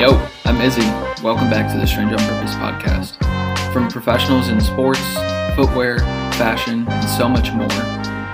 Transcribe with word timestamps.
Yo, 0.00 0.16
I'm 0.46 0.58
Izzy. 0.62 0.80
Welcome 1.22 1.50
back 1.50 1.70
to 1.74 1.78
the 1.78 1.86
Strange 1.86 2.12
on 2.12 2.18
Purpose 2.20 2.54
podcast. 2.54 3.22
From 3.70 3.86
professionals 3.90 4.48
in 4.48 4.58
sports, 4.58 5.04
footwear, 5.54 5.98
fashion, 6.38 6.88
and 6.88 7.04
so 7.06 7.28
much 7.28 7.52
more, 7.52 7.68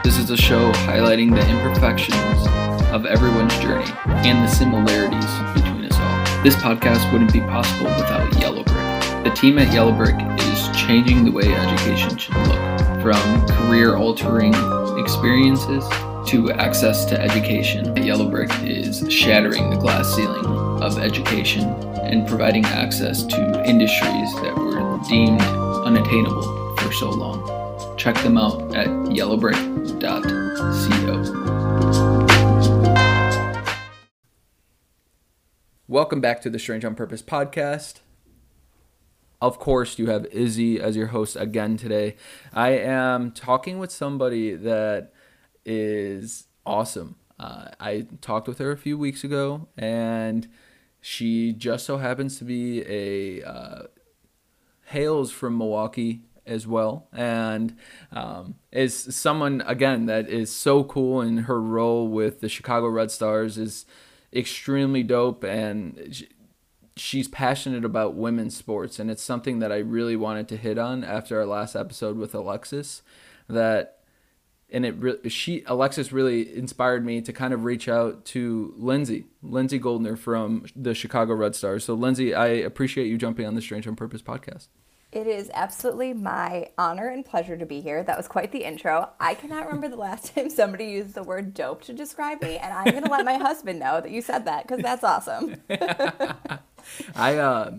this 0.05 0.17
is 0.17 0.31
a 0.31 0.37
show 0.37 0.71
highlighting 0.87 1.35
the 1.35 1.45
imperfections 1.51 2.47
of 2.93 3.05
everyone's 3.05 3.53
journey 3.59 3.91
and 4.07 4.47
the 4.47 4.49
similarities 4.49 5.27
between 5.61 5.87
us 5.87 5.99
all. 5.99 6.45
This 6.45 6.55
podcast 6.55 7.11
wouldn't 7.11 7.33
be 7.33 7.41
possible 7.41 7.87
without 7.87 8.33
Yellow 8.41 8.63
Brick. 8.63 9.25
The 9.25 9.33
team 9.35 9.59
at 9.59 9.75
Yellow 9.75 9.91
Brick 9.91 10.15
is 10.43 10.69
changing 10.69 11.25
the 11.25 11.33
way 11.33 11.53
education 11.53 12.17
should 12.17 12.37
look, 12.47 13.03
from 13.03 13.45
career 13.49 13.97
altering 13.97 14.55
experiences 15.01 15.85
to 16.27 16.51
access 16.51 17.05
to 17.05 17.21
education. 17.21 17.97
Yellow 17.97 18.29
Brick 18.29 18.51
is 18.63 19.05
shattering 19.13 19.71
the 19.71 19.77
glass 19.77 20.13
ceiling 20.13 20.45
of 20.83 20.99
education 20.99 21.63
and 22.03 22.27
providing 22.27 22.65
access 22.65 23.23
to 23.23 23.65
industries 23.65 24.35
that 24.43 24.57
were 24.57 24.99
deemed 25.09 25.41
unattainable 25.41 26.77
for 26.79 26.93
so 26.93 27.11
long. 27.11 27.97
Check 27.97 28.17
them 28.25 28.37
out 28.37 28.75
at 28.75 28.89
yellowbrick.co. 28.89 30.47
Welcome 35.87 36.21
back 36.21 36.41
to 36.41 36.51
the 36.51 36.59
Strange 36.59 36.85
on 36.85 36.97
Purpose 36.97 37.23
podcast. 37.23 38.01
Of 39.41 39.61
course, 39.61 39.97
you 39.97 40.07
have 40.11 40.27
Izzy 40.27 40.81
as 40.81 40.97
your 40.97 41.09
host 41.09 41.37
again 41.37 41.77
today. 41.77 42.17
I 42.53 42.71
am 42.71 43.31
talking 43.31 43.79
with 43.79 43.93
somebody 43.93 44.57
that 44.57 45.13
is 45.67 46.47
awesome. 46.65 47.17
Uh, 47.39 47.69
I 47.79 48.07
talked 48.23 48.49
with 48.49 48.59
her 48.59 48.73
a 48.73 48.79
few 48.79 48.97
weeks 48.97 49.23
ago, 49.23 49.69
and 49.77 50.49
she 51.01 51.53
just 51.53 51.85
so 51.85 51.99
happens 51.99 52.39
to 52.39 52.45
be 52.45 52.83
a 52.89 53.47
uh, 53.47 53.83
hails 54.87 55.31
from 55.31 55.59
Milwaukee 55.59 56.23
as 56.47 56.67
well, 56.67 57.09
and 57.13 57.77
um, 58.13 58.55
is 58.73 59.15
someone 59.15 59.63
again 59.67 60.07
that 60.07 60.29
is 60.31 60.51
so 60.51 60.85
cool. 60.85 61.21
And 61.21 61.41
her 61.41 61.61
role 61.61 62.09
with 62.09 62.41
the 62.41 62.49
Chicago 62.49 62.89
Red 62.89 63.11
Stars 63.11 63.59
is 63.59 63.85
extremely 64.33 65.03
dope, 65.03 65.45
and 65.45 66.15
she, 66.15 66.29
she's 66.97 67.29
passionate 67.29 67.85
about 67.85 68.15
women's 68.15 68.57
sports, 68.57 68.99
and 68.99 69.11
it's 69.11 69.23
something 69.23 69.59
that 69.59 69.73
I 69.73 69.79
really 69.79 70.17
wanted 70.17 70.49
to 70.49 70.57
hit 70.57 70.79
on 70.79 71.05
after 71.05 71.39
our 71.39 71.47
last 71.47 71.77
episode 71.77 72.17
with 72.17 72.35
Alexis. 72.35 73.03
That 73.49 73.96
and 74.71 74.85
it 74.85 74.95
re- 74.99 75.29
she 75.29 75.63
Alexis 75.67 76.13
really 76.13 76.55
inspired 76.57 77.05
me 77.05 77.21
to 77.21 77.33
kind 77.33 77.55
of 77.55 77.65
reach 77.65 77.89
out 77.89 78.25
to 78.27 78.75
Lindsay, 78.77 79.27
Lindsay 79.43 79.79
Goldner 79.79 80.17
from 80.17 80.67
the 80.75 80.95
Chicago 80.95 81.35
Red 81.35 81.55
Stars. 81.55 81.85
So 81.85 81.95
Lindsay, 81.95 82.35
I 82.35 82.47
appreciate 82.47 83.07
you 83.07 83.17
jumping 83.19 83.47
on 83.47 83.55
the 83.55 83.63
Strange 83.63 83.87
on 83.87 83.97
Purpose 83.97 84.23
podcast. 84.23 84.69
It 85.13 85.29
is 85.29 85.51
absolutely 85.55 86.13
my 86.13 86.71
honor 86.77 87.09
and 87.09 87.25
pleasure 87.25 87.57
to 87.57 87.65
be 87.65 87.81
here. 87.81 88.03
That 88.03 88.17
was 88.17 88.27
quite 88.27 88.51
the 88.51 88.65
intro. 88.65 89.09
I 89.21 89.35
cannot 89.35 89.67
remember 89.67 89.89
the 89.89 89.97
last 89.97 90.33
time 90.35 90.51
somebody 90.51 90.87
used 90.87 91.15
the 91.15 91.23
word 91.23 91.55
dope 91.55 91.83
to 91.85 91.93
describe 91.93 92.43
me, 92.43 92.59
and 92.59 92.75
I'm 92.75 92.91
going 92.91 93.05
to 93.05 93.11
let 93.11 93.25
my 93.25 93.39
husband 93.39 93.79
know 93.79 94.01
that 94.01 94.11
you 94.11 94.21
said 94.21 94.45
that 94.47 94.67
because 94.67 94.83
that's 94.83 95.05
awesome. 95.05 95.57
I 97.15 97.37
uh, 97.37 97.77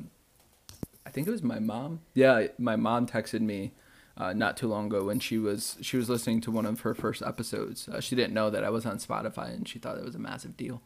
I 1.05 1.09
think 1.09 1.27
it 1.27 1.31
was 1.31 1.43
my 1.43 1.59
mom. 1.59 1.99
Yeah, 2.13 2.47
my 2.57 2.75
mom 2.75 3.07
texted 3.07 3.41
me 3.41 3.73
uh, 4.17 4.33
not 4.33 4.57
too 4.57 4.67
long 4.67 4.87
ago 4.87 5.03
when 5.03 5.19
she 5.19 5.37
was 5.37 5.77
she 5.81 5.95
was 5.95 6.09
listening 6.09 6.41
to 6.41 6.51
one 6.51 6.65
of 6.65 6.81
her 6.81 6.95
first 6.95 7.21
episodes. 7.21 7.87
Uh, 7.87 8.01
she 8.01 8.15
didn't 8.15 8.33
know 8.33 8.49
that 8.49 8.63
I 8.63 8.69
was 8.69 8.85
on 8.85 8.97
Spotify 8.97 9.53
and 9.53 9.67
she 9.67 9.79
thought 9.79 9.97
it 9.97 10.03
was 10.03 10.15
a 10.15 10.19
massive 10.19 10.57
deal. 10.57 10.81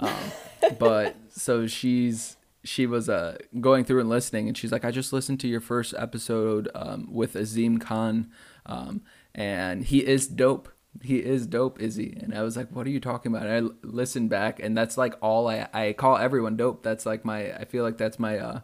Um, 0.00 0.32
but 0.78 1.16
so 1.30 1.66
she's 1.66 2.36
she 2.64 2.86
was 2.86 3.08
uh, 3.08 3.38
going 3.60 3.84
through 3.84 4.00
and 4.00 4.08
listening 4.08 4.48
and 4.48 4.58
she's 4.58 4.72
like, 4.72 4.84
I 4.84 4.90
just 4.90 5.12
listened 5.12 5.40
to 5.40 5.48
your 5.48 5.60
first 5.60 5.94
episode 5.96 6.68
um, 6.74 7.08
with 7.10 7.34
Azim 7.36 7.78
Khan, 7.78 8.30
um, 8.66 9.02
and 9.34 9.84
he 9.84 10.06
is 10.06 10.26
dope. 10.26 10.68
He 11.02 11.18
is 11.18 11.46
dope, 11.46 11.80
Izzy. 11.80 12.18
And 12.20 12.34
I 12.34 12.42
was 12.42 12.56
like, 12.56 12.68
what 12.70 12.86
are 12.86 12.90
you 12.90 13.00
talking 13.00 13.34
about? 13.34 13.46
And 13.46 13.70
I 13.70 13.86
listened 13.86 14.28
back 14.28 14.60
and 14.60 14.76
that's 14.76 14.98
like 14.98 15.14
all 15.22 15.48
I 15.48 15.68
I 15.72 15.92
call 15.92 16.18
everyone 16.18 16.56
dope. 16.56 16.82
That's 16.82 17.06
like 17.06 17.24
my 17.24 17.52
I 17.54 17.64
feel 17.64 17.84
like 17.84 17.96
that's 17.96 18.18
my 18.18 18.38
uh 18.38 18.60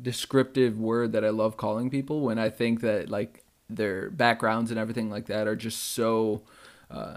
descriptive 0.00 0.78
word 0.78 1.12
that 1.12 1.24
I 1.24 1.30
love 1.30 1.56
calling 1.56 1.90
people 1.90 2.20
when 2.20 2.38
I 2.38 2.50
think 2.50 2.80
that 2.82 3.08
like 3.08 3.44
their 3.68 4.10
backgrounds 4.10 4.70
and 4.70 4.78
everything 4.78 5.10
like 5.10 5.26
that 5.26 5.46
are 5.48 5.56
just 5.56 5.94
so 5.94 6.42
uh, 6.90 7.16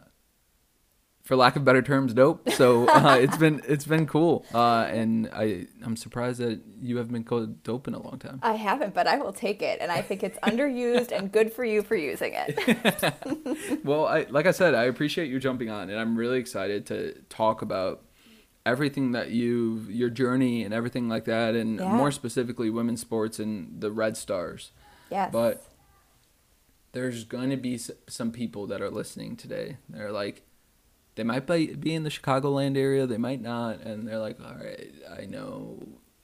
for 1.30 1.36
lack 1.36 1.56
of 1.56 1.64
better 1.64 1.84
terms 1.84 2.14
dope. 2.14 2.50
So 2.52 2.88
uh, 2.90 3.18
it's 3.22 3.38
been 3.38 3.62
it's 3.68 3.86
been 3.86 4.08
cool. 4.08 4.46
Uh, 4.52 4.88
and 4.90 5.30
I 5.32 5.68
I'm 5.84 5.96
surprised 5.96 6.40
that 6.40 6.60
you 6.82 6.98
haven't 6.98 7.14
been 7.14 7.24
called 7.24 7.62
dope 7.62 7.88
in 7.88 7.94
a 7.94 8.02
long 8.02 8.18
time. 8.18 8.40
I 8.42 8.54
haven't 8.54 8.96
but 8.96 9.06
I 9.06 9.18
will 9.18 9.34
take 9.34 9.62
it. 9.62 9.80
And 9.80 9.92
I 9.92 10.02
think 10.02 10.24
it's 10.24 10.40
underused 10.40 11.12
and 11.12 11.32
good 11.32 11.54
for 11.54 11.64
you 11.64 11.84
for 11.84 11.96
using 11.96 12.34
it. 12.36 13.14
Well 13.84 14.08
I 14.08 14.26
like 14.30 14.48
I 14.48 14.52
said 14.52 14.74
I 14.74 14.86
appreciate 14.86 15.30
you 15.30 15.40
jumping 15.40 15.70
on 15.70 15.92
and 15.92 16.00
I'm 16.00 16.18
really 16.18 16.40
excited 16.40 16.88
to 16.88 17.14
talk 17.30 17.62
about 17.62 18.04
everything 18.66 19.12
that 19.14 19.32
you 19.32 19.86
your 19.90 20.10
journey 20.10 20.64
and 20.64 20.74
everything 20.74 21.10
like 21.10 21.26
that 21.26 21.56
and 21.56 21.80
yeah. 21.80 21.92
more 21.92 22.12
specifically 22.12 22.70
women's 22.70 23.02
sports 23.02 23.40
and 23.40 23.82
the 23.82 23.92
red 23.92 24.18
stars. 24.18 24.72
Yes. 25.10 25.32
But 25.32 25.66
there's 26.92 27.24
going 27.24 27.50
to 27.50 27.58
be 27.58 27.80
some 28.08 28.32
people 28.32 28.68
that 28.68 28.82
are 28.82 28.90
listening 28.90 29.36
today. 29.36 29.78
They're 29.90 30.12
like 30.12 30.44
they 31.16 31.24
might 31.24 31.46
be 31.46 31.94
in 31.94 32.04
the 32.04 32.10
chicagoland 32.10 32.78
area 32.78 33.06
they 33.06 33.18
might 33.18 33.42
not 33.42 33.82
and 33.82 34.08
they're 34.08 34.20
like 34.20 34.40
all 34.40 34.56
right 34.56 34.94
i 35.20 35.26
know 35.26 35.78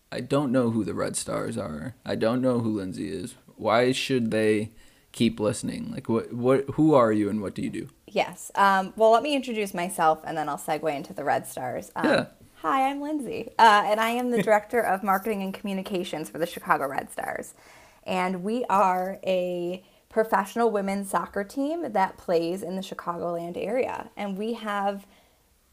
i 0.10 0.22
don't 0.22 0.54
know 0.54 0.70
who 0.70 0.86
the 0.86 0.94
red 0.94 1.18
stars 1.18 1.58
are. 1.58 1.96
I 2.06 2.16
don't 2.16 2.42
know 2.42 2.60
who 2.60 2.78
lindsay 2.78 3.10
is. 3.10 3.36
Why 3.58 3.92
should 3.92 4.32
they 4.32 4.72
keep 5.12 5.38
listening? 5.38 5.92
Like 5.92 6.08
what 6.08 6.32
what 6.32 6.66
who 6.76 6.94
are 6.94 7.12
you 7.12 7.30
and 7.30 7.42
what 7.42 7.56
do 7.56 7.62
you 7.62 7.70
do 7.70 7.90
Yes. 8.16 8.50
Um, 8.56 8.94
well, 8.96 9.12
let 9.12 9.24
me 9.24 9.36
introduce 9.36 9.74
myself 9.74 10.22
and 10.24 10.38
then 10.38 10.48
I'll 10.48 10.58
segue 10.58 10.96
into 10.96 11.14
the 11.14 11.26
Red 11.26 11.46
Stars. 11.46 11.92
Um, 11.98 12.06
yeah. 12.06 12.26
Hi, 12.62 12.90
I'm 12.90 13.02
Lindsay, 13.02 13.50
uh, 13.60 13.84
and 13.86 14.00
I 14.00 14.12
am 14.12 14.32
the 14.32 14.42
Director 14.42 14.80
of 14.80 15.04
Marketing 15.04 15.44
and 15.44 15.54
Communications 15.54 16.30
for 16.30 16.38
the 16.38 16.46
Chicago 16.46 16.88
Red 16.88 17.12
Stars. 17.12 17.56
And 18.04 18.42
we 18.42 18.64
are 18.70 19.20
a 19.28 19.84
professional 20.08 20.72
women's 20.72 21.10
soccer 21.10 21.44
team 21.44 21.92
that 21.92 22.18
plays 22.18 22.64
in 22.64 22.78
the 22.78 22.82
Chicagoland 22.82 23.58
area. 23.58 24.10
And 24.16 24.38
we 24.38 24.54
have 24.54 25.06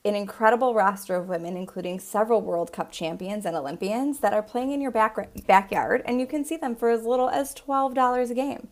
an 0.05 0.17
incredible 0.17 0.75
roster 0.75 1.15
of 1.15 1.29
women, 1.29 1.57
including 1.57 2.01
several 2.01 2.41
World 2.41 2.73
Cup 2.73 2.91
champions 2.91 3.47
and 3.47 3.55
Olympians, 3.55 4.19
that 4.19 4.35
are 4.35 4.43
playing 4.43 4.73
in 4.73 4.81
your 4.81 4.91
back, 4.91 5.17
backyard, 5.47 6.03
and 6.07 6.19
you 6.19 6.27
can 6.27 6.45
see 6.45 6.57
them 6.57 6.75
for 6.75 6.91
as 6.91 7.05
little 7.05 7.31
as 7.31 7.55
$12 7.55 8.31
a 8.31 8.35
game. 8.35 8.67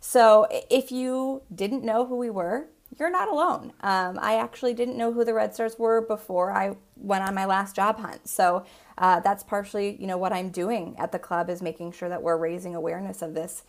So 0.00 0.48
if 0.68 0.90
you 0.90 1.42
didn't 1.54 1.84
know 1.84 2.04
who 2.04 2.16
we 2.16 2.28
were, 2.28 2.66
you're 2.98 3.10
not 3.10 3.28
alone. 3.28 3.72
Um, 3.80 4.18
I 4.20 4.36
actually 4.36 4.74
didn't 4.74 4.96
know 4.96 5.12
who 5.12 5.24
the 5.24 5.34
Red 5.34 5.54
Stars 5.54 5.78
were 5.78 6.00
before 6.00 6.52
I 6.52 6.76
went 6.96 7.24
on 7.24 7.34
my 7.34 7.44
last 7.44 7.74
job 7.74 7.98
hunt. 7.98 8.28
So 8.28 8.64
uh, 8.98 9.20
that's 9.20 9.42
partially, 9.42 9.96
you 10.00 10.06
know, 10.06 10.18
what 10.18 10.32
I'm 10.32 10.50
doing 10.50 10.94
at 10.98 11.12
the 11.12 11.18
club 11.18 11.48
is 11.48 11.62
making 11.62 11.92
sure 11.92 12.08
that 12.08 12.22
we're 12.22 12.36
raising 12.36 12.74
awareness 12.74 13.22
of 13.22 13.34
this 13.34 13.62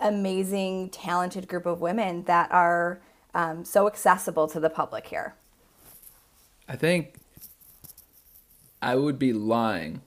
amazing, 0.00 0.90
talented 0.90 1.46
group 1.46 1.66
of 1.66 1.80
women 1.80 2.24
that 2.24 2.50
are 2.50 3.00
um, 3.32 3.64
so 3.64 3.86
accessible 3.86 4.48
to 4.48 4.58
the 4.58 4.70
public 4.70 5.06
here. 5.06 5.34
I 6.68 6.76
think 6.76 7.16
I 8.82 8.96
would 8.96 9.18
be 9.18 9.32
lying 9.32 10.02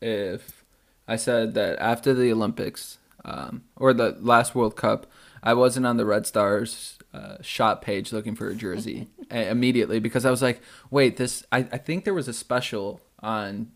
if 0.00 0.64
I 1.08 1.16
said 1.16 1.54
that 1.54 1.78
after 1.78 2.14
the 2.14 2.30
Olympics 2.32 2.98
um, 3.24 3.64
or 3.76 3.92
the 3.92 4.16
last 4.20 4.54
World 4.54 4.76
Cup, 4.76 5.06
I 5.42 5.54
wasn't 5.54 5.86
on 5.86 5.96
the 5.96 6.06
Red 6.06 6.26
Stars 6.26 6.98
uh, 7.12 7.36
shop 7.40 7.82
page 7.82 8.12
looking 8.12 8.34
for 8.34 8.48
a 8.48 8.54
jersey 8.54 9.08
immediately 9.30 9.98
because 9.98 10.24
I 10.24 10.30
was 10.30 10.42
like, 10.42 10.60
wait, 10.90 11.16
this. 11.16 11.44
I, 11.50 11.58
I 11.58 11.78
think 11.78 12.04
there 12.04 12.14
was 12.14 12.28
a 12.28 12.32
special 12.32 13.00
on, 13.20 13.72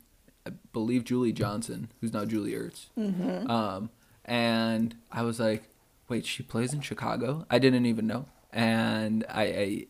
I 0.46 0.50
believe 0.72 1.04
Julie 1.04 1.32
Johnson, 1.32 1.90
who's 2.00 2.12
now 2.12 2.24
Julie 2.24 2.52
Ertz. 2.52 2.86
Mm-hmm. 2.96 3.50
Um, 3.50 3.90
and 4.24 4.96
I 5.10 5.22
was 5.22 5.40
like, 5.40 5.68
wait, 6.08 6.24
she 6.24 6.42
plays 6.42 6.72
in 6.72 6.80
Chicago. 6.80 7.46
I 7.50 7.58
didn't 7.58 7.86
even 7.86 8.06
know. 8.06 8.26
And 8.52 9.24
I, 9.28 9.42
I 9.42 9.86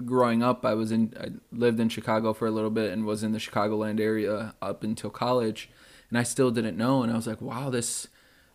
growing 0.00 0.42
up, 0.42 0.64
I 0.64 0.74
was 0.74 0.90
in, 0.92 1.14
I 1.20 1.28
lived 1.52 1.78
in 1.78 1.88
Chicago 1.88 2.32
for 2.32 2.46
a 2.46 2.50
little 2.50 2.70
bit 2.70 2.90
and 2.90 3.04
was 3.04 3.22
in 3.22 3.32
the 3.32 3.38
Chicagoland 3.38 4.00
area 4.00 4.54
up 4.62 4.82
until 4.82 5.10
college, 5.10 5.68
and 6.08 6.18
I 6.18 6.22
still 6.22 6.50
didn't 6.50 6.76
know. 6.76 7.02
And 7.02 7.12
I 7.12 7.16
was 7.16 7.26
like, 7.26 7.40
wow, 7.40 7.70
this 7.70 8.08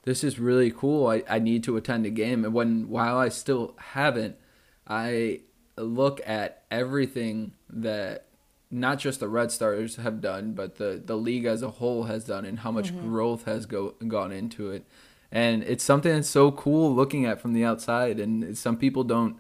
this 0.06 0.24
is 0.24 0.40
really 0.40 0.72
cool. 0.72 1.08
I, 1.08 1.24
I 1.30 1.40
need 1.40 1.64
to 1.66 1.78
attend 1.78 2.06
a 2.06 2.12
game. 2.12 2.46
And 2.46 2.54
when 2.54 2.90
while 2.90 3.18
I 3.18 3.30
still 3.30 3.76
haven't, 3.78 4.38
I 4.88 5.42
look 5.78 6.22
at 6.26 6.64
everything 6.72 7.54
that 7.70 8.26
not 8.72 9.00
just 9.00 9.20
the 9.20 9.28
Red 9.28 9.52
Stars 9.52 9.98
have 9.98 10.22
done, 10.22 10.54
but 10.54 10.76
the, 10.76 11.02
the 11.04 11.18
league 11.18 11.46
as 11.46 11.62
a 11.62 11.72
whole 11.72 12.04
has 12.04 12.24
done 12.24 12.46
and 12.46 12.60
how 12.60 12.72
much 12.72 12.94
mm-hmm. 12.94 13.10
growth 13.10 13.46
has 13.46 13.66
go, 13.66 13.96
gone 14.08 14.32
into 14.32 14.70
it. 14.70 14.86
And 15.32 15.64
it's 15.64 15.84
something 15.84 16.14
that's 16.14 16.30
so 16.30 16.52
cool 16.52 16.94
looking 16.94 17.26
at 17.26 17.42
from 17.42 17.54
the 17.54 17.66
outside. 17.66 18.20
And 18.20 18.58
some 18.58 18.78
people 18.78 19.04
don't 19.04 19.38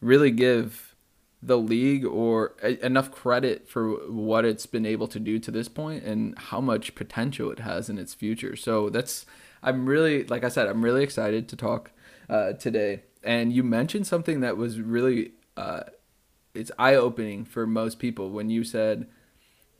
really 0.00 0.30
give 0.30 0.94
the 1.42 1.56
league 1.56 2.04
or 2.04 2.54
a- 2.62 2.84
enough 2.84 3.10
credit 3.10 3.68
for 3.68 3.90
what 4.10 4.44
it's 4.44 4.66
been 4.66 4.84
able 4.84 5.08
to 5.08 5.20
do 5.20 5.38
to 5.38 5.50
this 5.50 5.68
point 5.68 6.04
and 6.04 6.36
how 6.36 6.60
much 6.60 6.94
potential 6.94 7.50
it 7.50 7.60
has 7.60 7.88
in 7.88 7.96
its 7.98 8.12
future. 8.12 8.56
So 8.56 8.90
that's 8.90 9.24
I'm 9.62 9.86
really 9.86 10.24
like 10.24 10.44
I 10.44 10.48
said 10.48 10.68
I'm 10.68 10.84
really 10.84 11.02
excited 11.02 11.48
to 11.48 11.56
talk 11.56 11.90
uh, 12.28 12.52
today. 12.54 13.02
And 13.22 13.52
you 13.52 13.62
mentioned 13.62 14.06
something 14.06 14.40
that 14.40 14.56
was 14.56 14.80
really 14.80 15.32
uh, 15.56 15.82
it's 16.54 16.70
eye 16.78 16.94
opening 16.94 17.44
for 17.44 17.66
most 17.66 17.98
people 17.98 18.30
when 18.30 18.50
you 18.50 18.64
said 18.64 19.08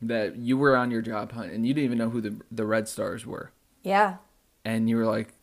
that 0.01 0.37
you 0.37 0.57
were 0.57 0.75
on 0.75 0.91
your 0.91 1.01
job 1.01 1.31
hunt 1.31 1.51
and 1.51 1.65
you 1.65 1.73
didn't 1.73 1.85
even 1.85 1.97
know 1.97 2.09
who 2.09 2.21
the 2.21 2.39
the 2.51 2.65
Red 2.65 2.87
Stars 2.87 3.25
were. 3.25 3.51
Yeah. 3.83 4.17
And 4.63 4.89
you 4.89 4.97
were 4.97 5.05
like, 5.05 5.33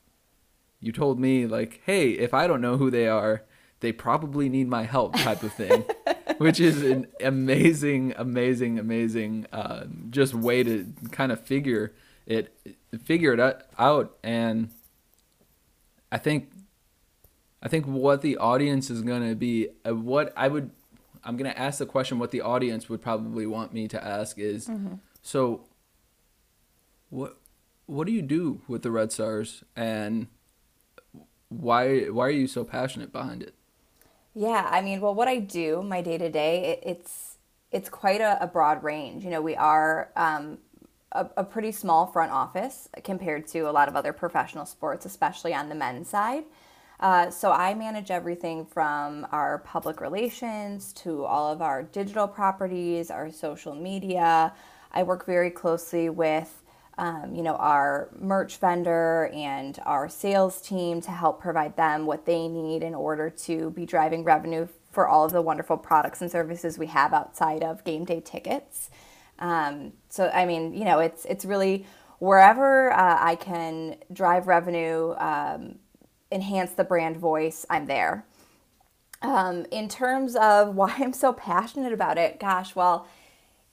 you 0.81 0.93
told 0.93 1.19
me 1.19 1.47
like, 1.47 1.83
hey, 1.85 2.11
if 2.11 2.33
I 2.33 2.47
don't 2.47 2.61
know 2.61 2.77
who 2.77 2.91
they 2.91 3.09
are, 3.09 3.43
they 3.81 3.93
probably 3.93 4.49
need 4.49 4.69
my 4.69 4.85
help, 4.85 5.15
type 5.15 5.43
of 5.43 5.53
thing, 5.53 5.85
which 6.39 6.61
is 6.61 6.83
an 6.83 7.09
amazing, 7.21 8.15
amazing, 8.17 8.79
amazing, 8.79 9.47
uh, 9.53 9.85
just 10.11 10.35
way 10.35 10.63
to 10.63 10.93
kind 11.11 11.33
of 11.33 11.41
figure 11.41 11.95
it, 12.29 12.55
figure 13.03 13.33
it 13.33 13.41
out. 13.79 14.17
And 14.23 14.71
I 16.13 16.19
think, 16.19 16.53
I 17.61 17.67
think 17.67 17.87
what 17.87 18.23
the 18.23 18.37
audience 18.37 18.91
is 18.91 19.03
gonna 19.03 19.35
be, 19.35 19.71
uh, 19.85 19.97
what 19.97 20.33
I 20.37 20.47
would 20.47 20.71
I'm 21.25 21.37
gonna 21.37 21.51
ask 21.51 21.79
the 21.79 21.87
question 21.87 22.19
what 22.19 22.31
the 22.31 22.41
audience 22.41 22.89
would 22.89 23.03
probably 23.03 23.45
want 23.45 23.75
me 23.75 23.89
to 23.89 24.03
ask 24.03 24.39
is 24.39 24.69
mm-hmm. 24.69 24.95
so 25.21 25.67
what 27.11 27.37
what 27.87 28.07
do 28.07 28.13
you 28.13 28.23
do 28.23 28.61
with 28.69 28.83
the 28.83 28.91
Red 28.91 29.11
Stars 29.13 29.65
and 29.75 30.29
why 31.49 32.05
why 32.05 32.27
are 32.27 32.31
you 32.31 32.47
so 32.47 32.65
passionate 32.65 33.13
behind 33.13 33.43
it? 33.43 33.55
Yeah, 34.35 34.69
I 34.71 34.83
mean, 34.83 35.01
well, 35.01 35.15
what 35.15 35.27
I 35.27 35.39
do 35.39 35.83
my 35.83 36.01
day 36.01 36.19
to 36.19 36.31
day, 36.31 36.81
it's 36.83 37.39
it's 37.71 37.89
quite 37.89 38.21
a, 38.21 38.43
a, 38.43 38.47
broad 38.47 38.83
range. 38.83 39.25
You 39.25 39.31
know, 39.31 39.43
we 39.43 39.55
are 39.55 40.11
um, 40.17 40.59
a, 41.19 41.31
a 41.39 41.45
pretty 41.45 41.73
small 41.73 42.07
front 42.07 42.33
office 42.33 42.89
compared 43.05 43.47
to 43.49 43.61
a 43.61 43.73
lot 43.73 43.89
of 43.89 43.97
other 43.97 44.13
professional 44.13 44.67
sports, 44.67 45.05
especially 45.05 45.53
on 45.53 45.69
the 45.69 45.75
men's 45.75 46.09
side. 46.09 46.45
Uh, 47.01 47.31
so 47.31 47.53
I 47.53 47.75
manage 47.75 48.11
everything 48.11 48.65
from 48.67 49.27
our 49.31 49.59
public 49.59 50.01
relations 50.01 50.93
to 50.95 51.25
all 51.25 51.53
of 51.53 51.63
our 51.63 51.83
digital 51.83 52.27
properties, 52.27 53.11
our 53.11 53.31
social 53.31 53.75
media. 53.75 54.53
I 54.91 55.03
work 55.05 55.25
very 55.25 55.51
closely 55.51 56.09
with 56.09 56.63
um, 56.99 57.33
you 57.33 57.43
know 57.43 57.55
our 57.55 58.09
merch 58.19 58.57
vendor 58.57 59.31
and 59.33 59.79
our 59.87 60.09
sales 60.09 60.61
team 60.61 61.01
to 61.03 61.13
help 61.13 61.41
provide 61.41 61.77
them 61.77 62.07
what 62.07 62.27
they 62.27 62.49
need 62.49 62.83
in 62.83 62.95
order 62.95 63.31
to 63.31 63.71
be 63.71 63.87
driving 63.87 64.25
revenue 64.25 64.67
for 64.91 65.07
all 65.07 65.25
of 65.25 65.33
the 65.33 65.43
wonderful 65.43 65.77
products 65.77 66.21
and 66.21 66.31
services 66.31 66.77
we 66.77 66.89
have 66.89 67.13
outside 67.13 67.63
of 67.63 67.85
game 67.85 68.05
day 68.05 68.21
tickets. 68.21 68.91
Um, 69.39 69.93
so 70.09 70.31
I 70.33 70.45
mean, 70.47 70.75
you 70.75 70.85
know, 70.85 71.01
it's 71.01 71.25
it's 71.25 71.45
really 71.45 71.87
wherever 72.19 72.93
uh, 72.93 73.17
I 73.21 73.37
can 73.37 73.97
drive 74.13 74.49
revenue. 74.49 75.15
Um, 75.19 75.77
enhance 76.31 76.73
the 76.73 76.85
brand 76.85 77.17
voice, 77.17 77.65
I'm 77.71 77.87
there. 77.87 78.25
Um, 79.23 79.67
in 79.71 79.89
terms 79.89 80.37
of 80.37 80.75
why 80.75 80.95
I'm 80.99 81.13
so 81.13 81.33
passionate 81.33 81.93
about 81.93 82.19
it, 82.19 82.41
gosh, 82.41 82.75
well, 82.75 83.07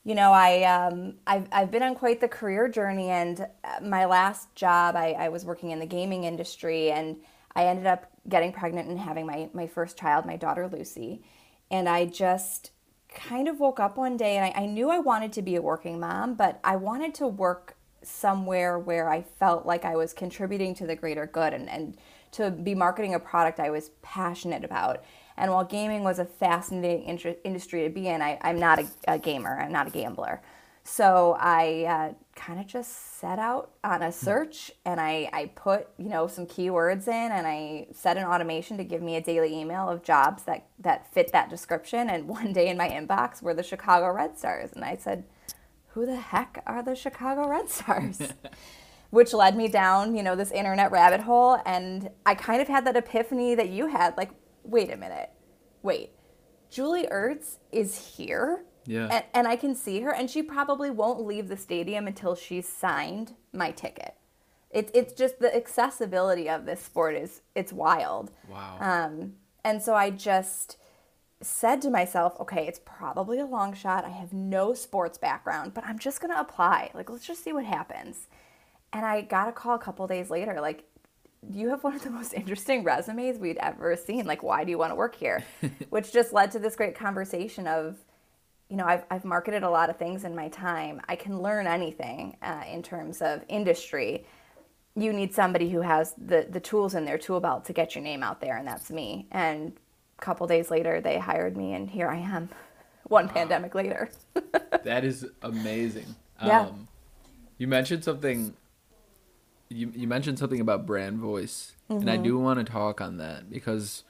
you 0.03 0.13
know, 0.15 0.31
I 0.31 0.63
um, 0.63 1.15
I've 1.25 1.47
I've 1.51 1.71
been 1.71 1.83
on 1.83 1.95
quite 1.95 2.21
the 2.21 2.27
career 2.27 2.67
journey, 2.67 3.09
and 3.09 3.47
uh, 3.63 3.79
my 3.81 4.05
last 4.05 4.53
job, 4.55 4.95
I, 4.95 5.13
I 5.13 5.29
was 5.29 5.45
working 5.45 5.71
in 5.71 5.79
the 5.79 5.87
gaming 5.87 6.25
industry, 6.25 6.91
and 6.91 7.17
I 7.55 7.65
ended 7.65 7.87
up 7.87 8.05
getting 8.29 8.53
pregnant 8.53 8.87
and 8.87 8.99
having 8.99 9.25
my 9.25 9.49
my 9.53 9.65
first 9.67 9.97
child, 9.97 10.25
my 10.25 10.37
daughter 10.37 10.67
Lucy, 10.67 11.23
and 11.71 11.89
I 11.89 12.05
just 12.05 12.69
kind 13.15 13.47
of 13.47 13.59
woke 13.59 13.79
up 13.79 13.97
one 13.97 14.17
day 14.17 14.37
and 14.37 14.45
I, 14.45 14.63
I 14.63 14.65
knew 14.65 14.89
I 14.89 14.99
wanted 14.99 15.33
to 15.33 15.41
be 15.41 15.55
a 15.55 15.61
working 15.61 15.99
mom, 15.99 16.35
but 16.35 16.59
I 16.63 16.75
wanted 16.75 17.15
to 17.15 17.27
work 17.27 17.75
somewhere 18.03 18.77
where 18.77 19.09
I 19.09 19.21
felt 19.21 19.65
like 19.65 19.83
I 19.83 19.95
was 19.95 20.13
contributing 20.13 20.75
to 20.75 20.85
the 20.85 20.95
greater 20.95 21.25
good 21.25 21.53
and, 21.53 21.69
and 21.69 21.97
to 22.31 22.51
be 22.51 22.75
marketing 22.75 23.15
a 23.15 23.19
product 23.19 23.59
I 23.59 23.69
was 23.69 23.89
passionate 24.01 24.63
about. 24.63 25.03
And 25.37 25.51
while 25.51 25.65
gaming 25.65 26.03
was 26.03 26.19
a 26.19 26.25
fascinating 26.25 27.19
industry 27.43 27.83
to 27.83 27.89
be 27.89 28.07
in, 28.07 28.21
I, 28.21 28.37
am 28.41 28.59
not 28.59 28.79
a, 28.79 28.87
a, 29.07 29.19
gamer, 29.19 29.59
I'm 29.59 29.71
not 29.71 29.87
a 29.87 29.91
gambler. 29.91 30.41
So 30.87 31.35
I 31.39 31.85
uh, 31.85 32.13
kind 32.35 32.59
of 32.59 32.67
just 32.67 33.17
set 33.19 33.39
out 33.39 33.71
on 33.83 34.03
a 34.03 34.11
search 34.11 34.71
and 34.85 35.01
I, 35.01 35.27
I 35.33 35.47
put, 35.55 35.87
you 35.97 36.09
know, 36.09 36.27
some 36.27 36.45
keywords 36.45 37.07
in 37.07 37.31
and 37.31 37.47
I 37.47 37.87
set 37.91 38.17
an 38.17 38.23
automation 38.23 38.77
to 38.77 38.83
give 38.83 39.01
me 39.01 39.15
a 39.15 39.21
daily 39.21 39.59
email 39.59 39.89
of 39.89 40.03
jobs 40.03 40.43
that, 40.43 40.67
that 40.77 41.11
fit 41.11 41.31
that 41.31 41.49
description. 41.49 42.07
And 42.07 42.27
one 42.27 42.53
day 42.53 42.67
in 42.69 42.77
my 42.77 42.87
inbox 42.87 43.41
were 43.41 43.55
the 43.55 43.63
Chicago 43.63 44.11
Red 44.11 44.37
Stars. 44.37 44.73
And 44.73 44.85
I 44.85 44.95
said, 44.95 45.23
who 45.89 46.05
the 46.05 46.17
heck 46.17 46.61
are 46.67 46.83
the 46.83 46.95
Chicago 46.95 47.47
Red 47.49 47.67
Stars? 47.67 48.21
which 49.09 49.33
led 49.33 49.57
me 49.57 49.67
down, 49.67 50.15
you 50.15 50.21
know, 50.21 50.35
this 50.35 50.51
internet 50.51 50.91
rabbit 50.91 51.21
hole. 51.21 51.59
And 51.65 52.11
I 52.27 52.35
kind 52.35 52.61
of 52.61 52.67
had 52.67 52.85
that 52.85 52.95
epiphany 52.95 53.55
that 53.55 53.69
you 53.69 53.87
had 53.87 54.15
like, 54.17 54.29
wait 54.63 54.91
a 54.91 54.97
minute, 54.97 55.31
wait, 55.81 56.11
Julie 56.69 57.07
Ertz 57.07 57.57
is 57.71 58.17
here? 58.17 58.65
Yeah. 58.85 59.07
And, 59.11 59.23
and 59.33 59.47
I 59.47 59.55
can 59.55 59.75
see 59.75 60.01
her, 60.01 60.13
and 60.13 60.29
she 60.29 60.43
probably 60.43 60.89
won't 60.89 61.25
leave 61.25 61.47
the 61.47 61.57
stadium 61.57 62.07
until 62.07 62.35
she's 62.35 62.67
signed 62.67 63.33
my 63.53 63.71
ticket. 63.71 64.15
It's 64.71 64.91
it's 64.93 65.13
just 65.13 65.39
the 65.39 65.55
accessibility 65.55 66.49
of 66.49 66.65
this 66.65 66.81
sport 66.81 67.15
is 67.15 67.41
it's 67.55 67.71
wild. 67.71 68.31
Wow. 68.49 68.77
Um, 68.79 69.33
and 69.63 69.81
so 69.81 69.95
I 69.95 70.09
just 70.09 70.77
said 71.41 71.81
to 71.81 71.89
myself, 71.89 72.39
okay, 72.39 72.67
it's 72.67 72.79
probably 72.83 73.39
a 73.39 73.45
long 73.45 73.73
shot. 73.73 74.05
I 74.05 74.09
have 74.09 74.33
no 74.33 74.73
sports 74.73 75.17
background, 75.17 75.73
but 75.73 75.85
I'm 75.85 75.99
just 75.99 76.19
gonna 76.19 76.39
apply. 76.39 76.91
Like, 76.93 77.09
let's 77.09 77.25
just 77.25 77.43
see 77.43 77.53
what 77.53 77.65
happens. 77.65 78.27
And 78.91 79.05
I 79.05 79.21
got 79.21 79.47
a 79.47 79.51
call 79.51 79.75
a 79.75 79.79
couple 79.79 80.07
days 80.07 80.29
later, 80.29 80.59
like, 80.61 80.85
you 81.51 81.69
have 81.69 81.83
one 81.83 81.95
of 81.95 82.03
the 82.03 82.09
most 82.09 82.33
interesting 82.33 82.83
resumes 82.83 83.37
we'd 83.37 83.57
ever 83.57 83.95
seen. 83.95 84.25
Like, 84.25 84.43
why 84.43 84.63
do 84.63 84.71
you 84.71 84.77
want 84.77 84.91
to 84.91 84.95
work 84.95 85.15
here? 85.15 85.43
Which 85.89 86.11
just 86.11 86.33
led 86.33 86.51
to 86.51 86.59
this 86.59 86.75
great 86.75 86.95
conversation 86.95 87.67
of, 87.67 87.97
you 88.69 88.77
know, 88.77 88.85
I've, 88.85 89.03
I've 89.11 89.25
marketed 89.25 89.63
a 89.63 89.69
lot 89.69 89.89
of 89.89 89.97
things 89.97 90.23
in 90.23 90.35
my 90.35 90.49
time. 90.49 91.01
I 91.07 91.15
can 91.15 91.41
learn 91.41 91.67
anything 91.67 92.37
uh, 92.41 92.63
in 92.71 92.81
terms 92.81 93.21
of 93.21 93.43
industry. 93.47 94.25
You 94.95 95.13
need 95.13 95.33
somebody 95.33 95.69
who 95.69 95.81
has 95.81 96.13
the, 96.17 96.47
the 96.49 96.59
tools 96.59 96.95
in 96.95 97.05
their 97.05 97.17
tool 97.17 97.39
belt 97.39 97.65
to 97.65 97.73
get 97.73 97.95
your 97.95 98.03
name 98.03 98.23
out 98.23 98.41
there, 98.41 98.57
and 98.57 98.67
that's 98.67 98.89
me. 98.89 99.27
And 99.31 99.73
a 100.17 100.21
couple 100.21 100.47
days 100.47 100.71
later, 100.71 100.99
they 101.01 101.19
hired 101.19 101.55
me, 101.55 101.73
and 101.73 101.89
here 101.89 102.07
I 102.07 102.17
am, 102.17 102.49
one 103.03 103.27
wow. 103.27 103.33
pandemic 103.33 103.75
later. 103.75 104.09
that 104.83 105.03
is 105.03 105.27
amazing. 105.41 106.15
Yeah. 106.43 106.61
Um, 106.61 106.87
you 107.57 107.67
mentioned 107.67 108.03
something 108.03 108.53
you 109.69 109.91
you 109.95 110.07
mentioned 110.07 110.39
something 110.39 110.59
about 110.59 110.85
brand 110.85 111.19
voice, 111.19 111.73
mm-hmm. 111.89 112.01
and 112.01 112.09
I 112.09 112.17
do 112.17 112.35
mm-hmm. 112.35 112.43
want 112.43 112.65
to 112.65 112.71
talk 112.71 113.01
on 113.01 113.17
that 113.17 113.49
because 113.49 114.03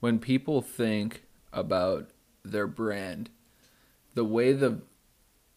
when 0.00 0.18
people 0.18 0.62
think 0.62 1.24
about 1.52 2.10
their 2.44 2.66
brand, 2.66 3.30
the 4.14 4.24
way 4.24 4.52
the 4.52 4.82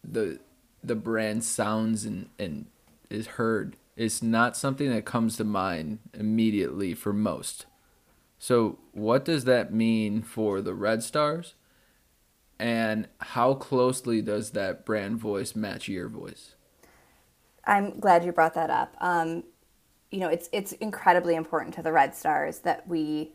the 0.03 0.39
the 0.83 0.95
brand 0.95 1.43
sounds 1.43 2.05
and, 2.05 2.29
and 2.37 2.67
is 3.09 3.27
heard 3.27 3.75
is 3.95 4.21
not 4.21 4.57
something 4.57 4.89
that 4.89 5.05
comes 5.05 5.37
to 5.37 5.43
mind 5.43 5.99
immediately 6.13 6.93
for 6.93 7.13
most. 7.13 7.65
So, 8.37 8.79
what 8.91 9.25
does 9.25 9.45
that 9.45 9.73
mean 9.73 10.21
for 10.21 10.61
the 10.61 10.73
Red 10.73 11.01
Stars? 11.01 11.55
And 12.59 13.07
how 13.19 13.53
closely 13.53 14.21
does 14.21 14.51
that 14.51 14.85
brand 14.85 15.17
voice 15.17 15.55
match 15.55 15.87
your 15.87 16.07
voice? 16.07 16.55
I'm 17.65 17.99
glad 17.99 18.23
you 18.23 18.31
brought 18.31 18.53
that 18.53 18.69
up. 18.69 18.95
Um, 18.99 19.43
you 20.11 20.19
know, 20.19 20.29
it's 20.29 20.49
it's 20.51 20.73
incredibly 20.73 21.35
important 21.35 21.73
to 21.75 21.81
the 21.81 21.91
Red 21.91 22.15
Stars 22.15 22.59
that 22.59 22.87
we 22.87 23.31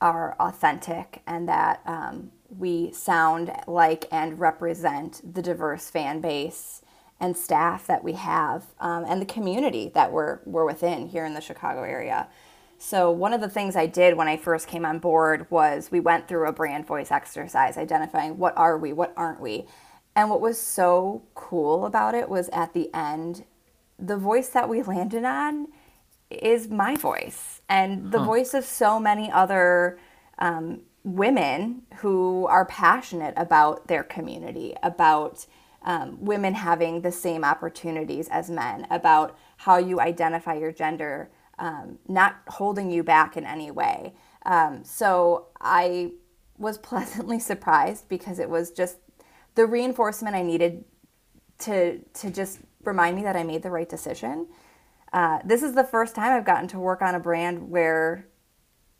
are 0.00 0.36
authentic 0.38 1.22
and 1.26 1.48
that 1.48 1.80
um, 1.84 2.30
we 2.48 2.92
sound 2.92 3.52
like 3.66 4.06
and 4.10 4.38
represent 4.38 5.34
the 5.34 5.42
diverse 5.42 5.90
fan 5.90 6.20
base 6.20 6.82
and 7.20 7.36
staff 7.36 7.86
that 7.86 8.04
we 8.04 8.12
have 8.12 8.66
um, 8.80 9.04
and 9.06 9.20
the 9.20 9.26
community 9.26 9.90
that 9.94 10.12
we're 10.12 10.38
we're 10.44 10.64
within 10.64 11.08
here 11.08 11.24
in 11.24 11.34
the 11.34 11.40
Chicago 11.40 11.82
area. 11.82 12.28
So 12.78 13.10
one 13.10 13.32
of 13.32 13.40
the 13.40 13.48
things 13.48 13.74
I 13.74 13.86
did 13.86 14.16
when 14.16 14.28
I 14.28 14.36
first 14.36 14.68
came 14.68 14.84
on 14.84 15.00
board 15.00 15.50
was 15.50 15.90
we 15.90 15.98
went 15.98 16.28
through 16.28 16.46
a 16.46 16.52
brand 16.52 16.86
voice 16.86 17.10
exercise 17.10 17.76
identifying 17.76 18.38
what 18.38 18.56
are 18.56 18.78
we, 18.78 18.92
what 18.92 19.12
aren't 19.16 19.40
we. 19.40 19.66
And 20.14 20.30
what 20.30 20.40
was 20.40 20.60
so 20.60 21.22
cool 21.34 21.86
about 21.86 22.14
it 22.14 22.28
was 22.28 22.48
at 22.50 22.72
the 22.72 22.92
end 22.94 23.44
the 23.98 24.16
voice 24.16 24.48
that 24.50 24.68
we 24.68 24.82
landed 24.82 25.24
on 25.24 25.66
is 26.30 26.68
my 26.68 26.94
voice 26.94 27.62
and 27.68 28.12
the 28.12 28.18
huh. 28.18 28.24
voice 28.24 28.54
of 28.54 28.64
so 28.64 29.00
many 29.00 29.30
other 29.30 29.98
um, 30.38 30.82
women 31.04 31.82
who 31.96 32.46
are 32.46 32.64
passionate 32.66 33.34
about 33.36 33.88
their 33.88 34.02
community, 34.02 34.74
about 34.82 35.46
um, 35.82 36.22
women 36.24 36.54
having 36.54 37.02
the 37.02 37.12
same 37.12 37.44
opportunities 37.44 38.28
as 38.28 38.50
men, 38.50 38.86
about 38.90 39.38
how 39.58 39.76
you 39.76 40.00
identify 40.00 40.54
your 40.54 40.72
gender, 40.72 41.30
um, 41.58 41.98
not 42.08 42.36
holding 42.48 42.90
you 42.90 43.02
back 43.02 43.36
in 43.36 43.44
any 43.44 43.70
way. 43.70 44.12
Um, 44.44 44.84
so 44.84 45.46
I 45.60 46.12
was 46.58 46.78
pleasantly 46.90 47.38
surprised 47.38 48.08
because 48.08 48.38
it 48.38 48.50
was 48.50 48.70
just 48.70 48.98
the 49.54 49.66
reinforcement 49.66 50.36
I 50.36 50.42
needed 50.42 50.84
to 51.60 51.98
to 51.98 52.30
just 52.30 52.60
remind 52.84 53.16
me 53.16 53.22
that 53.24 53.34
I 53.34 53.42
made 53.42 53.62
the 53.62 53.70
right 53.70 53.88
decision. 53.88 54.46
Uh, 55.12 55.40
this 55.44 55.62
is 55.62 55.74
the 55.74 55.84
first 55.84 56.14
time 56.14 56.32
I've 56.32 56.44
gotten 56.44 56.68
to 56.68 56.78
work 56.78 57.02
on 57.02 57.14
a 57.14 57.20
brand 57.20 57.70
where 57.70 58.27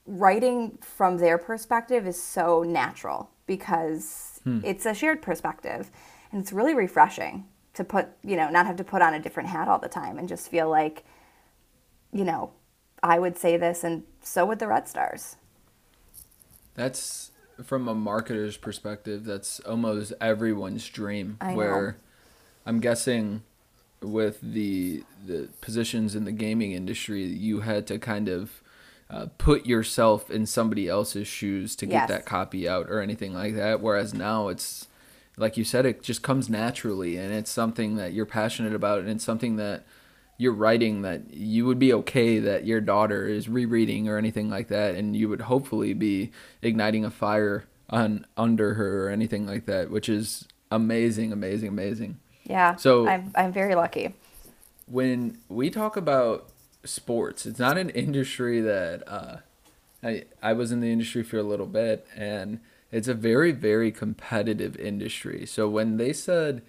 writing 0.08 0.78
from 0.80 1.18
their 1.18 1.36
perspective 1.36 2.06
is 2.06 2.20
so 2.20 2.62
natural 2.62 3.30
because 3.46 4.40
hmm. 4.42 4.60
it's 4.64 4.86
a 4.86 4.94
shared 4.94 5.20
perspective 5.20 5.90
and 6.32 6.40
it's 6.40 6.50
really 6.50 6.74
refreshing 6.74 7.44
to 7.74 7.84
put 7.84 8.08
you 8.24 8.34
know 8.34 8.48
not 8.48 8.64
have 8.64 8.76
to 8.76 8.84
put 8.84 9.02
on 9.02 9.12
a 9.12 9.20
different 9.20 9.50
hat 9.50 9.68
all 9.68 9.78
the 9.78 9.88
time 9.88 10.18
and 10.18 10.26
just 10.26 10.50
feel 10.50 10.68
like 10.70 11.04
you 12.10 12.24
know 12.24 12.50
i 13.02 13.18
would 13.18 13.36
say 13.36 13.58
this 13.58 13.84
and 13.84 14.02
so 14.22 14.46
would 14.46 14.58
the 14.58 14.66
red 14.66 14.88
stars 14.88 15.36
that's 16.74 17.30
from 17.62 17.86
a 17.86 17.94
marketer's 17.94 18.56
perspective 18.56 19.24
that's 19.24 19.60
almost 19.60 20.14
everyone's 20.22 20.88
dream 20.88 21.36
I 21.38 21.54
where 21.54 21.82
know. 21.82 21.94
i'm 22.64 22.80
guessing 22.80 23.42
with 24.00 24.40
the 24.40 25.04
the 25.26 25.50
positions 25.60 26.14
in 26.14 26.24
the 26.24 26.32
gaming 26.32 26.72
industry 26.72 27.24
you 27.24 27.60
had 27.60 27.86
to 27.88 27.98
kind 27.98 28.28
of 28.28 28.62
uh, 29.10 29.26
put 29.38 29.66
yourself 29.66 30.30
in 30.30 30.46
somebody 30.46 30.88
else's 30.88 31.26
shoes 31.26 31.74
to 31.76 31.86
get 31.86 31.92
yes. 31.92 32.08
that 32.08 32.26
copy 32.26 32.68
out 32.68 32.90
or 32.90 33.00
anything 33.00 33.32
like 33.32 33.54
that. 33.54 33.80
Whereas 33.80 34.12
now 34.12 34.48
it's 34.48 34.88
like 35.38 35.56
you 35.56 35.64
said, 35.64 35.86
it 35.86 36.02
just 36.02 36.22
comes 36.22 36.48
naturally, 36.50 37.16
and 37.16 37.32
it's 37.32 37.50
something 37.50 37.96
that 37.96 38.12
you're 38.12 38.26
passionate 38.26 38.74
about, 38.74 39.00
and 39.00 39.08
it's 39.08 39.24
something 39.24 39.56
that 39.56 39.84
you're 40.36 40.52
writing 40.52 41.02
that 41.02 41.32
you 41.32 41.66
would 41.66 41.78
be 41.78 41.92
okay 41.92 42.38
that 42.38 42.64
your 42.64 42.80
daughter 42.80 43.26
is 43.26 43.48
rereading 43.48 44.08
or 44.08 44.18
anything 44.18 44.50
like 44.50 44.68
that, 44.68 44.94
and 44.94 45.16
you 45.16 45.28
would 45.28 45.42
hopefully 45.42 45.94
be 45.94 46.30
igniting 46.62 47.04
a 47.04 47.10
fire 47.10 47.64
on 47.90 48.26
under 48.36 48.74
her 48.74 49.06
or 49.06 49.10
anything 49.10 49.46
like 49.46 49.66
that, 49.66 49.90
which 49.90 50.08
is 50.08 50.46
amazing, 50.70 51.32
amazing, 51.32 51.68
amazing. 51.68 52.18
Yeah. 52.44 52.76
So 52.76 53.06
I'm 53.06 53.32
I'm 53.34 53.52
very 53.52 53.74
lucky. 53.74 54.14
When 54.86 55.38
we 55.48 55.70
talk 55.70 55.96
about 55.96 56.48
sports. 56.85 57.47
It's 57.47 57.58
not 57.58 57.78
an 57.78 57.90
industry 57.90 58.61
that 58.61 59.02
uh, 59.06 59.37
I 60.02 60.25
I 60.42 60.52
was 60.52 60.73
in 60.73 60.80
the 60.80 60.92
industry 60.92 61.23
for 61.23 61.38
a 61.38 61.42
little 61.42 61.66
bit, 61.66 62.06
and 62.16 62.61
it's 62.90 63.08
a 63.08 63.14
very 63.14 63.52
very 63.52 63.90
competitive 63.90 64.76
industry. 64.76 65.47
So 65.47 65.68
when 65.68 65.97
they 65.97 66.12
said, 66.12 66.62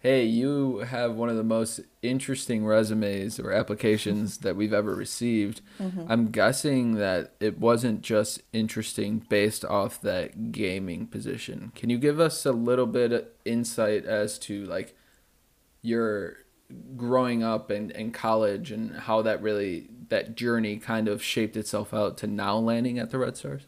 "Hey, 0.00 0.24
you 0.24 0.78
have 0.78 1.14
one 1.14 1.28
of 1.28 1.36
the 1.36 1.44
most 1.44 1.80
interesting 2.02 2.66
resumes 2.66 3.40
or 3.40 3.52
applications 3.52 4.38
that 4.44 4.56
we've 4.56 4.74
ever 4.74 4.94
received," 4.94 5.60
mm-hmm. 5.80 6.04
I'm 6.08 6.30
guessing 6.30 6.96
that 6.96 7.34
it 7.40 7.58
wasn't 7.58 8.02
just 8.02 8.42
interesting 8.52 9.24
based 9.28 9.64
off 9.64 10.00
that 10.02 10.52
gaming 10.52 11.06
position. 11.06 11.72
Can 11.74 11.90
you 11.90 11.98
give 11.98 12.20
us 12.20 12.44
a 12.44 12.52
little 12.52 12.86
bit 12.86 13.12
of 13.12 13.26
insight 13.44 14.04
as 14.04 14.38
to 14.40 14.64
like 14.66 14.94
your 15.82 16.43
growing 16.96 17.42
up 17.42 17.70
and 17.70 17.90
in 17.92 18.12
college 18.12 18.70
and 18.70 18.94
how 18.96 19.22
that 19.22 19.42
really 19.42 19.88
that 20.08 20.36
journey 20.36 20.76
kind 20.76 21.08
of 21.08 21.22
shaped 21.22 21.56
itself 21.56 21.94
out 21.94 22.16
to 22.18 22.26
now 22.26 22.56
landing 22.56 22.98
at 22.98 23.10
the 23.10 23.18
Red 23.18 23.36
Stars? 23.36 23.66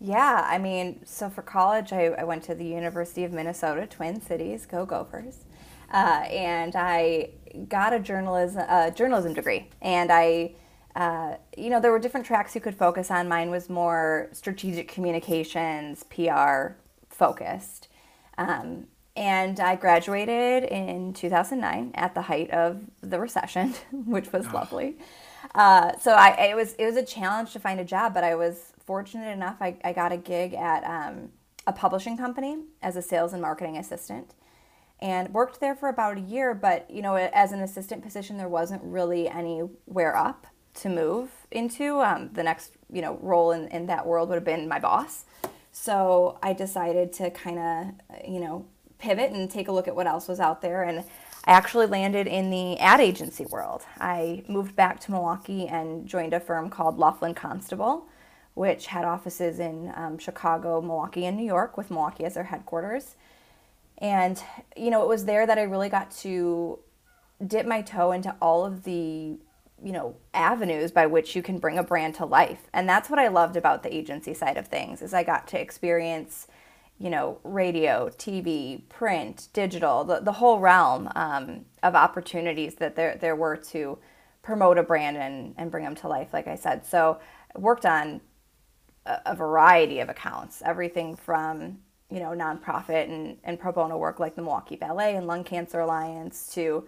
Yeah, 0.00 0.46
I 0.46 0.58
mean, 0.58 1.00
so 1.06 1.30
for 1.30 1.42
college, 1.42 1.92
I, 1.92 2.06
I 2.08 2.24
went 2.24 2.42
to 2.44 2.54
the 2.54 2.64
University 2.64 3.24
of 3.24 3.32
Minnesota, 3.32 3.86
Twin 3.86 4.20
Cities, 4.20 4.66
go 4.66 4.84
Gophers, 4.84 5.44
uh, 5.92 6.24
and 6.28 6.76
I 6.76 7.30
got 7.68 7.94
a 7.94 8.00
journalism 8.00 8.64
uh, 8.68 8.90
journalism 8.90 9.34
degree, 9.34 9.70
and 9.80 10.10
I. 10.12 10.54
Uh, 10.94 11.36
you 11.58 11.68
know, 11.68 11.78
there 11.78 11.92
were 11.92 11.98
different 11.98 12.24
tracks 12.24 12.54
you 12.54 12.60
could 12.62 12.74
focus 12.74 13.10
on. 13.10 13.28
Mine 13.28 13.50
was 13.50 13.68
more 13.68 14.30
strategic 14.32 14.88
communications, 14.88 16.04
PR 16.04 16.68
focused. 17.10 17.88
Um, 18.38 18.86
and 19.16 19.58
I 19.58 19.76
graduated 19.76 20.64
in 20.64 21.14
2009 21.14 21.92
at 21.94 22.14
the 22.14 22.22
height 22.22 22.50
of 22.50 22.82
the 23.00 23.18
recession, 23.18 23.74
which 23.92 24.32
was 24.32 24.46
oh. 24.48 24.54
lovely. 24.54 24.98
Uh, 25.54 25.96
so 25.98 26.12
I, 26.12 26.50
it 26.50 26.56
was 26.56 26.74
it 26.74 26.84
was 26.84 26.96
a 26.96 27.04
challenge 27.04 27.52
to 27.52 27.60
find 27.60 27.80
a 27.80 27.84
job, 27.84 28.12
but 28.12 28.24
I 28.24 28.34
was 28.34 28.72
fortunate 28.84 29.30
enough. 29.30 29.56
I, 29.60 29.76
I 29.84 29.92
got 29.92 30.12
a 30.12 30.16
gig 30.16 30.54
at 30.54 30.84
um, 30.84 31.30
a 31.66 31.72
publishing 31.72 32.16
company 32.16 32.58
as 32.82 32.96
a 32.96 33.02
sales 33.02 33.32
and 33.32 33.40
marketing 33.40 33.76
assistant, 33.78 34.34
and 35.00 35.32
worked 35.32 35.60
there 35.60 35.74
for 35.74 35.88
about 35.88 36.18
a 36.18 36.20
year. 36.20 36.54
But 36.54 36.90
you 36.90 37.00
know, 37.00 37.14
as 37.14 37.52
an 37.52 37.60
assistant 37.60 38.02
position, 38.02 38.36
there 38.36 38.48
wasn't 38.48 38.82
really 38.82 39.28
anywhere 39.28 40.14
up 40.14 40.46
to 40.74 40.88
move 40.90 41.30
into. 41.50 42.00
Um, 42.00 42.30
the 42.32 42.42
next 42.42 42.72
you 42.92 43.00
know 43.00 43.18
role 43.22 43.52
in, 43.52 43.68
in 43.68 43.86
that 43.86 44.06
world 44.06 44.28
would 44.28 44.36
have 44.36 44.44
been 44.44 44.68
my 44.68 44.78
boss. 44.78 45.24
So 45.72 46.38
I 46.42 46.52
decided 46.52 47.12
to 47.14 47.30
kind 47.30 47.58
of 47.58 48.26
you 48.28 48.40
know 48.40 48.66
pivot 48.98 49.30
and 49.30 49.50
take 49.50 49.68
a 49.68 49.72
look 49.72 49.88
at 49.88 49.96
what 49.96 50.06
else 50.06 50.28
was 50.28 50.40
out 50.40 50.62
there. 50.62 50.82
And 50.82 51.00
I 51.44 51.52
actually 51.52 51.86
landed 51.86 52.26
in 52.26 52.50
the 52.50 52.78
ad 52.78 53.00
agency 53.00 53.44
world. 53.46 53.84
I 53.98 54.42
moved 54.48 54.74
back 54.74 55.00
to 55.00 55.12
Milwaukee 55.12 55.68
and 55.68 56.06
joined 56.06 56.32
a 56.32 56.40
firm 56.40 56.70
called 56.70 56.98
Laughlin 56.98 57.34
Constable, 57.34 58.06
which 58.54 58.86
had 58.86 59.04
offices 59.04 59.60
in 59.60 59.92
um, 59.94 60.18
Chicago, 60.18 60.80
Milwaukee, 60.80 61.26
and 61.26 61.36
New 61.36 61.46
York, 61.46 61.76
with 61.76 61.90
Milwaukee 61.90 62.24
as 62.24 62.34
their 62.34 62.44
headquarters. 62.44 63.16
And, 63.98 64.42
you 64.76 64.90
know, 64.90 65.02
it 65.02 65.08
was 65.08 65.24
there 65.24 65.46
that 65.46 65.58
I 65.58 65.62
really 65.62 65.88
got 65.88 66.10
to 66.22 66.78
dip 67.46 67.66
my 67.66 67.82
toe 67.82 68.12
into 68.12 68.34
all 68.40 68.64
of 68.64 68.84
the 68.84 69.38
you 69.82 69.92
know 69.92 70.16
avenues 70.32 70.90
by 70.90 71.06
which 71.06 71.36
you 71.36 71.42
can 71.42 71.58
bring 71.58 71.76
a 71.76 71.82
brand 71.82 72.14
to 72.14 72.24
life 72.24 72.62
and 72.72 72.88
that's 72.88 73.10
what 73.10 73.18
i 73.18 73.28
loved 73.28 73.56
about 73.56 73.82
the 73.82 73.94
agency 73.94 74.32
side 74.32 74.56
of 74.56 74.66
things 74.68 75.02
is 75.02 75.12
i 75.12 75.22
got 75.22 75.46
to 75.46 75.60
experience 75.60 76.46
you 76.98 77.10
know, 77.10 77.38
radio, 77.44 78.08
TV, 78.16 78.80
print, 78.88 79.48
digital, 79.52 80.04
the, 80.04 80.20
the 80.20 80.32
whole 80.32 80.58
realm 80.60 81.10
um, 81.14 81.66
of 81.82 81.94
opportunities 81.94 82.76
that 82.76 82.96
there, 82.96 83.18
there 83.20 83.36
were 83.36 83.56
to 83.56 83.98
promote 84.42 84.78
a 84.78 84.82
brand 84.82 85.16
and, 85.16 85.54
and 85.58 85.70
bring 85.70 85.84
them 85.84 85.94
to 85.96 86.08
life, 86.08 86.32
like 86.32 86.46
I 86.46 86.54
said. 86.54 86.86
So 86.86 87.18
I 87.54 87.58
worked 87.58 87.84
on 87.84 88.20
a, 89.04 89.18
a 89.26 89.34
variety 89.34 90.00
of 90.00 90.08
accounts, 90.08 90.62
everything 90.64 91.16
from, 91.16 91.78
you 92.10 92.20
know, 92.20 92.30
nonprofit 92.30 93.04
and, 93.04 93.36
and 93.44 93.60
pro 93.60 93.72
bono 93.72 93.98
work 93.98 94.18
like 94.18 94.34
the 94.34 94.42
Milwaukee 94.42 94.76
Ballet 94.76 95.16
and 95.16 95.26
Lung 95.26 95.44
Cancer 95.44 95.80
Alliance 95.80 96.50
to, 96.54 96.86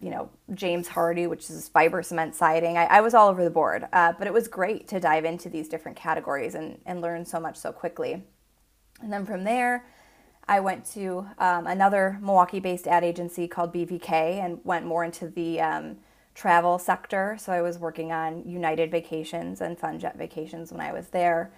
you 0.00 0.10
know, 0.10 0.30
James 0.54 0.88
Hardie, 0.88 1.28
which 1.28 1.50
is 1.50 1.68
fiber 1.68 2.02
cement 2.02 2.34
siding. 2.34 2.78
I, 2.78 2.84
I 2.86 3.00
was 3.02 3.12
all 3.12 3.28
over 3.28 3.44
the 3.44 3.50
board, 3.50 3.86
uh, 3.92 4.14
but 4.16 4.26
it 4.26 4.32
was 4.32 4.48
great 4.48 4.88
to 4.88 4.98
dive 4.98 5.26
into 5.26 5.50
these 5.50 5.68
different 5.68 5.98
categories 5.98 6.54
and, 6.54 6.80
and 6.86 7.02
learn 7.02 7.26
so 7.26 7.38
much 7.38 7.56
so 7.56 7.70
quickly. 7.70 8.22
And 9.02 9.12
then 9.12 9.26
from 9.26 9.44
there, 9.44 9.84
I 10.48 10.60
went 10.60 10.84
to 10.92 11.26
um, 11.38 11.66
another 11.66 12.18
Milwaukee 12.20 12.60
based 12.60 12.86
ad 12.86 13.04
agency 13.04 13.46
called 13.46 13.72
BVK 13.72 14.10
and 14.10 14.60
went 14.64 14.86
more 14.86 15.04
into 15.04 15.28
the 15.28 15.60
um, 15.60 15.96
travel 16.34 16.78
sector. 16.78 17.36
So 17.38 17.52
I 17.52 17.62
was 17.62 17.78
working 17.78 18.12
on 18.12 18.48
United 18.48 18.90
Vacations 18.90 19.60
and 19.60 19.78
FunJet 19.78 20.16
Vacations 20.16 20.72
when 20.72 20.80
I 20.80 20.92
was 20.92 21.08
there. 21.08 21.52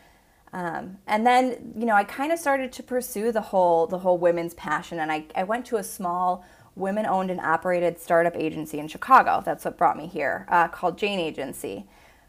Um, 0.53 0.99
and 1.07 1.27
then, 1.27 1.75
you 1.77 1.85
know, 1.85 1.95
I 1.95 2.05
kind 2.05 2.33
of 2.33 2.39
started 2.39 2.73
to 2.73 2.83
pursue 2.83 3.33
the 3.33 3.41
whole 3.41 3.89
the 3.89 3.99
whole 3.99 4.19
women's 4.19 4.55
passion, 4.55 5.01
and 5.01 5.11
I, 5.11 5.25
I 5.35 5.43
went 5.43 5.67
to 5.67 5.79
a 5.79 5.83
small 5.83 6.45
women 6.77 7.07
owned 7.07 7.31
and 7.31 7.41
operated 7.41 7.99
startup 7.99 8.37
agency 8.37 8.79
in 8.79 8.87
Chicago. 8.87 9.43
That's 9.45 9.65
what 9.65 9.77
brought 9.77 9.97
me 9.97 10.07
here, 10.07 10.47
uh, 10.49 10.69
called 10.69 10.97
Jane 10.97 11.19
Agency 11.19 11.87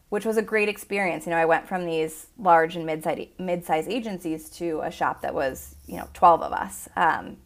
which 0.09 0.25
was 0.25 0.37
a 0.37 0.41
great 0.41 0.69
experience. 0.69 1.25
You 1.25 1.31
know, 1.31 1.37
I 1.37 1.45
went 1.45 1.67
from 1.67 1.85
these 1.85 2.27
large 2.37 2.75
and 2.75 2.85
mid-size, 2.85 3.27
mid-size 3.39 3.87
agencies 3.87 4.49
to 4.51 4.81
a 4.81 4.91
shop 4.91 5.21
that 5.21 5.33
was, 5.33 5.75
you 5.87 5.97
know, 5.97 6.07
12 6.13 6.41
of 6.41 6.53
us. 6.53 6.87
Um, 6.95 7.37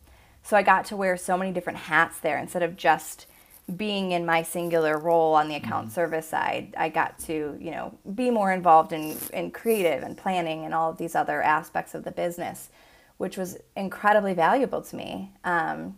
so 0.44 0.58
I 0.58 0.64
got 0.64 0.86
to 0.86 0.98
wear 0.98 1.16
so 1.18 1.38
many 1.38 1.52
different 1.52 1.80
hats 1.80 2.20
there 2.20 2.38
instead 2.38 2.64
of 2.64 2.76
just 2.76 3.28
being 3.76 4.12
in 4.12 4.26
my 4.26 4.42
singular 4.42 4.98
role 4.98 5.36
on 5.36 5.48
the 5.48 5.56
account 5.56 5.88
mm-hmm. 5.88 5.96
service 5.96 6.28
side. 6.28 6.74
I 6.78 6.90
got 6.90 7.20
to, 7.20 7.58
you 7.60 7.72
know, 7.72 7.98
be 8.16 8.30
more 8.30 8.52
involved 8.52 8.94
in, 8.94 9.16
in 9.32 9.52
creative 9.52 10.04
and 10.04 10.18
planning 10.18 10.66
and 10.66 10.74
all 10.74 10.92
of 10.92 10.98
these 10.98 11.16
other 11.16 11.42
aspects 11.42 11.94
of 11.94 12.04
the 12.04 12.12
business, 12.12 12.70
which 13.18 13.38
was 13.38 13.58
incredibly 13.76 14.34
valuable 14.34 14.82
to 14.82 14.96
me. 14.96 15.34
Um, 15.44 15.98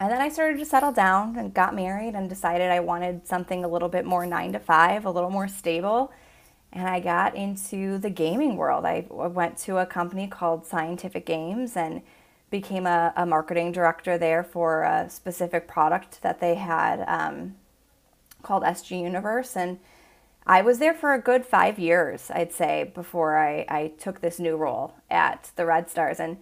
and 0.00 0.10
then 0.10 0.20
I 0.22 0.30
started 0.30 0.58
to 0.58 0.64
settle 0.64 0.92
down 0.92 1.36
and 1.36 1.52
got 1.52 1.74
married 1.74 2.14
and 2.14 2.28
decided 2.28 2.70
I 2.70 2.80
wanted 2.80 3.28
something 3.28 3.64
a 3.64 3.68
little 3.68 3.90
bit 3.90 4.06
more 4.06 4.24
nine 4.24 4.52
to 4.54 4.58
five, 4.58 5.04
a 5.04 5.10
little 5.10 5.28
more 5.28 5.46
stable. 5.46 6.10
And 6.72 6.88
I 6.88 7.00
got 7.00 7.36
into 7.36 7.98
the 7.98 8.08
gaming 8.08 8.56
world. 8.56 8.86
I 8.86 9.04
went 9.10 9.58
to 9.58 9.76
a 9.76 9.84
company 9.84 10.26
called 10.26 10.64
Scientific 10.64 11.26
Games 11.26 11.76
and 11.76 12.00
became 12.48 12.86
a, 12.86 13.12
a 13.14 13.26
marketing 13.26 13.72
director 13.72 14.16
there 14.16 14.42
for 14.42 14.84
a 14.84 15.10
specific 15.10 15.68
product 15.68 16.22
that 16.22 16.40
they 16.40 16.54
had 16.54 17.04
um, 17.06 17.56
called 18.42 18.62
SG 18.62 19.02
Universe. 19.02 19.54
And 19.54 19.78
I 20.46 20.62
was 20.62 20.78
there 20.78 20.94
for 20.94 21.12
a 21.12 21.20
good 21.20 21.44
five 21.44 21.78
years, 21.78 22.30
I'd 22.30 22.52
say, 22.52 22.90
before 22.94 23.36
I, 23.36 23.66
I 23.68 23.92
took 23.98 24.22
this 24.22 24.38
new 24.38 24.56
role 24.56 24.94
at 25.10 25.50
the 25.56 25.66
Red 25.66 25.90
Stars. 25.90 26.18
And 26.18 26.38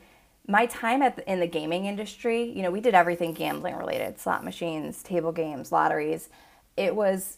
my 0.49 0.67
time 0.67 1.03
at 1.03 1.17
the, 1.17 1.31
in 1.31 1.41
the 1.41 1.47
gaming 1.47 1.85
industry, 1.85 2.43
you 2.43 2.63
know, 2.63 2.71
we 2.71 2.81
did 2.81 2.95
everything 2.95 3.35
gambling 3.35 3.77
related, 3.77 4.19
slot 4.19 4.45
machines, 4.45 5.03
table 5.03 5.31
games, 5.31 5.71
lotteries. 5.71 6.31
It 6.77 6.97
was 6.97 7.37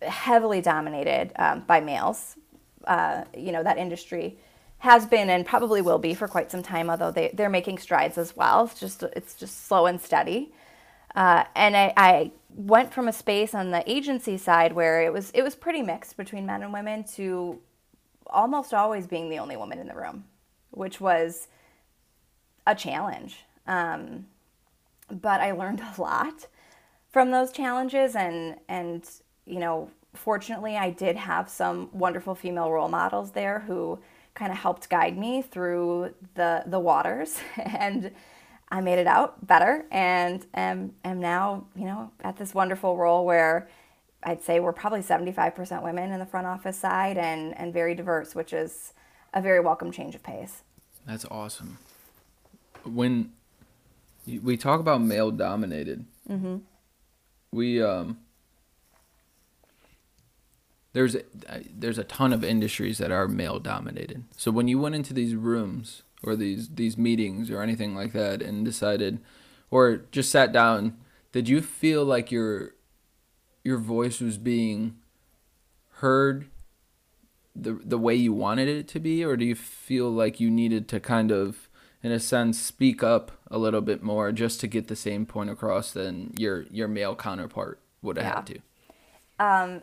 heavily 0.00 0.62
dominated 0.62 1.32
um, 1.36 1.60
by 1.60 1.80
males. 1.80 2.36
Uh, 2.84 3.24
you 3.36 3.52
know, 3.52 3.62
that 3.62 3.76
industry 3.76 4.38
has 4.78 5.06
been 5.06 5.30
and 5.30 5.46
probably 5.46 5.82
will 5.82 5.98
be 5.98 6.14
for 6.14 6.26
quite 6.26 6.50
some 6.50 6.62
time, 6.62 6.90
although 6.90 7.12
they, 7.12 7.30
they're 7.34 7.50
making 7.50 7.78
strides 7.78 8.16
as 8.18 8.34
well. 8.34 8.64
It's 8.64 8.80
just, 8.80 9.02
it's 9.14 9.34
just 9.36 9.66
slow 9.66 9.86
and 9.86 10.00
steady. 10.00 10.52
Uh, 11.14 11.44
and 11.54 11.76
I, 11.76 11.92
I 11.96 12.32
went 12.48 12.92
from 12.92 13.08
a 13.08 13.12
space 13.12 13.54
on 13.54 13.70
the 13.70 13.88
agency 13.90 14.38
side 14.38 14.72
where 14.72 15.02
it 15.02 15.12
was 15.12 15.30
it 15.32 15.42
was 15.42 15.54
pretty 15.54 15.82
mixed 15.82 16.16
between 16.16 16.46
men 16.46 16.62
and 16.62 16.72
women 16.72 17.04
to 17.04 17.60
almost 18.26 18.72
always 18.72 19.06
being 19.06 19.28
the 19.28 19.38
only 19.38 19.56
woman 19.56 19.78
in 19.78 19.86
the 19.86 19.94
room, 19.94 20.24
which 20.70 21.00
was 21.00 21.48
a 22.66 22.74
challenge. 22.74 23.44
Um, 23.66 24.26
but 25.10 25.40
I 25.40 25.52
learned 25.52 25.80
a 25.80 26.00
lot 26.00 26.46
from 27.10 27.30
those 27.30 27.52
challenges, 27.52 28.16
and 28.16 28.56
and 28.68 29.08
you 29.44 29.58
know, 29.58 29.90
fortunately, 30.14 30.76
I 30.76 30.90
did 30.90 31.16
have 31.16 31.48
some 31.48 31.90
wonderful 31.92 32.34
female 32.34 32.70
role 32.70 32.88
models 32.88 33.32
there 33.32 33.60
who 33.60 33.98
kind 34.34 34.50
of 34.50 34.58
helped 34.58 34.88
guide 34.88 35.18
me 35.18 35.42
through 35.42 36.14
the 36.34 36.62
the 36.66 36.78
waters 36.78 37.38
and 37.56 38.12
I 38.72 38.80
made 38.80 38.98
it 38.98 39.06
out 39.06 39.46
better 39.46 39.84
and 39.92 40.46
am, 40.54 40.94
am 41.04 41.20
now, 41.20 41.66
you 41.76 41.84
know, 41.84 42.10
at 42.24 42.38
this 42.38 42.54
wonderful 42.54 42.96
role 42.96 43.26
where 43.26 43.68
I'd 44.22 44.42
say 44.42 44.60
we're 44.60 44.72
probably 44.72 45.02
75% 45.02 45.82
women 45.82 46.10
in 46.10 46.18
the 46.18 46.24
front 46.24 46.46
office 46.46 46.78
side 46.78 47.18
and, 47.18 47.56
and 47.58 47.74
very 47.74 47.94
diverse, 47.94 48.34
which 48.34 48.54
is 48.54 48.94
a 49.34 49.42
very 49.42 49.60
welcome 49.60 49.92
change 49.92 50.14
of 50.14 50.22
pace. 50.22 50.62
That's 51.06 51.26
awesome. 51.26 51.76
When 52.84 53.32
we 54.26 54.56
talk 54.56 54.80
about 54.80 55.02
male 55.02 55.30
dominated, 55.30 56.04
mm-hmm. 56.28 56.58
we, 57.52 57.82
um, 57.82 58.18
there's 60.92 61.16
there's 61.74 61.98
a 61.98 62.04
ton 62.04 62.32
of 62.32 62.44
industries 62.44 62.98
that 62.98 63.10
are 63.10 63.26
male 63.26 63.58
dominated. 63.58 64.24
So 64.36 64.50
when 64.50 64.68
you 64.68 64.78
went 64.78 64.94
into 64.94 65.14
these 65.14 65.34
rooms 65.34 66.02
or 66.22 66.36
these 66.36 66.68
these 66.68 66.96
meetings 66.96 67.50
or 67.50 67.62
anything 67.62 67.94
like 67.94 68.12
that 68.12 68.42
and 68.42 68.64
decided 68.64 69.18
or 69.70 70.02
just 70.10 70.30
sat 70.30 70.52
down 70.52 70.96
did 71.32 71.48
you 71.48 71.60
feel 71.60 72.04
like 72.04 72.30
your 72.30 72.74
your 73.64 73.78
voice 73.78 74.20
was 74.20 74.38
being 74.38 74.96
heard 75.96 76.46
the 77.54 77.72
the 77.84 77.98
way 77.98 78.14
you 78.14 78.32
wanted 78.32 78.68
it 78.68 78.88
to 78.88 79.00
be 79.00 79.24
or 79.24 79.36
do 79.36 79.44
you 79.44 79.54
feel 79.54 80.10
like 80.10 80.40
you 80.40 80.50
needed 80.50 80.88
to 80.88 81.00
kind 81.00 81.30
of 81.30 81.68
in 82.02 82.12
a 82.12 82.20
sense 82.20 82.60
speak 82.60 83.02
up 83.02 83.32
a 83.50 83.58
little 83.58 83.80
bit 83.80 84.02
more 84.02 84.32
just 84.32 84.60
to 84.60 84.66
get 84.66 84.88
the 84.88 84.96
same 84.96 85.26
point 85.26 85.50
across 85.50 85.92
than 85.92 86.32
your 86.36 86.62
your 86.70 86.88
male 86.88 87.14
counterpart 87.14 87.80
would 88.02 88.16
have 88.16 88.26
yeah. 88.26 88.34
had 88.34 88.46
to 88.46 89.44
um 89.44 89.82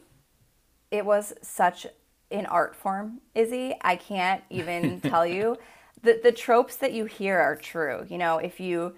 it 0.91 1.05
was 1.05 1.33
such 1.41 1.88
an 2.31 2.45
art 2.45 2.75
form 2.75 3.19
izzy 3.35 3.75
i 3.81 3.95
can't 3.95 4.43
even 4.49 4.99
tell 5.09 5.25
you 5.25 5.57
the, 6.03 6.19
the 6.21 6.31
tropes 6.31 6.75
that 6.77 6.93
you 6.93 7.05
hear 7.05 7.38
are 7.38 7.55
true. 7.55 8.05
You 8.09 8.17
know, 8.17 8.38
if 8.38 8.59
you 8.59 8.95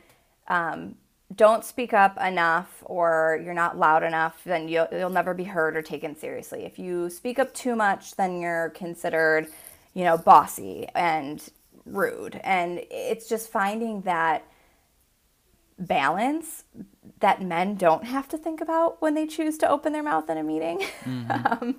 um, 0.48 0.96
don't 1.36 1.64
speak 1.64 1.94
up 1.94 2.18
enough 2.22 2.84
or 2.86 3.42
you're 3.44 3.54
not 3.54 3.78
loud 3.78 4.04
enough, 4.04 4.42
then 4.46 4.68
you'll, 4.68 4.88
you'll 4.92 5.10
never 5.10 5.34
be 5.34 5.46
heard 5.46 5.76
or 5.76 5.82
taken 5.82 6.16
seriously. 6.16 6.64
If 6.64 6.78
you 6.78 7.10
speak 7.10 7.40
up 7.40 7.54
too 7.54 7.76
much, 7.76 8.16
then 8.16 8.40
you're 8.40 8.70
considered, 8.72 9.48
you 9.94 10.04
know, 10.04 10.18
bossy 10.18 10.88
and 10.94 11.48
rude. 11.86 12.40
And 12.44 12.82
it's 12.90 13.28
just 13.28 13.50
finding 13.50 14.02
that 14.02 14.46
balance 15.78 16.64
that 17.20 17.42
men 17.42 17.76
don't 17.76 18.06
have 18.06 18.28
to 18.30 18.38
think 18.38 18.62
about 18.62 19.02
when 19.02 19.16
they 19.16 19.26
choose 19.26 19.58
to 19.60 19.70
open 19.70 19.94
their 19.94 20.04
mouth 20.04 20.30
in 20.30 20.38
a 20.38 20.44
meeting. 20.44 20.80
Mm-hmm. 21.04 21.32
um, 21.64 21.76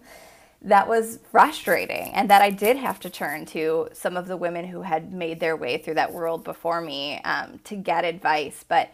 that 0.65 0.89
was 0.89 1.19
frustrating 1.31 2.13
and 2.13 2.31
that 2.31 2.41
I 2.41 2.51
did 2.51 2.77
have 2.77 3.01
to 3.01 3.11
turn 3.11 3.47
to 3.47 3.89
some 3.93 4.17
of 4.17 4.29
the 4.29 4.37
women 4.37 4.65
who 4.65 4.83
had 4.83 5.13
made 5.13 5.41
their 5.41 5.57
way 5.57 5.79
through 5.79 5.95
that 5.95 6.13
world 6.13 6.45
before 6.45 6.81
me 6.81 7.21
um, 7.23 7.59
to 7.65 7.75
get 7.75 8.05
advice. 8.05 8.65
But 8.67 8.91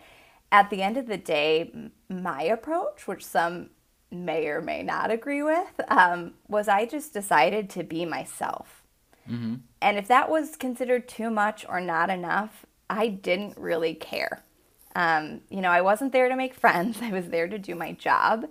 at 0.50 0.70
the 0.70 0.82
end 0.82 0.96
of 0.96 1.06
the 1.06 1.18
day, 1.18 1.90
my 2.08 2.42
approach, 2.42 3.06
which 3.06 3.24
some 3.24 3.70
may 4.10 4.46
or 4.46 4.62
may 4.62 4.82
not 4.82 5.10
agree 5.10 5.42
with, 5.42 5.80
um, 5.88 6.34
was 6.48 6.68
I 6.68 6.86
just 6.86 7.12
decided 7.12 7.68
to 7.70 7.82
be 7.82 8.06
myself. 8.06 8.77
Mm-hmm. 9.30 9.54
And 9.80 9.98
if 9.98 10.08
that 10.08 10.30
was 10.30 10.56
considered 10.56 11.08
too 11.08 11.30
much 11.30 11.64
or 11.68 11.80
not 11.80 12.10
enough, 12.10 12.66
I 12.88 13.08
didn't 13.08 13.56
really 13.58 13.94
care. 13.94 14.42
Um, 14.96 15.42
you 15.50 15.60
know, 15.60 15.70
I 15.70 15.82
wasn't 15.82 16.12
there 16.12 16.28
to 16.28 16.36
make 16.36 16.54
friends, 16.60 16.98
I 17.02 17.12
was 17.12 17.28
there 17.28 17.48
to 17.48 17.58
do 17.58 17.74
my 17.74 17.92
job. 17.92 18.46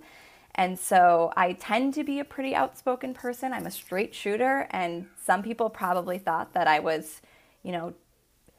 And 0.54 0.76
so 0.78 1.32
I 1.36 1.52
tend 1.52 1.94
to 1.94 2.04
be 2.04 2.18
a 2.18 2.24
pretty 2.24 2.54
outspoken 2.54 3.14
person. 3.14 3.52
I'm 3.52 3.66
a 3.66 3.70
straight 3.70 4.12
shooter, 4.12 4.66
and 4.70 5.06
some 5.24 5.40
people 5.40 5.70
probably 5.70 6.18
thought 6.18 6.52
that 6.54 6.66
I 6.66 6.80
was, 6.80 7.20
you 7.62 7.70
know, 7.70 7.94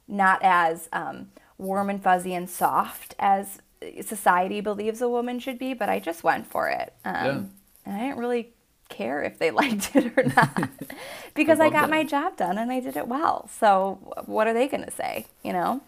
not 0.08 0.39
as 0.41 0.88
um, 0.93 1.32
warm 1.58 1.89
and 1.89 2.01
fuzzy 2.01 2.34
and 2.34 2.49
soft 2.49 3.15
as 3.19 3.60
society 4.01 4.62
believes 4.62 5.01
a 5.01 5.10
woman 5.10 5.39
should 5.39 5.60
be, 5.60 5.73
but 5.73 5.89
I 5.89 5.99
just 5.99 6.23
went 6.23 6.47
for 6.47 6.69
it. 6.69 6.93
Um, 7.03 7.13
yeah. 7.25 7.41
And 7.86 7.95
I 7.95 7.99
didn't 7.99 8.17
really 8.17 8.53
care 8.89 9.23
if 9.23 9.39
they 9.39 9.52
liked 9.63 9.95
it 9.95 10.13
or 10.17 10.23
not 10.23 10.69
because 11.34 11.60
I, 11.60 11.65
I 11.65 11.69
got 11.69 11.82
that. 11.84 11.89
my 11.89 12.04
job 12.04 12.38
done 12.38 12.58
and 12.58 12.71
I 12.71 12.80
did 12.80 12.97
it 12.97 13.08
well. 13.08 13.49
So 13.60 13.99
what 14.25 14.47
are 14.47 14.54
they 14.54 14.67
going 14.67 14.84
to 14.84 14.91
say, 14.91 15.25
you 15.43 15.54
know? 15.54 15.82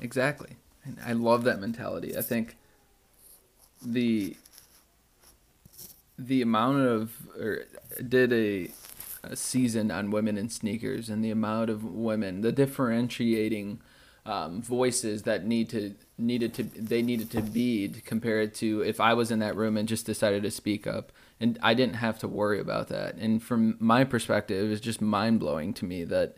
Exactly. 0.00 0.56
I 1.04 1.12
love 1.12 1.44
that 1.44 1.60
mentality. 1.60 2.16
I 2.16 2.22
think 2.22 2.56
the 3.84 4.36
the 6.18 6.42
amount 6.42 6.80
of 6.80 7.12
or 7.38 7.64
did 8.06 8.32
a, 8.32 8.70
a 9.22 9.36
season 9.36 9.90
on 9.90 10.10
women 10.10 10.36
in 10.36 10.48
sneakers 10.48 11.08
and 11.08 11.24
the 11.24 11.30
amount 11.30 11.70
of 11.70 11.84
women, 11.84 12.40
the 12.40 12.52
differentiating 12.52 13.80
um, 14.28 14.60
voices 14.60 15.22
that 15.22 15.46
need 15.46 15.70
to 15.70 15.94
needed 16.18 16.52
to 16.52 16.62
they 16.62 17.00
needed 17.00 17.30
to 17.30 17.40
be 17.40 17.88
compared 18.04 18.54
to 18.54 18.82
if 18.82 19.00
I 19.00 19.14
was 19.14 19.30
in 19.30 19.38
that 19.38 19.56
room 19.56 19.76
and 19.78 19.88
just 19.88 20.04
decided 20.04 20.42
to 20.42 20.50
speak 20.50 20.86
up 20.86 21.12
and 21.40 21.58
I 21.62 21.72
didn't 21.72 21.96
have 21.96 22.18
to 22.18 22.28
worry 22.28 22.60
about 22.60 22.88
that. 22.88 23.14
And 23.14 23.42
from 23.42 23.76
my 23.80 24.04
perspective, 24.04 24.70
it's 24.70 24.82
just 24.82 25.00
mind 25.00 25.40
blowing 25.40 25.72
to 25.74 25.86
me 25.86 26.04
that 26.04 26.36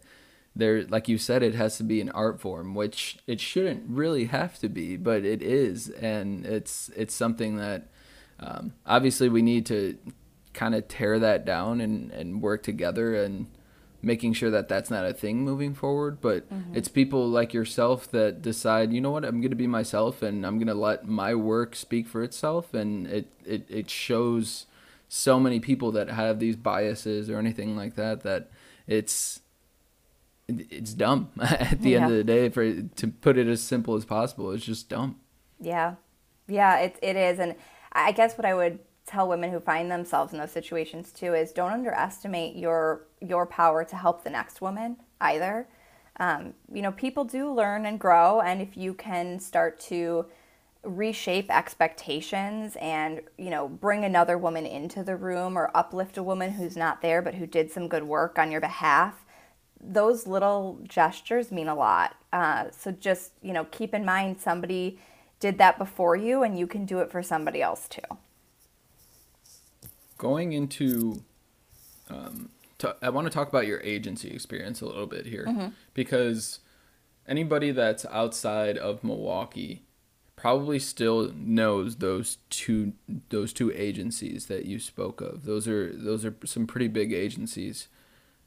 there, 0.55 0.85
like 0.85 1.09
you 1.09 1.19
said, 1.19 1.43
it 1.43 1.55
has 1.57 1.79
to 1.79 1.83
be 1.83 2.01
an 2.01 2.11
art 2.11 2.41
form, 2.41 2.75
which 2.75 3.19
it 3.27 3.41
shouldn't 3.41 3.85
really 3.89 4.27
have 4.27 4.59
to 4.61 4.69
be, 4.69 4.97
but 4.97 5.25
it 5.25 5.43
is, 5.43 5.89
and 5.89 6.47
it's 6.47 6.91
it's 6.97 7.15
something 7.15 7.57
that 7.57 7.89
um, 8.39 8.75
obviously 8.87 9.29
we 9.29 9.43
need 9.43 9.67
to 9.67 9.99
kind 10.53 10.75
of 10.77 10.87
tear 10.87 11.19
that 11.19 11.45
down 11.45 11.81
and, 11.81 12.13
and 12.13 12.43
work 12.43 12.63
together 12.63 13.15
and 13.15 13.47
making 14.03 14.33
sure 14.33 14.51
that 14.51 14.69
that's 14.69 14.91
not 14.91 15.05
a 15.05 15.13
thing 15.13 15.45
moving 15.45 15.75
forward 15.75 16.21
but 16.21 16.49
mm-hmm. 16.53 16.75
it's 16.75 16.89
people 16.89 17.29
like 17.29 17.53
yourself 17.53 18.11
that 18.11 18.43
decide 18.43 18.93
you 18.93 19.01
know 19.01 19.11
what 19.11 19.25
i'm 19.25 19.41
going 19.41 19.51
to 19.51 19.57
be 19.57 19.67
myself 19.67 20.23
and 20.23 20.47
i'm 20.47 20.59
going 20.59 20.67
to 20.67 20.75
let 20.75 21.07
my 21.07 21.35
work 21.35 21.77
speak 21.77 22.09
for 22.09 22.23
itself 22.23 22.73
and 22.75 23.07
it, 23.07 23.29
it, 23.45 23.67
it 23.69 23.91
shows 23.91 24.67
so 25.09 25.41
many 25.41 25.61
people 25.61 25.93
that 25.93 26.09
have 26.09 26.39
these 26.39 26.57
biases 26.57 27.29
or 27.29 27.39
anything 27.39 27.77
like 27.77 27.95
that 27.97 28.23
that 28.23 28.51
it's 28.87 29.41
it's 30.49 30.95
dumb 30.95 31.31
at 31.41 31.81
the 31.81 31.91
yeah. 31.91 32.03
end 32.03 32.05
of 32.07 32.17
the 32.17 32.25
day 32.25 32.49
for 32.49 32.83
to 32.83 33.09
put 33.09 33.37
it 33.37 33.47
as 33.47 33.63
simple 33.63 33.95
as 33.95 34.05
possible 34.05 34.51
it's 34.51 34.65
just 34.65 34.89
dumb 34.89 35.17
yeah 35.61 35.95
yeah 36.49 36.79
it, 36.79 36.99
it 37.03 37.17
is 37.17 37.39
and 37.39 37.55
I 37.93 38.13
guess 38.13 38.39
what 38.39 38.45
I 38.45 38.55
would 38.55 38.79
tell 39.11 39.29
women 39.29 39.51
who 39.51 39.61
find 39.61 39.91
themselves 39.91 40.33
in 40.33 40.39
those 40.39 40.53
situations 40.53 41.13
too 41.13 41.35
is 41.35 41.53
don't 41.53 41.73
underestimate 41.73 42.57
your 42.57 43.07
your 43.21 43.47
power 43.47 43.85
to 43.85 43.97
help 43.97 44.25
the 44.25 44.31
next 44.31 44.61
woman 44.61 44.97
either. 45.21 45.69
Um, 46.19 46.55
you 46.73 46.83
know, 46.83 46.93
people 46.93 47.25
do 47.25 47.53
learn 47.53 47.87
and 47.87 47.99
grow, 47.99 48.41
and 48.41 48.61
if 48.61 48.77
you 48.77 48.95
can 48.95 49.41
start 49.41 49.81
to 49.81 50.27
reshape 50.83 51.51
expectations 51.51 52.77
and 52.81 53.21
you 53.37 53.51
know 53.51 53.69
bring 53.69 54.05
another 54.05 54.39
woman 54.39 54.65
into 54.65 55.05
the 55.05 55.17
room 55.17 55.59
or 55.59 55.71
uplift 55.75 56.17
a 56.17 56.23
woman 56.23 56.53
who's 56.53 56.75
not 56.75 57.03
there 57.03 57.21
but 57.21 57.35
who 57.35 57.47
did 57.47 57.71
some 57.71 57.87
good 57.87 58.05
work 58.05 58.39
on 58.39 58.51
your 58.51 58.63
behalf 58.63 59.27
those 59.79 60.27
little 60.27 60.81
gestures 60.89 61.53
mean 61.53 61.69
a 61.69 61.75
lot 61.75 62.17
uh, 62.33 62.65
so 62.71 62.91
just 62.93 63.33
you 63.43 63.53
know 63.53 63.67
keep 63.67 63.93
in 63.93 64.07
mind 64.07 64.41
somebody 64.41 64.99
did 65.41 65.57
that 65.59 65.79
before 65.79 66.15
you 66.15 66.43
and 66.43 66.59
you 66.59 66.67
can 66.67 66.85
do 66.85 67.01
it 67.01 67.11
for 67.11 67.23
somebody 67.23 67.61
else 67.61 67.89
too. 67.89 68.03
Going 70.21 70.53
into, 70.53 71.23
um, 72.11 72.51
to, 72.77 72.95
I 73.01 73.09
want 73.09 73.27
to 73.27 73.33
talk 73.33 73.49
about 73.49 73.67
your 73.67 73.81
agency 73.81 74.29
experience 74.29 74.83
a 74.83 74.87
little 74.87 75.07
bit 75.07 75.25
here 75.25 75.47
mm-hmm. 75.49 75.69
because 75.95 76.59
anybody 77.27 77.71
that's 77.71 78.05
outside 78.05 78.77
of 78.77 79.03
Milwaukee 79.03 79.83
probably 80.37 80.79
still 80.79 81.33
knows 81.35 81.97
those 81.97 82.37
two 82.51 82.93
those 83.31 83.55
two 83.55 83.73
agencies 83.75 84.45
that 84.47 84.67
you 84.67 84.79
spoke 84.79 85.23
of. 85.23 85.45
Those 85.45 85.67
are 85.67 85.91
those 85.97 86.27
are 86.27 86.35
some 86.45 86.67
pretty 86.67 86.89
big 86.89 87.15
agencies. 87.15 87.89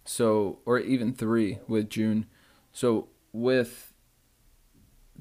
So 0.05 0.59
or 0.67 0.77
even 0.77 1.13
three 1.13 1.57
with 1.67 1.89
June. 1.89 2.27
So 2.71 3.07
with 3.31 3.93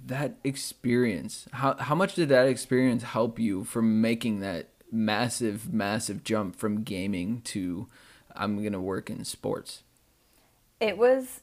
that 0.05 0.35
experience 0.43 1.47
how 1.53 1.77
how 1.77 1.95
much 1.95 2.15
did 2.15 2.29
that 2.29 2.47
experience 2.47 3.03
help 3.03 3.39
you 3.39 3.63
from 3.63 4.01
making 4.01 4.41
that 4.41 4.67
massive 4.93 5.73
massive 5.73 6.23
jump 6.23 6.55
from 6.55 6.83
gaming 6.83 7.41
to 7.43 7.89
I'm 8.37 8.61
going 8.61 8.73
to 8.73 8.81
work 8.81 9.11
in 9.11 9.25
sports 9.25 9.83
it 10.83 10.99
was 10.99 11.43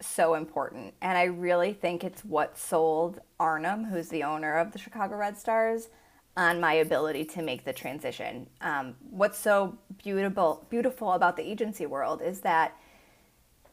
so 0.00 0.34
important. 0.34 0.92
And 1.00 1.16
I 1.16 1.24
really 1.24 1.72
think 1.72 2.04
it's 2.04 2.22
what 2.22 2.58
sold 2.58 3.20
Arnim, 3.40 3.84
who's 3.84 4.10
the 4.10 4.22
owner 4.22 4.58
of 4.58 4.72
the 4.72 4.78
Chicago 4.78 5.16
Red 5.16 5.38
Stars, 5.38 5.88
on 6.36 6.60
my 6.60 6.74
ability 6.74 7.24
to 7.24 7.42
make 7.42 7.64
the 7.64 7.72
transition. 7.72 8.46
Um, 8.60 8.94
what's 9.10 9.38
so 9.38 9.78
beautiful 10.04 10.66
beautiful 10.68 11.12
about 11.12 11.36
the 11.36 11.42
agency 11.42 11.86
world 11.86 12.20
is 12.22 12.40
that 12.42 12.76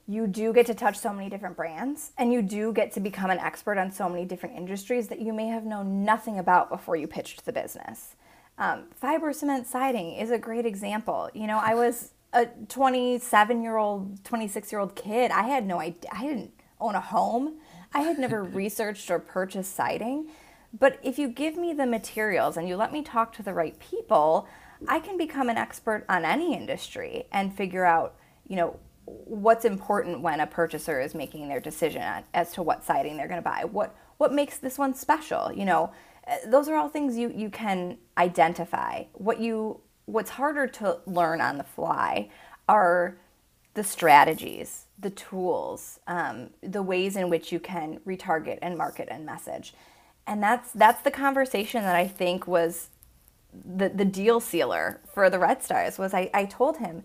you 0.07 0.27
do 0.27 0.53
get 0.53 0.65
to 0.67 0.73
touch 0.73 0.97
so 0.97 1.11
many 1.11 1.29
different 1.29 1.57
brands 1.57 2.11
and 2.17 2.31
you 2.31 2.41
do 2.41 2.71
get 2.71 2.91
to 2.93 2.99
become 2.99 3.29
an 3.29 3.39
expert 3.39 3.77
on 3.77 3.91
so 3.91 4.07
many 4.07 4.23
different 4.23 4.55
industries 4.55 5.09
that 5.09 5.19
you 5.19 5.33
may 5.33 5.47
have 5.47 5.65
known 5.65 6.05
nothing 6.05 6.39
about 6.39 6.69
before 6.69 6.95
you 6.95 7.05
pitched 7.05 7.45
the 7.45 7.51
business. 7.51 8.15
Um, 8.57 8.85
fiber 8.95 9.33
cement 9.33 9.67
siding 9.67 10.13
is 10.15 10.31
a 10.31 10.37
great 10.37 10.65
example. 10.65 11.29
You 11.33 11.47
know, 11.47 11.59
I 11.61 11.75
was 11.75 12.11
a 12.33 12.47
27 12.69 13.61
year 13.61 13.77
old, 13.77 14.23
26 14.23 14.71
year 14.71 14.81
old 14.81 14.95
kid. 14.95 15.31
I 15.31 15.43
had 15.43 15.65
no 15.65 15.79
idea. 15.79 16.09
I 16.11 16.23
didn't 16.23 16.51
own 16.79 16.95
a 16.95 17.01
home. 17.01 17.55
I 17.93 18.01
had 18.01 18.17
never 18.17 18.43
researched 18.61 19.09
or 19.11 19.19
purchased 19.19 19.75
siding. 19.75 20.27
But 20.77 20.99
if 21.03 21.17
you 21.17 21.29
give 21.29 21.55
me 21.55 21.73
the 21.73 21.85
materials 21.85 22.57
and 22.57 22.67
you 22.67 22.75
let 22.75 22.91
me 22.91 23.01
talk 23.01 23.33
to 23.33 23.43
the 23.43 23.53
right 23.53 23.77
people, 23.79 24.47
I 24.87 24.99
can 24.99 25.17
become 25.17 25.49
an 25.49 25.57
expert 25.57 26.05
on 26.09 26.25
any 26.25 26.53
industry 26.53 27.27
and 27.31 27.55
figure 27.55 27.85
out, 27.85 28.15
you 28.47 28.57
know, 28.57 28.79
what's 29.05 29.65
important 29.65 30.21
when 30.21 30.39
a 30.39 30.47
purchaser 30.47 30.99
is 30.99 31.13
making 31.13 31.47
their 31.47 31.59
decision 31.59 32.23
as 32.33 32.51
to 32.53 32.63
what 32.63 32.83
siding 32.83 33.17
they're 33.17 33.27
going 33.27 33.41
to 33.41 33.49
buy. 33.49 33.63
What 33.65 33.95
what 34.17 34.33
makes 34.33 34.57
this 34.57 34.77
one 34.77 34.93
special? 34.93 35.51
You 35.51 35.65
know, 35.65 35.91
those 36.47 36.67
are 36.67 36.75
all 36.75 36.89
things 36.89 37.17
you 37.17 37.31
you 37.35 37.49
can 37.49 37.97
identify. 38.17 39.03
What 39.13 39.39
you 39.39 39.81
what's 40.05 40.31
harder 40.31 40.67
to 40.67 40.99
learn 41.05 41.41
on 41.41 41.57
the 41.57 41.63
fly 41.63 42.29
are 42.69 43.17
the 43.73 43.83
strategies, 43.83 44.85
the 44.97 45.09
tools, 45.09 45.99
um, 46.07 46.51
the 46.61 46.81
ways 46.81 47.15
in 47.15 47.29
which 47.29 47.51
you 47.51 47.59
can 47.59 47.99
retarget 48.07 48.59
and 48.61 48.77
market 48.77 49.07
and 49.11 49.25
message 49.25 49.73
and 50.27 50.41
that's 50.41 50.71
that's 50.71 51.01
the 51.01 51.11
conversation 51.11 51.83
that 51.83 51.95
I 51.95 52.07
think 52.07 52.47
was 52.47 52.89
the 53.53 53.89
the 53.89 54.05
deal 54.05 54.39
sealer 54.39 55.01
for 55.13 55.29
the 55.29 55.39
Red 55.39 55.63
Stars 55.63 55.97
was 55.97 56.13
I, 56.13 56.29
I 56.33 56.45
told 56.45 56.77
him 56.77 57.03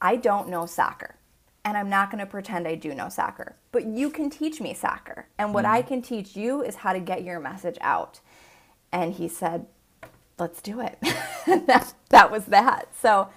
I 0.00 0.16
don't 0.16 0.48
know 0.48 0.66
soccer 0.66 1.16
and 1.64 1.76
I'm 1.76 1.88
not 1.88 2.10
going 2.10 2.20
to 2.20 2.26
pretend 2.26 2.68
I 2.68 2.74
do 2.74 2.94
know 2.94 3.08
soccer 3.08 3.56
but 3.72 3.86
you 3.86 4.10
can 4.10 4.30
teach 4.30 4.60
me 4.60 4.74
soccer 4.74 5.28
and 5.38 5.54
what 5.54 5.64
mm. 5.64 5.70
I 5.70 5.82
can 5.82 6.02
teach 6.02 6.36
you 6.36 6.62
is 6.62 6.76
how 6.76 6.92
to 6.92 7.00
get 7.00 7.24
your 7.24 7.40
message 7.40 7.78
out 7.80 8.20
and 8.94 9.12
he 9.12 9.28
said 9.28 9.66
let's 10.38 10.62
do 10.62 10.80
it 10.80 10.98
that, 11.66 11.92
that 12.08 12.30
was 12.30 12.46
that 12.46 12.88
so 12.98 13.28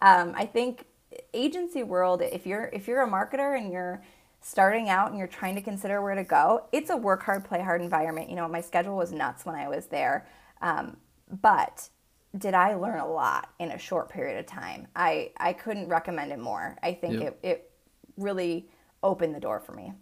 um, 0.00 0.34
I 0.36 0.46
think 0.46 0.86
agency 1.32 1.84
world 1.84 2.22
if 2.22 2.44
you're 2.44 2.68
if 2.72 2.88
you're 2.88 3.02
a 3.02 3.08
marketer 3.08 3.56
and 3.56 3.72
you're 3.72 4.02
starting 4.42 4.88
out 4.88 5.10
and 5.10 5.18
you're 5.18 5.28
trying 5.28 5.54
to 5.54 5.62
consider 5.62 6.02
where 6.02 6.14
to 6.14 6.24
go, 6.24 6.66
it's 6.72 6.90
a 6.90 6.96
work 6.96 7.22
hard, 7.22 7.44
play 7.44 7.62
hard 7.62 7.80
environment. 7.80 8.28
You 8.28 8.36
know, 8.36 8.48
my 8.48 8.60
schedule 8.60 8.96
was 8.96 9.12
nuts 9.12 9.46
when 9.46 9.54
I 9.54 9.68
was 9.68 9.86
there. 9.86 10.26
Um, 10.60 10.96
but 11.40 11.88
did 12.36 12.54
I 12.54 12.74
learn 12.74 12.98
a 12.98 13.06
lot 13.06 13.50
in 13.58 13.70
a 13.70 13.78
short 13.78 14.10
period 14.10 14.38
of 14.38 14.46
time? 14.46 14.88
I, 14.96 15.30
I 15.36 15.52
couldn't 15.52 15.88
recommend 15.88 16.32
it 16.32 16.38
more. 16.38 16.76
I 16.82 16.92
think 16.92 17.20
yep. 17.20 17.38
it, 17.42 17.48
it 17.48 17.70
really 18.16 18.68
opened 19.02 19.34
the 19.34 19.40
door 19.40 19.60
for 19.60 19.72
me. 19.72 19.92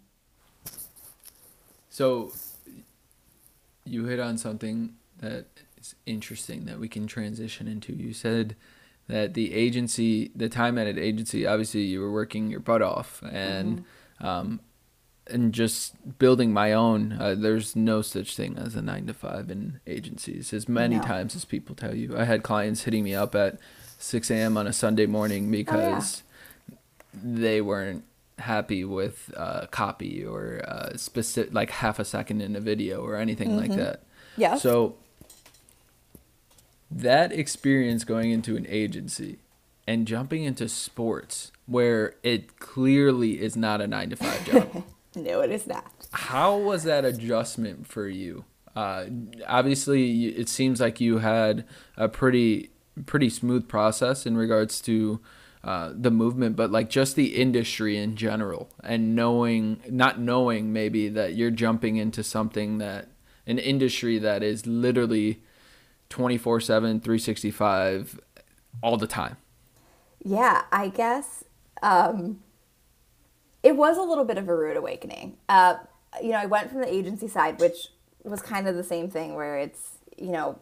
So 1.89 2.31
you 3.85 4.05
hit 4.05 4.19
on 4.19 4.37
something 4.37 4.95
that 5.21 5.45
is 5.77 5.95
interesting 6.05 6.65
that 6.65 6.79
we 6.79 6.87
can 6.87 7.07
transition 7.07 7.67
into. 7.67 7.93
You 7.93 8.13
said 8.13 8.55
that 9.07 9.33
the 9.33 9.53
agency, 9.53 10.31
the 10.35 10.49
time 10.49 10.77
at 10.77 10.87
an 10.87 10.99
agency, 10.99 11.47
obviously 11.47 11.81
you 11.81 12.01
were 12.01 12.11
working 12.11 12.49
your 12.49 12.59
butt 12.59 12.81
off 12.81 13.23
and 13.31 13.79
mm-hmm 13.79 13.85
um, 14.21 14.61
and 15.27 15.53
just 15.53 15.95
building 16.19 16.53
my 16.53 16.73
own. 16.73 17.13
Uh, 17.13 17.35
there's 17.37 17.75
no 17.75 18.01
such 18.01 18.35
thing 18.35 18.57
as 18.57 18.75
a 18.75 18.81
nine 18.81 19.07
to 19.07 19.13
five 19.13 19.49
in 19.49 19.79
agencies. 19.87 20.53
As 20.53 20.69
many 20.69 20.95
no. 20.97 21.01
times 21.01 21.35
as 21.35 21.45
people 21.45 21.75
tell 21.75 21.95
you, 21.95 22.17
I 22.17 22.25
had 22.25 22.43
clients 22.43 22.83
hitting 22.83 23.03
me 23.03 23.15
up 23.15 23.35
at 23.35 23.59
6 23.97 24.31
a.m. 24.31 24.57
on 24.57 24.67
a 24.67 24.73
Sunday 24.73 25.05
morning 25.05 25.49
because 25.51 26.23
oh, 26.71 26.77
yeah. 27.13 27.19
they 27.23 27.61
weren't 27.61 28.03
happy 28.39 28.83
with 28.83 29.31
uh, 29.37 29.67
copy 29.67 30.25
or 30.25 30.61
uh, 30.67 30.97
specific, 30.97 31.53
like 31.53 31.69
half 31.69 31.99
a 31.99 32.05
second 32.05 32.41
in 32.41 32.55
a 32.55 32.59
video 32.61 33.01
or 33.01 33.15
anything 33.15 33.49
mm-hmm. 33.49 33.59
like 33.59 33.75
that. 33.75 34.03
Yeah. 34.37 34.55
So 34.55 34.95
that 36.91 37.31
experience 37.31 38.03
going 38.03 38.31
into 38.31 38.57
an 38.57 38.65
agency 38.67 39.39
and 39.87 40.05
jumping 40.05 40.43
into 40.43 40.67
sports 40.67 41.51
where 41.65 42.15
it 42.21 42.59
clearly 42.59 43.41
is 43.41 43.55
not 43.55 43.81
a 43.81 43.87
nine 43.87 44.09
to 44.09 44.15
five 44.15 44.45
job. 44.45 44.83
no, 45.15 45.41
it 45.41 45.51
is 45.51 45.65
not. 45.65 45.91
How 46.11 46.57
was 46.57 46.83
that 46.83 47.05
adjustment 47.05 47.87
for 47.87 48.07
you? 48.07 48.45
Uh, 48.75 49.05
obviously, 49.47 50.27
it 50.27 50.49
seems 50.49 50.79
like 50.79 51.01
you 51.01 51.19
had 51.19 51.65
a 51.97 52.07
pretty 52.07 52.69
pretty 53.05 53.29
smooth 53.29 53.67
process 53.67 54.25
in 54.25 54.35
regards 54.35 54.81
to 54.81 55.19
uh, 55.63 55.91
the 55.93 56.11
movement, 56.11 56.55
but 56.55 56.71
like 56.71 56.89
just 56.89 57.15
the 57.15 57.35
industry 57.35 57.97
in 57.97 58.15
general, 58.15 58.69
and 58.83 59.15
knowing 59.15 59.81
not 59.89 60.19
knowing 60.19 60.73
maybe 60.73 61.09
that 61.09 61.35
you're 61.35 61.51
jumping 61.51 61.97
into 61.97 62.23
something 62.23 62.77
that 62.79 63.07
an 63.45 63.59
industry 63.59 64.17
that 64.19 64.43
is 64.43 64.65
literally 64.65 65.41
24 66.11 66.59
7 66.59 66.99
365 66.99 68.19
all 68.83 68.97
the 68.97 69.07
time 69.07 69.37
yeah, 70.23 70.63
I 70.71 70.89
guess 70.89 71.43
um, 71.81 72.41
it 73.63 73.75
was 73.75 73.97
a 73.97 74.01
little 74.01 74.25
bit 74.25 74.37
of 74.37 74.47
a 74.47 74.55
rude 74.55 74.77
awakening. 74.77 75.37
Uh, 75.49 75.77
you 76.21 76.29
know, 76.29 76.37
I 76.37 76.45
went 76.45 76.69
from 76.69 76.81
the 76.81 76.93
agency 76.93 77.27
side, 77.27 77.59
which 77.59 77.87
was 78.23 78.41
kind 78.41 78.67
of 78.67 78.75
the 78.75 78.83
same 78.83 79.09
thing 79.09 79.35
where 79.35 79.57
it's, 79.57 79.97
you 80.17 80.31
know, 80.31 80.59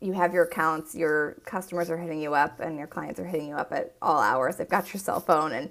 you 0.00 0.14
have 0.14 0.32
your 0.32 0.44
accounts, 0.44 0.94
your 0.94 1.36
customers 1.44 1.90
are 1.90 1.96
hitting 1.96 2.20
you 2.20 2.34
up, 2.34 2.58
and 2.58 2.78
your 2.78 2.86
clients 2.86 3.20
are 3.20 3.26
hitting 3.26 3.48
you 3.48 3.54
up 3.54 3.72
at 3.72 3.94
all 4.00 4.20
hours. 4.20 4.56
They've 4.56 4.68
got 4.68 4.92
your 4.92 5.00
cell 5.00 5.20
phone. 5.20 5.52
And 5.52 5.70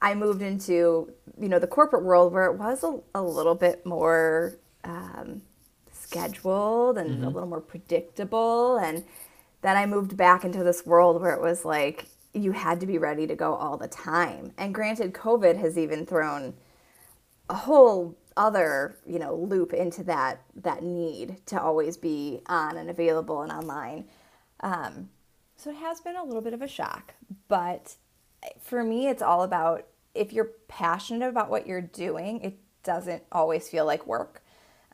I 0.00 0.14
moved 0.14 0.40
into, 0.40 1.12
you 1.38 1.48
know, 1.48 1.58
the 1.58 1.66
corporate 1.66 2.04
world 2.04 2.32
where 2.32 2.46
it 2.46 2.56
was 2.56 2.84
a, 2.84 3.00
a 3.14 3.22
little 3.22 3.54
bit 3.54 3.84
more 3.84 4.56
um, 4.84 5.42
scheduled 6.08 6.98
and 6.98 7.10
mm-hmm. 7.10 7.24
a 7.24 7.28
little 7.28 7.48
more 7.48 7.60
predictable. 7.60 8.76
And 8.76 9.04
then 9.62 9.76
I 9.76 9.86
moved 9.86 10.16
back 10.16 10.44
into 10.44 10.64
this 10.64 10.86
world 10.86 11.20
where 11.20 11.34
it 11.34 11.40
was 11.40 11.64
like, 11.64 12.06
you 12.34 12.52
had 12.52 12.80
to 12.80 12.86
be 12.86 12.98
ready 12.98 13.26
to 13.26 13.34
go 13.34 13.54
all 13.54 13.76
the 13.76 13.88
time. 13.88 14.52
And 14.56 14.74
granted, 14.74 15.12
COVID 15.12 15.58
has 15.58 15.78
even 15.78 16.06
thrown 16.06 16.54
a 17.48 17.54
whole 17.54 18.16
other 18.38 18.96
you 19.04 19.18
know 19.18 19.34
loop 19.34 19.74
into 19.74 20.04
that 20.04 20.40
that 20.54 20.82
need 20.82 21.44
to 21.44 21.60
always 21.60 21.96
be 21.96 22.40
on 22.46 22.76
and 22.76 22.88
available 22.88 23.42
and 23.42 23.52
online. 23.52 24.04
Um, 24.60 25.10
so 25.56 25.70
it 25.70 25.76
has 25.76 26.00
been 26.00 26.16
a 26.16 26.24
little 26.24 26.40
bit 26.40 26.54
of 26.54 26.62
a 26.62 26.68
shock, 26.68 27.14
but 27.48 27.96
for 28.60 28.84
me, 28.84 29.08
it's 29.08 29.22
all 29.22 29.42
about 29.42 29.86
if 30.14 30.32
you're 30.32 30.52
passionate 30.68 31.28
about 31.28 31.50
what 31.50 31.66
you're 31.66 31.80
doing, 31.80 32.40
it 32.40 32.58
doesn't 32.84 33.24
always 33.32 33.68
feel 33.68 33.84
like 33.84 34.06
work. 34.06 34.42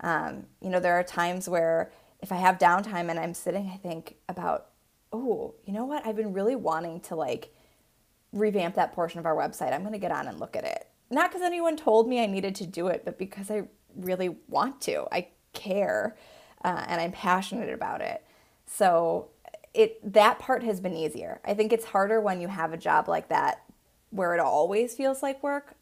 Um, 0.05 0.45
you 0.61 0.69
know, 0.69 0.81
there 0.81 0.95
are 0.95 1.03
times 1.03 1.49
where 1.49 1.91
if 2.21 2.31
I 2.31 2.37
have 2.37 2.59
downtime 2.59 3.09
and 3.09 3.19
I'm 3.19 3.33
sitting, 3.33 3.71
I 3.73 3.79
think 3.79 4.17
about 4.29 4.67
oh, 5.13 5.55
you 5.65 5.73
know 5.73 5.85
what? 5.85 6.05
I've 6.05 6.17
been 6.17 6.33
really 6.33 6.57
wanting 6.57 7.01
to 7.03 7.15
like 7.15 7.55
revamp 8.33 8.75
that 8.75 8.93
portion 8.93 9.21
of 9.21 9.27
our 9.27 9.37
website. 9.37 9.73
I'm 9.73 9.83
going 9.83 9.93
to 9.93 9.99
get 9.99 10.11
on 10.11 10.27
and 10.27 10.41
look 10.41 10.57
at 10.57 10.65
it. 10.65 10.89
Not 11.09 11.31
because 11.31 11.43
anyone 11.43 11.77
told 11.77 12.09
me 12.09 12.21
I 12.21 12.27
needed 12.27 12.57
to 12.57 12.67
do 12.67 12.89
it, 12.89 13.05
but 13.05 13.17
because 13.17 13.49
I 13.49 13.69
really 13.95 14.37
want 14.49 14.81
to. 14.83 15.07
I 15.13 15.29
care 15.53 16.17
uh, 16.65 16.85
and 16.89 17.01
I'm 17.01 17.13
passionate 17.13 17.73
about 17.73 18.01
it. 18.01 18.25
So 18.67 19.29
it 19.73 20.13
that 20.13 20.39
part 20.39 20.63
has 20.65 20.81
been 20.81 20.95
easier. 20.95 21.41
I 21.45 21.55
think 21.55 21.73
it's 21.73 21.85
harder 21.85 22.21
when 22.21 22.41
you 22.41 22.49
have 22.49 22.73
a 22.73 22.77
job 22.77 23.09
like 23.09 23.29
that 23.29 23.63
where 24.11 24.35
it 24.35 24.41
always 24.41 24.95
feels 24.95 25.23
like 25.23 25.43
work. 25.43 25.75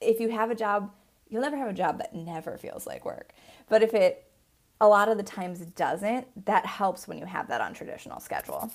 If 0.00 0.20
you 0.20 0.30
have 0.30 0.50
a 0.50 0.54
job, 0.54 0.92
you'll 1.28 1.42
never 1.42 1.56
have 1.56 1.68
a 1.68 1.72
job 1.72 1.98
that 1.98 2.14
never 2.14 2.56
feels 2.56 2.86
like 2.86 3.04
work. 3.04 3.32
But 3.68 3.82
if 3.82 3.94
it 3.94 4.26
a 4.80 4.88
lot 4.88 5.08
of 5.08 5.16
the 5.16 5.22
times 5.22 5.60
doesn't, 5.60 6.44
that 6.44 6.66
helps 6.66 7.08
when 7.08 7.18
you 7.18 7.24
have 7.24 7.48
that 7.48 7.60
on 7.60 7.72
traditional 7.72 8.20
schedule. 8.20 8.70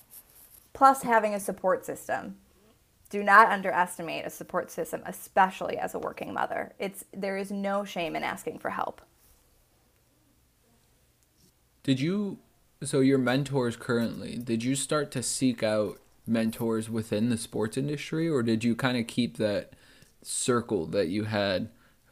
Plus, 0.74 1.04
having 1.04 1.36
a 1.36 1.40
support 1.40 1.86
system. 1.86 2.38
Do 3.10 3.24
not 3.24 3.50
underestimate 3.50 4.26
a 4.26 4.30
support 4.30 4.72
system, 4.72 5.04
especially 5.06 5.78
as 5.78 5.94
a 5.94 6.00
working 6.00 6.34
mother. 6.34 6.74
It's 6.80 7.04
there 7.14 7.38
is 7.38 7.52
no 7.52 7.84
shame 7.84 8.16
in 8.16 8.24
asking 8.24 8.60
for 8.60 8.70
help. 8.70 9.02
Did 11.84 12.00
you 12.00 12.40
so 12.84 13.00
your 13.02 13.18
mentors 13.18 13.76
currently, 13.76 14.38
did 14.38 14.64
you 14.64 14.76
start 14.76 15.12
to 15.12 15.22
seek 15.22 15.62
out 15.62 16.00
mentors 16.26 16.90
within 16.90 17.30
the 17.30 17.38
sports 17.38 17.78
industry 17.78 18.28
or 18.28 18.42
did 18.42 18.64
you 18.64 18.76
kind 18.76 18.98
of 18.98 19.08
keep 19.08 19.38
that 19.38 19.74
circle 20.24 20.86
that 20.86 21.08
you 21.08 21.26
had 21.26 21.70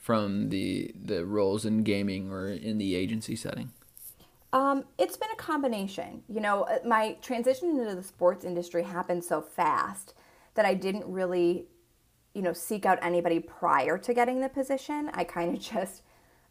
from 0.09 0.49
the 0.49 0.91
the 0.95 1.23
roles 1.23 1.65
in 1.65 1.83
gaming 1.83 2.31
or 2.31 2.49
in 2.49 2.79
the 2.79 2.95
agency 2.95 3.35
setting? 3.35 3.71
Um, 4.51 4.85
it's 4.97 5.15
been 5.15 5.29
a 5.31 5.35
combination. 5.35 6.23
You 6.27 6.39
know, 6.39 6.63
uh, 6.63 6.79
my 6.83 7.17
transition 7.21 7.69
into 7.69 7.93
the 7.93 8.01
sports 8.01 8.43
industry 8.43 8.81
happened 8.81 9.23
so 9.23 9.39
fast 9.39 10.15
that 10.55 10.65
I 10.65 10.73
didn't 10.73 11.05
really 11.05 11.67
you 12.33 12.41
know, 12.41 12.53
seek 12.53 12.85
out 12.85 12.97
anybody 13.01 13.39
prior 13.39 13.97
to 13.99 14.13
getting 14.13 14.41
the 14.41 14.49
position. 14.49 15.11
I 15.13 15.25
kind 15.25 15.55
of 15.55 15.61
just 15.75 16.01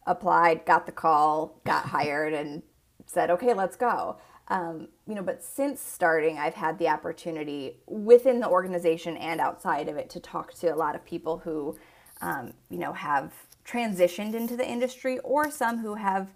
applied, 0.05 0.65
got 0.65 0.85
the 0.85 0.93
call, 0.93 1.59
got 1.65 1.85
hired, 1.95 2.33
and 2.33 2.63
said, 3.07 3.29
okay, 3.29 3.53
let's 3.53 3.75
go. 3.75 4.17
Um, 4.47 4.87
you 5.05 5.15
know, 5.15 5.21
but 5.21 5.43
since 5.43 5.81
starting, 5.81 6.37
I've 6.37 6.53
had 6.53 6.79
the 6.79 6.87
opportunity 6.87 7.77
within 7.87 8.39
the 8.39 8.47
organization 8.47 9.17
and 9.17 9.41
outside 9.41 9.89
of 9.89 9.97
it 9.97 10.09
to 10.11 10.19
talk 10.21 10.53
to 10.55 10.73
a 10.73 10.77
lot 10.77 10.95
of 10.95 11.03
people 11.03 11.39
who, 11.39 11.77
um, 12.21 12.53
you 12.69 12.77
know, 12.77 12.93
have 12.93 13.33
transitioned 13.69 14.33
into 14.33 14.55
the 14.55 14.67
industry 14.67 15.19
or 15.19 15.51
some 15.51 15.79
who 15.79 15.95
have, 15.95 16.29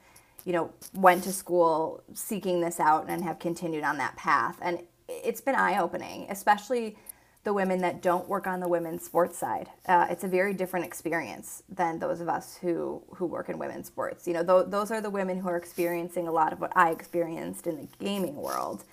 you 0.45 0.53
know, 0.53 0.71
went 0.93 1.23
to 1.23 1.31
school 1.31 2.03
seeking 2.13 2.61
this 2.61 2.79
out 2.79 3.09
and 3.09 3.23
have 3.23 3.39
continued 3.39 3.83
on 3.83 3.97
that 3.97 4.15
path. 4.15 4.57
And 4.61 4.79
it's 5.07 5.41
been 5.41 5.55
eye 5.55 5.77
opening, 5.79 6.27
especially 6.29 6.97
the 7.43 7.53
women 7.53 7.81
that 7.81 8.01
don't 8.01 8.27
work 8.29 8.47
on 8.47 8.61
the 8.61 8.67
women's 8.69 9.03
sports 9.03 9.37
side. 9.37 9.69
Uh, 9.85 10.07
it's 10.09 10.23
a 10.23 10.27
very 10.27 10.53
different 10.53 10.85
experience 10.85 11.63
than 11.67 11.99
those 11.99 12.21
of 12.21 12.29
us 12.29 12.57
who 12.61 13.03
who 13.15 13.25
work 13.25 13.49
in 13.49 13.57
women's 13.57 13.87
sports. 13.87 14.27
You 14.27 14.33
know, 14.33 14.43
th- 14.43 14.71
those 14.71 14.91
are 14.91 15.01
the 15.01 15.09
women 15.09 15.39
who 15.39 15.49
are 15.49 15.57
experiencing 15.57 16.27
a 16.27 16.31
lot 16.31 16.53
of 16.53 16.61
what 16.61 16.71
I 16.75 16.91
experienced 16.91 17.67
in 17.67 17.75
the 17.77 17.87
gaming 17.99 18.35
world, 18.35 18.85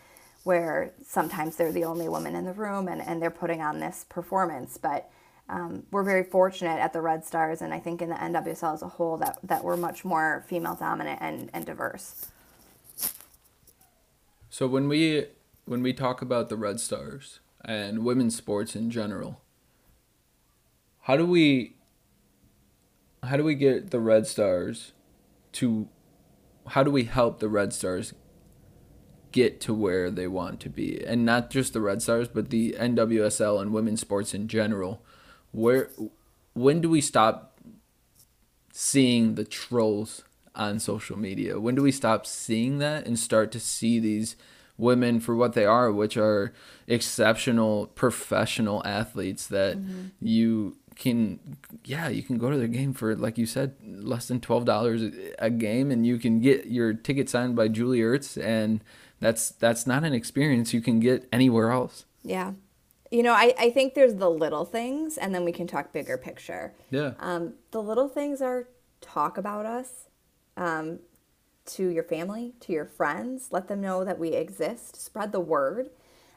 where 0.43 0.93
sometimes 1.07 1.57
they're 1.57 1.71
the 1.71 1.85
only 1.85 2.09
woman 2.09 2.35
in 2.35 2.45
the 2.45 2.53
room 2.53 2.89
and, 2.89 3.01
and 3.01 3.23
they're 3.23 3.31
putting 3.31 3.61
on 3.63 3.79
this 3.79 4.05
performance. 4.09 4.77
But 4.77 5.09
um, 5.51 5.83
we're 5.91 6.05
very 6.05 6.25
fortunate 6.25 6.79
at 6.79 6.93
the 6.93 7.01
Red 7.01 7.25
Stars, 7.25 7.61
and 7.61 7.75
I 7.75 7.81
think 7.81 8.01
in 8.01 8.09
the 8.09 8.15
NWSL 8.15 8.75
as 8.75 8.83
a 8.83 8.89
whole, 8.89 9.17
that, 9.19 9.39
that 9.43 9.65
we're 9.65 9.77
much 9.77 10.05
more 10.05 10.45
female 10.49 10.77
dominant 10.77 11.19
and, 11.21 11.51
and 11.53 11.67
diverse. 11.67 12.27
So 14.49 14.67
when 14.67 14.89
we 14.89 15.27
when 15.67 15.83
we 15.83 15.93
talk 15.93 16.23
about 16.23 16.49
the 16.49 16.57
Red 16.57 16.81
Stars, 16.81 17.39
and 17.65 18.05
women's 18.05 18.37
sports 18.37 18.75
in 18.75 18.91
general. 18.91 19.41
How 21.03 21.17
do 21.17 21.27
we 21.27 21.77
how 23.23 23.37
do 23.37 23.45
we 23.45 23.55
get 23.55 23.91
the 23.91 24.01
Red 24.01 24.27
Stars 24.27 24.93
to 25.53 25.89
how 26.69 26.83
do 26.83 26.91
we 26.91 27.05
help 27.05 27.39
the 27.39 27.49
Red 27.49 27.73
Stars 27.73 28.15
get 29.33 29.61
to 29.63 29.75
where 29.75 30.11
they 30.11 30.27
want 30.27 30.61
to 30.61 30.69
be? 30.69 31.05
And 31.05 31.25
not 31.25 31.51
just 31.51 31.73
the 31.73 31.81
Red 31.81 32.03
Stars, 32.03 32.29
but 32.29 32.51
the 32.51 32.77
NWSL 32.79 33.61
and 33.61 33.73
women's 33.73 34.01
sports 34.01 34.35
in 34.35 34.49
general. 34.49 35.03
Where 35.53 35.91
when 36.55 36.81
do 36.81 36.89
we 36.91 37.01
stop 37.01 37.59
seeing 38.73 39.35
the 39.35 39.45
trolls 39.45 40.23
on 40.55 40.79
social 40.79 41.19
media? 41.19 41.59
When 41.61 41.75
do 41.75 41.83
we 41.83 41.93
stop 41.93 42.27
seeing 42.27 42.79
that 42.79 43.07
and 43.07 43.19
start 43.19 43.53
to 43.53 43.61
see 43.61 43.99
these 43.99 44.37
women 44.81 45.21
for 45.21 45.37
what 45.37 45.53
they 45.53 45.65
are, 45.65 45.93
which 45.93 46.17
are 46.17 46.53
exceptional 46.87 47.87
professional 47.89 48.83
athletes 48.85 49.47
that 49.47 49.77
mm-hmm. 49.77 50.09
you 50.21 50.77
can 50.97 51.39
yeah 51.85 52.09
you 52.09 52.23
can 52.23 52.37
go 52.37 52.51
to 52.51 52.59
their 52.59 52.69
game 52.69 52.93
for 52.93 53.17
like 53.17 53.39
you 53.39 53.47
said 53.47 53.75
less 53.83 54.29
than 54.29 54.39
$12 54.39 55.35
a 55.39 55.49
game 55.49 55.91
and 55.91 56.07
you 56.07 56.19
can 56.19 56.41
get 56.41 56.67
your 56.67 56.93
ticket 56.93 57.29
signed 57.29 57.57
by 57.57 57.69
Julie 57.69 58.01
Ertz 58.01 58.43
and 58.43 58.85
that's 59.19 59.51
that's 59.51 59.87
not 59.87 60.05
an 60.05 60.13
experience 60.13 60.75
you 60.75 60.83
can 60.83 61.01
get 61.01 61.27
anywhere 61.33 61.71
else 61.71 62.05
yeah 62.23 62.53
you 63.11 63.23
know 63.23 63.33
I, 63.33 63.55
I 63.59 63.71
think 63.71 63.95
there's 63.95 64.15
the 64.15 64.31
little 64.31 64.65
things 64.65 65.19
and 65.19 65.35
then 65.35 65.45
we 65.45 65.53
can 65.53 65.67
talk 65.67 65.93
bigger 65.93 66.17
picture 66.17 66.75
yeah 66.91 67.13
um, 67.19 67.55
the 67.71 67.83
little 67.83 68.09
things 68.09 68.41
are 68.41 68.69
talk 69.01 69.39
about 69.39 69.67
us 69.67 70.09
um, 70.57 71.01
to 71.67 71.89
your 71.89 72.05
family, 72.05 72.55
to 72.61 72.73
your 72.73 72.85
friends. 72.85 73.49
Let 73.51 73.69
them 73.69 73.81
know 73.81 74.05
that 74.05 74.19
we 74.19 74.31
exist. 74.31 75.01
Spread 75.01 75.33
the 75.33 75.41
word. 75.41 75.91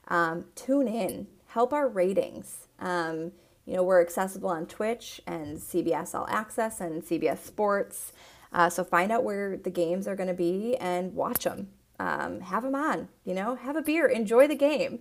Um, 0.07 0.45
tune 0.55 0.87
in. 0.87 1.27
Help 1.47 1.73
our 1.73 1.87
ratings. 1.87 2.67
Um, 2.79 3.31
you 3.65 3.75
know, 3.75 3.83
we're 3.83 4.01
accessible 4.01 4.49
on 4.49 4.65
Twitch 4.65 5.21
and 5.25 5.57
CBS 5.57 6.13
All 6.13 6.27
Access 6.29 6.81
and 6.81 7.01
CBS 7.01 7.39
Sports. 7.39 8.11
Uh, 8.51 8.69
so 8.69 8.83
find 8.83 9.11
out 9.11 9.23
where 9.23 9.57
the 9.57 9.69
games 9.69 10.07
are 10.07 10.15
going 10.15 10.27
to 10.27 10.33
be 10.33 10.75
and 10.77 11.13
watch 11.13 11.43
them. 11.43 11.69
Um, 11.99 12.41
have 12.41 12.63
them 12.63 12.75
on. 12.75 13.07
You 13.23 13.33
know, 13.33 13.55
have 13.55 13.75
a 13.75 13.81
beer. 13.81 14.07
Enjoy 14.07 14.47
the 14.47 14.55
game 14.55 14.99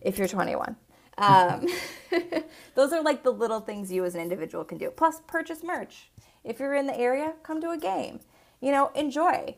if 0.00 0.16
you're 0.18 0.28
21. 0.28 0.76
Um, 1.20 1.66
those 2.74 2.92
are 2.92 3.02
like 3.02 3.22
the 3.22 3.30
little 3.30 3.60
things 3.60 3.92
you 3.92 4.04
as 4.04 4.14
an 4.14 4.20
individual 4.20 4.64
can 4.64 4.78
do. 4.78 4.90
Plus, 4.90 5.20
purchase 5.26 5.62
merch. 5.62 6.10
If 6.42 6.58
you're 6.58 6.74
in 6.74 6.86
the 6.86 6.98
area, 6.98 7.34
come 7.42 7.60
to 7.60 7.70
a 7.70 7.78
game 7.78 8.20
you 8.60 8.70
know, 8.70 8.90
enjoy. 8.94 9.56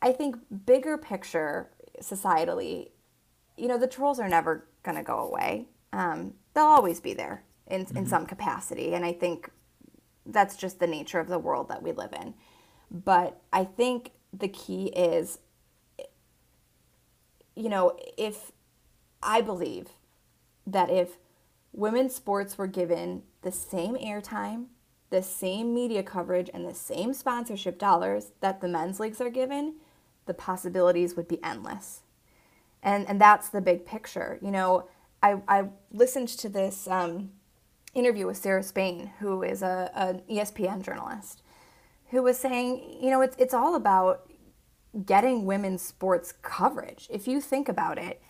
I 0.00 0.12
think 0.12 0.36
bigger 0.66 0.96
picture 0.96 1.70
societally, 2.00 2.90
you 3.56 3.68
know, 3.68 3.78
the 3.78 3.86
trolls 3.86 4.20
are 4.20 4.28
never 4.28 4.66
going 4.82 4.96
to 4.96 5.02
go 5.02 5.18
away. 5.18 5.66
Um, 5.92 6.34
they'll 6.54 6.64
always 6.64 7.00
be 7.00 7.14
there 7.14 7.44
in, 7.66 7.84
mm-hmm. 7.84 7.98
in 7.98 8.06
some 8.06 8.26
capacity. 8.26 8.94
And 8.94 9.04
I 9.04 9.12
think 9.12 9.50
that's 10.26 10.56
just 10.56 10.80
the 10.80 10.86
nature 10.86 11.20
of 11.20 11.28
the 11.28 11.38
world 11.38 11.68
that 11.68 11.82
we 11.82 11.92
live 11.92 12.12
in. 12.12 12.34
But 12.90 13.40
I 13.52 13.64
think 13.64 14.12
the 14.32 14.48
key 14.48 14.86
is, 14.86 15.38
you 17.56 17.68
know, 17.68 17.96
if 18.16 18.52
I 19.22 19.40
believe 19.40 19.88
that 20.66 20.90
if 20.90 21.18
women's 21.72 22.14
sports 22.14 22.56
were 22.56 22.66
given 22.66 23.22
the 23.42 23.52
same 23.52 23.96
airtime 23.96 24.66
the 25.14 25.22
same 25.22 25.72
media 25.72 26.02
coverage 26.02 26.50
and 26.52 26.66
the 26.66 26.74
same 26.74 27.14
sponsorship 27.14 27.78
dollars 27.78 28.32
that 28.40 28.60
the 28.60 28.66
men's 28.66 28.98
leagues 28.98 29.20
are 29.20 29.30
given, 29.30 29.76
the 30.26 30.34
possibilities 30.34 31.14
would 31.14 31.28
be 31.28 31.42
endless. 31.44 32.00
And, 32.82 33.08
and 33.08 33.20
that's 33.20 33.48
the 33.48 33.60
big 33.60 33.86
picture. 33.86 34.40
You 34.42 34.50
know, 34.50 34.88
I, 35.22 35.40
I 35.46 35.68
listened 35.92 36.28
to 36.28 36.48
this 36.48 36.88
um, 36.88 37.30
interview 37.94 38.26
with 38.26 38.38
Sarah 38.38 38.64
Spain, 38.64 39.12
who 39.20 39.44
is 39.44 39.62
a, 39.62 39.88
an 39.94 40.22
ESPN 40.28 40.82
journalist, 40.82 41.42
who 42.10 42.20
was 42.24 42.36
saying, 42.36 42.98
you 43.00 43.10
know, 43.10 43.20
it's, 43.20 43.36
it's 43.38 43.54
all 43.54 43.76
about 43.76 44.28
getting 45.06 45.44
women's 45.44 45.82
sports 45.82 46.32
coverage. 46.42 47.06
If 47.08 47.28
you 47.28 47.40
think 47.40 47.68
about 47.68 47.98
it, 47.98 48.20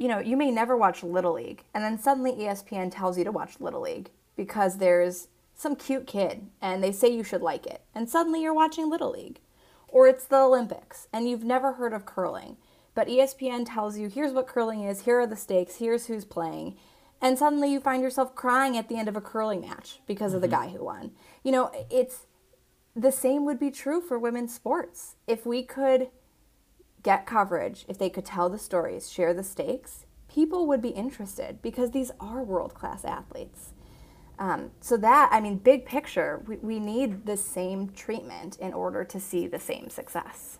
you 0.00 0.08
know, 0.08 0.18
you 0.18 0.34
may 0.34 0.50
never 0.50 0.78
watch 0.78 1.02
Little 1.02 1.34
League, 1.34 1.62
and 1.74 1.84
then 1.84 1.98
suddenly 1.98 2.32
ESPN 2.32 2.90
tells 2.90 3.18
you 3.18 3.24
to 3.24 3.30
watch 3.30 3.60
Little 3.60 3.82
League 3.82 4.08
because 4.34 4.78
there's 4.78 5.28
some 5.54 5.76
cute 5.76 6.06
kid 6.06 6.46
and 6.62 6.82
they 6.82 6.90
say 6.90 7.08
you 7.08 7.22
should 7.22 7.42
like 7.42 7.66
it, 7.66 7.82
and 7.94 8.08
suddenly 8.08 8.40
you're 8.40 8.54
watching 8.54 8.88
Little 8.88 9.10
League. 9.10 9.40
Or 9.88 10.08
it's 10.08 10.24
the 10.24 10.38
Olympics 10.38 11.06
and 11.12 11.28
you've 11.28 11.44
never 11.44 11.74
heard 11.74 11.92
of 11.92 12.06
curling, 12.06 12.56
but 12.94 13.08
ESPN 13.08 13.66
tells 13.66 13.98
you 13.98 14.08
here's 14.08 14.32
what 14.32 14.46
curling 14.46 14.84
is, 14.84 15.02
here 15.02 15.20
are 15.20 15.26
the 15.26 15.36
stakes, 15.36 15.76
here's 15.76 16.06
who's 16.06 16.24
playing. 16.24 16.78
And 17.20 17.38
suddenly 17.38 17.70
you 17.70 17.78
find 17.78 18.02
yourself 18.02 18.34
crying 18.34 18.78
at 18.78 18.88
the 18.88 18.96
end 18.96 19.08
of 19.08 19.16
a 19.16 19.20
curling 19.20 19.60
match 19.60 20.00
because 20.06 20.30
mm-hmm. 20.30 20.36
of 20.36 20.40
the 20.40 20.48
mm-hmm. 20.48 20.68
guy 20.68 20.72
who 20.72 20.82
won. 20.82 21.10
You 21.44 21.52
know, 21.52 21.70
it's 21.90 22.26
the 22.96 23.12
same 23.12 23.44
would 23.44 23.60
be 23.60 23.70
true 23.70 24.00
for 24.00 24.18
women's 24.18 24.54
sports. 24.54 25.16
If 25.26 25.44
we 25.44 25.62
could 25.62 26.08
get 27.02 27.26
coverage, 27.26 27.84
if 27.88 27.98
they 27.98 28.10
could 28.10 28.24
tell 28.24 28.48
the 28.48 28.58
stories, 28.58 29.10
share 29.10 29.34
the 29.34 29.42
stakes, 29.42 30.06
people 30.28 30.66
would 30.66 30.82
be 30.82 30.90
interested 30.90 31.60
because 31.62 31.90
these 31.90 32.10
are 32.20 32.42
world 32.42 32.74
class 32.74 33.04
athletes. 33.04 33.72
Um, 34.38 34.70
so 34.80 34.96
that, 34.96 35.28
I 35.32 35.40
mean, 35.40 35.56
big 35.56 35.84
picture, 35.84 36.42
we, 36.46 36.56
we 36.56 36.80
need 36.80 37.26
the 37.26 37.36
same 37.36 37.90
treatment 37.90 38.56
in 38.58 38.72
order 38.72 39.04
to 39.04 39.20
see 39.20 39.46
the 39.46 39.58
same 39.58 39.90
success. 39.90 40.58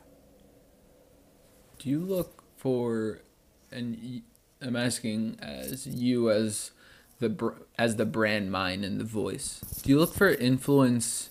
Do 1.79 1.89
you 1.89 2.01
look 2.01 2.43
for, 2.59 3.21
and 3.73 4.23
I'm 4.61 4.77
asking 4.77 5.39
as 5.41 5.87
you 5.87 6.31
as 6.31 6.73
the 7.21 7.55
as 7.79 7.97
the 7.97 8.05
brand 8.05 8.51
mind 8.51 8.85
and 8.85 9.01
the 9.01 9.05
voice, 9.05 9.61
do 9.83 9.91
you 9.91 9.99
look 9.99 10.15
for 10.15 10.29
influence 10.29 11.30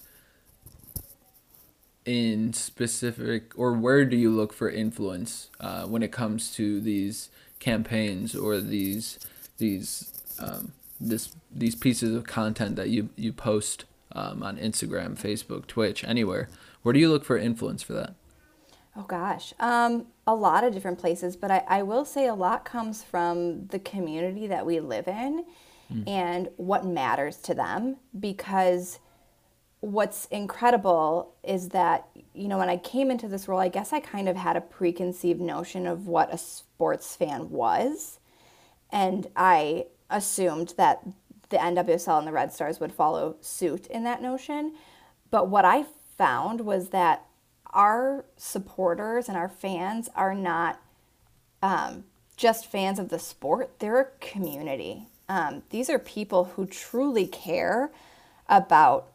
in 2.10 2.54
specific, 2.54 3.54
or 3.56 3.72
where 3.74 4.04
do 4.04 4.18
you 4.18 4.32
look 4.32 4.52
for 4.52 4.68
influence 4.68 5.52
uh, 5.60 5.84
when 5.84 6.02
it 6.02 6.12
comes 6.12 6.52
to 6.56 6.82
these 6.82 7.30
campaigns 7.60 8.36
or 8.36 8.60
these 8.60 9.20
these 9.60 10.12
um, 10.40 10.72
this 11.00 11.32
these 11.54 11.76
pieces 11.76 12.16
of 12.16 12.24
content 12.24 12.76
that 12.78 12.90
you 12.90 13.10
you 13.16 13.32
post 13.32 13.86
um, 14.14 14.42
on 14.42 14.58
Instagram, 14.58 15.22
Facebook, 15.22 15.68
Twitch, 15.68 16.04
anywhere. 16.04 16.50
Where 16.82 16.94
do 16.94 17.00
you 17.00 17.12
look 17.12 17.24
for 17.24 17.38
influence 17.38 17.84
for 17.84 17.94
that? 17.94 18.16
Oh 18.96 19.04
gosh, 19.04 19.54
um, 19.60 20.08
a 20.26 20.34
lot 20.34 20.64
of 20.64 20.74
different 20.74 20.98
places, 20.98 21.36
but 21.36 21.52
I, 21.52 21.64
I 21.68 21.84
will 21.84 22.06
say 22.06 22.26
a 22.26 22.34
lot 22.34 22.66
comes 22.66 23.04
from 23.04 23.68
the 23.68 23.78
community 23.78 24.48
that 24.48 24.66
we 24.66 24.80
live 24.80 25.08
in 25.08 25.46
mm. 25.94 26.08
and 26.08 26.50
what 26.58 26.88
matters 26.88 27.38
to 27.44 27.54
them 27.54 27.98
because 28.20 28.98
what's 29.82 30.26
incredible 30.26 31.34
is 31.44 31.70
that 31.70 32.08
you 32.34 32.48
know 32.48 32.58
when 32.58 32.70
i 32.70 32.76
came 32.76 33.10
into 33.10 33.30
this 33.30 33.48
role 33.48 33.60
i 33.60 33.70
guess 33.70 33.94
i 33.94 34.00
kind 34.00 34.28
of 34.28 34.36
had 34.36 34.58
a 34.58 34.62
preconceived 34.62 35.40
notion 35.40 35.88
of 35.88 36.06
what 36.06 36.34
a 36.34 36.38
sports 36.38 37.16
fan 37.16 37.50
was 37.50 38.20
and 38.92 39.28
i 39.38 39.86
assumed 40.10 40.74
that 40.78 41.02
the 41.50 41.58
NWSL 41.58 42.20
and 42.20 42.28
the 42.28 42.32
Red 42.32 42.54
Stars 42.54 42.80
would 42.80 42.94
follow 42.94 43.36
suit 43.42 43.88
in 43.88 44.04
that 44.04 44.22
notion. 44.22 44.74
But 45.32 45.50
what 45.50 45.66
I 45.66 45.86
found 46.18 46.62
was 46.62 46.90
that 46.90 47.26
our 47.72 48.26
supporters 48.38 49.28
and 49.28 49.38
our 49.38 49.50
fans 49.50 50.10
are 50.16 50.34
not 50.34 50.82
um, 51.62 52.06
just 52.38 52.72
fans 52.72 53.00
of 53.00 53.10
the 53.10 53.20
sport, 53.20 53.80
they're 53.80 54.00
a 54.00 54.08
community. 54.20 55.08
Um, 55.28 55.64
these 55.70 55.90
are 55.90 56.00
people 56.00 56.46
who 56.56 56.66
truly 56.66 57.28
care 57.28 57.92
about 58.48 59.09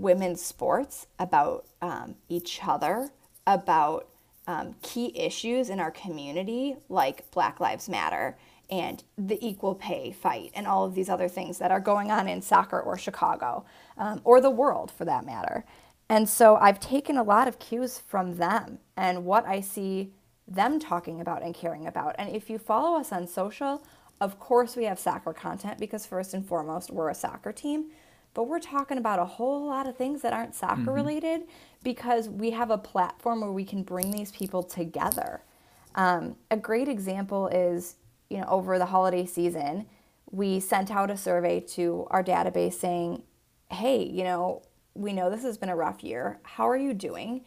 women's 0.00 0.42
sports, 0.42 1.06
about 1.18 1.66
um, 1.82 2.16
each 2.28 2.60
other, 2.66 3.10
about 3.46 4.08
um, 4.46 4.74
key 4.82 5.12
issues 5.16 5.70
in 5.70 5.78
our 5.78 5.90
community 5.90 6.76
like 6.88 7.30
Black 7.30 7.60
Lives 7.60 7.88
Matter 7.88 8.36
and 8.70 9.02
the 9.18 9.38
equal 9.46 9.74
pay 9.74 10.12
fight 10.12 10.52
and 10.54 10.66
all 10.66 10.84
of 10.84 10.94
these 10.94 11.08
other 11.08 11.28
things 11.28 11.58
that 11.58 11.70
are 11.70 11.80
going 11.80 12.10
on 12.10 12.28
in 12.28 12.40
soccer 12.40 12.80
or 12.80 12.96
Chicago 12.96 13.64
um, 13.98 14.20
or 14.24 14.40
the 14.40 14.50
world 14.50 14.90
for 14.90 15.04
that 15.04 15.26
matter. 15.26 15.64
And 16.08 16.28
so 16.28 16.56
I've 16.56 16.80
taken 16.80 17.16
a 17.16 17.22
lot 17.22 17.48
of 17.48 17.58
cues 17.58 17.98
from 17.98 18.36
them 18.36 18.78
and 18.96 19.24
what 19.24 19.46
I 19.46 19.60
see 19.60 20.12
them 20.46 20.80
talking 20.80 21.20
about 21.20 21.42
and 21.42 21.54
caring 21.54 21.86
about. 21.86 22.16
And 22.18 22.34
if 22.34 22.50
you 22.50 22.58
follow 22.58 22.98
us 22.98 23.12
on 23.12 23.26
social, 23.26 23.84
of 24.20 24.38
course 24.38 24.76
we 24.76 24.84
have 24.84 24.98
soccer 24.98 25.32
content 25.32 25.78
because 25.78 26.06
first 26.06 26.34
and 26.34 26.46
foremost, 26.46 26.90
we're 26.90 27.10
a 27.10 27.14
soccer 27.14 27.52
team. 27.52 27.90
But 28.34 28.44
we're 28.44 28.60
talking 28.60 28.98
about 28.98 29.18
a 29.18 29.24
whole 29.24 29.66
lot 29.66 29.88
of 29.88 29.96
things 29.96 30.22
that 30.22 30.32
aren't 30.32 30.54
soccer 30.54 30.82
mm-hmm. 30.82 30.90
related 30.90 31.42
because 31.82 32.28
we 32.28 32.50
have 32.50 32.70
a 32.70 32.78
platform 32.78 33.40
where 33.40 33.52
we 33.52 33.64
can 33.64 33.82
bring 33.82 34.10
these 34.10 34.30
people 34.30 34.62
together. 34.62 35.42
Um, 35.94 36.36
a 36.50 36.56
great 36.56 36.88
example 36.88 37.48
is, 37.48 37.96
you 38.28 38.38
know, 38.38 38.46
over 38.48 38.78
the 38.78 38.86
holiday 38.86 39.26
season, 39.26 39.86
we 40.30 40.60
sent 40.60 40.90
out 40.90 41.10
a 41.10 41.16
survey 41.16 41.60
to 41.60 42.06
our 42.10 42.22
database 42.22 42.74
saying, 42.74 43.22
hey, 43.70 44.04
you 44.04 44.22
know, 44.22 44.62
we 44.94 45.12
know 45.12 45.30
this 45.30 45.42
has 45.42 45.58
been 45.58 45.68
a 45.68 45.76
rough 45.76 46.04
year. 46.04 46.38
How 46.42 46.68
are 46.68 46.76
you 46.76 46.94
doing? 46.94 47.44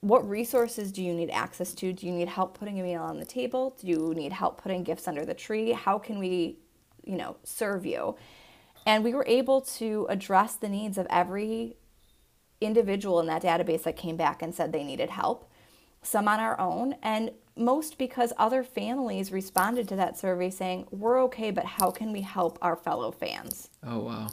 What 0.00 0.28
resources 0.28 0.92
do 0.92 1.02
you 1.02 1.14
need 1.14 1.30
access 1.30 1.74
to? 1.74 1.92
Do 1.92 2.06
you 2.06 2.12
need 2.12 2.28
help 2.28 2.58
putting 2.58 2.80
a 2.80 2.82
meal 2.82 3.02
on 3.02 3.18
the 3.18 3.24
table? 3.24 3.76
Do 3.80 3.86
you 3.86 4.14
need 4.14 4.32
help 4.32 4.60
putting 4.60 4.82
gifts 4.82 5.08
under 5.08 5.24
the 5.24 5.34
tree? 5.34 5.72
How 5.72 5.98
can 5.98 6.18
we, 6.18 6.58
you 7.04 7.16
know, 7.16 7.36
serve 7.44 7.86
you? 7.86 8.16
And 8.86 9.04
we 9.04 9.14
were 9.14 9.24
able 9.26 9.60
to 9.60 10.06
address 10.08 10.56
the 10.56 10.68
needs 10.68 10.98
of 10.98 11.06
every 11.08 11.76
individual 12.60 13.20
in 13.20 13.26
that 13.26 13.42
database 13.42 13.84
that 13.84 13.96
came 13.96 14.16
back 14.16 14.42
and 14.42 14.54
said 14.54 14.72
they 14.72 14.84
needed 14.84 15.10
help, 15.10 15.50
some 16.02 16.28
on 16.28 16.40
our 16.40 16.58
own, 16.58 16.94
and 17.02 17.30
most 17.56 17.98
because 17.98 18.32
other 18.38 18.64
families 18.64 19.30
responded 19.30 19.88
to 19.88 19.96
that 19.96 20.18
survey 20.18 20.50
saying, 20.50 20.86
We're 20.90 21.22
okay, 21.24 21.50
but 21.50 21.64
how 21.64 21.90
can 21.90 22.12
we 22.12 22.22
help 22.22 22.58
our 22.62 22.76
fellow 22.76 23.12
fans? 23.12 23.68
Oh, 23.86 24.00
wow. 24.00 24.28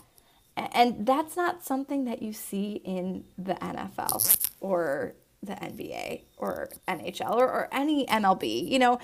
And 0.55 1.05
that's 1.05 1.37
not 1.37 1.63
something 1.63 2.05
that 2.05 2.21
you 2.21 2.33
see 2.33 2.81
in 2.83 3.23
the 3.37 3.55
NFL 3.55 4.49
or 4.59 5.15
the 5.41 5.53
NBA 5.53 6.23
or 6.37 6.69
NHL 6.87 7.35
or, 7.35 7.45
or 7.45 7.69
any 7.71 8.05
MLB. 8.07 8.69
You 8.69 8.79
know, 8.79 8.99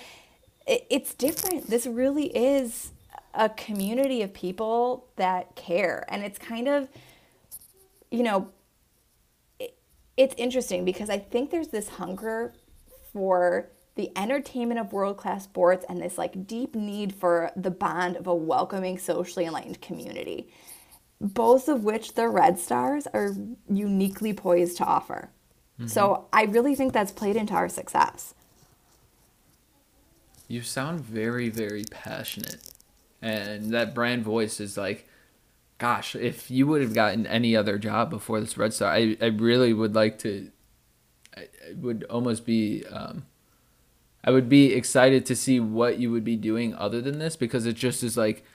it, 0.67 0.85
it's 0.89 1.13
different. 1.13 1.69
This 1.69 1.87
really 1.87 2.25
is 2.35 2.91
a 3.35 3.49
community 3.49 4.21
of 4.21 4.33
people 4.33 5.07
that 5.15 5.55
care. 5.55 6.05
And 6.09 6.23
it's 6.23 6.39
kind 6.39 6.67
of, 6.67 6.89
you 8.11 8.23
know, 8.23 8.49
it, 9.59 9.77
it's 10.17 10.35
interesting 10.37 10.85
because 10.85 11.09
I 11.09 11.19
think 11.19 11.51
there's 11.51 11.69
this 11.69 11.89
hunger 11.89 12.53
for 13.11 13.69
the 13.95 14.11
entertainment 14.17 14.79
of 14.79 14.91
world 14.91 15.17
class 15.17 15.45
sports 15.45 15.85
and 15.87 16.01
this 16.01 16.17
like 16.17 16.47
deep 16.47 16.75
need 16.75 17.13
for 17.15 17.51
the 17.55 17.71
bond 17.71 18.17
of 18.17 18.27
a 18.27 18.35
welcoming, 18.35 18.97
socially 18.97 19.45
enlightened 19.45 19.81
community, 19.81 20.49
both 21.21 21.67
of 21.67 21.83
which 21.83 22.13
the 22.13 22.27
Red 22.27 22.59
Stars 22.59 23.07
are 23.13 23.31
uniquely 23.69 24.33
poised 24.33 24.77
to 24.77 24.83
offer. 24.83 25.29
Mm-hmm. 25.79 25.87
So 25.87 26.27
I 26.33 26.43
really 26.43 26.75
think 26.75 26.93
that's 26.93 27.11
played 27.11 27.35
into 27.35 27.53
our 27.53 27.69
success. 27.69 28.33
You 30.47 30.61
sound 30.61 30.99
very, 30.99 31.49
very 31.49 31.85
passionate 31.89 32.74
and 33.25 33.71
that 33.73 33.93
brand 33.95 34.23
voice 34.23 34.59
is 34.59 34.77
like 34.77 35.07
gosh 35.77 36.15
if 36.15 36.49
you 36.49 36.67
would 36.67 36.81
have 36.81 36.93
gotten 36.93 37.25
any 37.27 37.55
other 37.55 37.77
job 37.77 38.09
before 38.09 38.39
this 38.39 38.57
red 38.57 38.73
star 38.73 38.91
i, 38.91 39.17
I 39.21 39.27
really 39.27 39.73
would 39.73 39.95
like 39.95 40.19
to 40.19 40.51
I, 41.35 41.41
I 41.41 41.73
would 41.75 42.05
almost 42.09 42.45
be 42.45 42.85
um, 42.85 43.25
i 44.23 44.31
would 44.31 44.47
be 44.47 44.73
excited 44.73 45.25
to 45.25 45.35
see 45.35 45.59
what 45.59 45.99
you 45.99 46.11
would 46.11 46.23
be 46.23 46.35
doing 46.35 46.75
other 46.75 47.01
than 47.01 47.19
this 47.19 47.35
because 47.35 47.65
it 47.65 47.75
just 47.75 48.03
is 48.03 48.15
like 48.15 48.45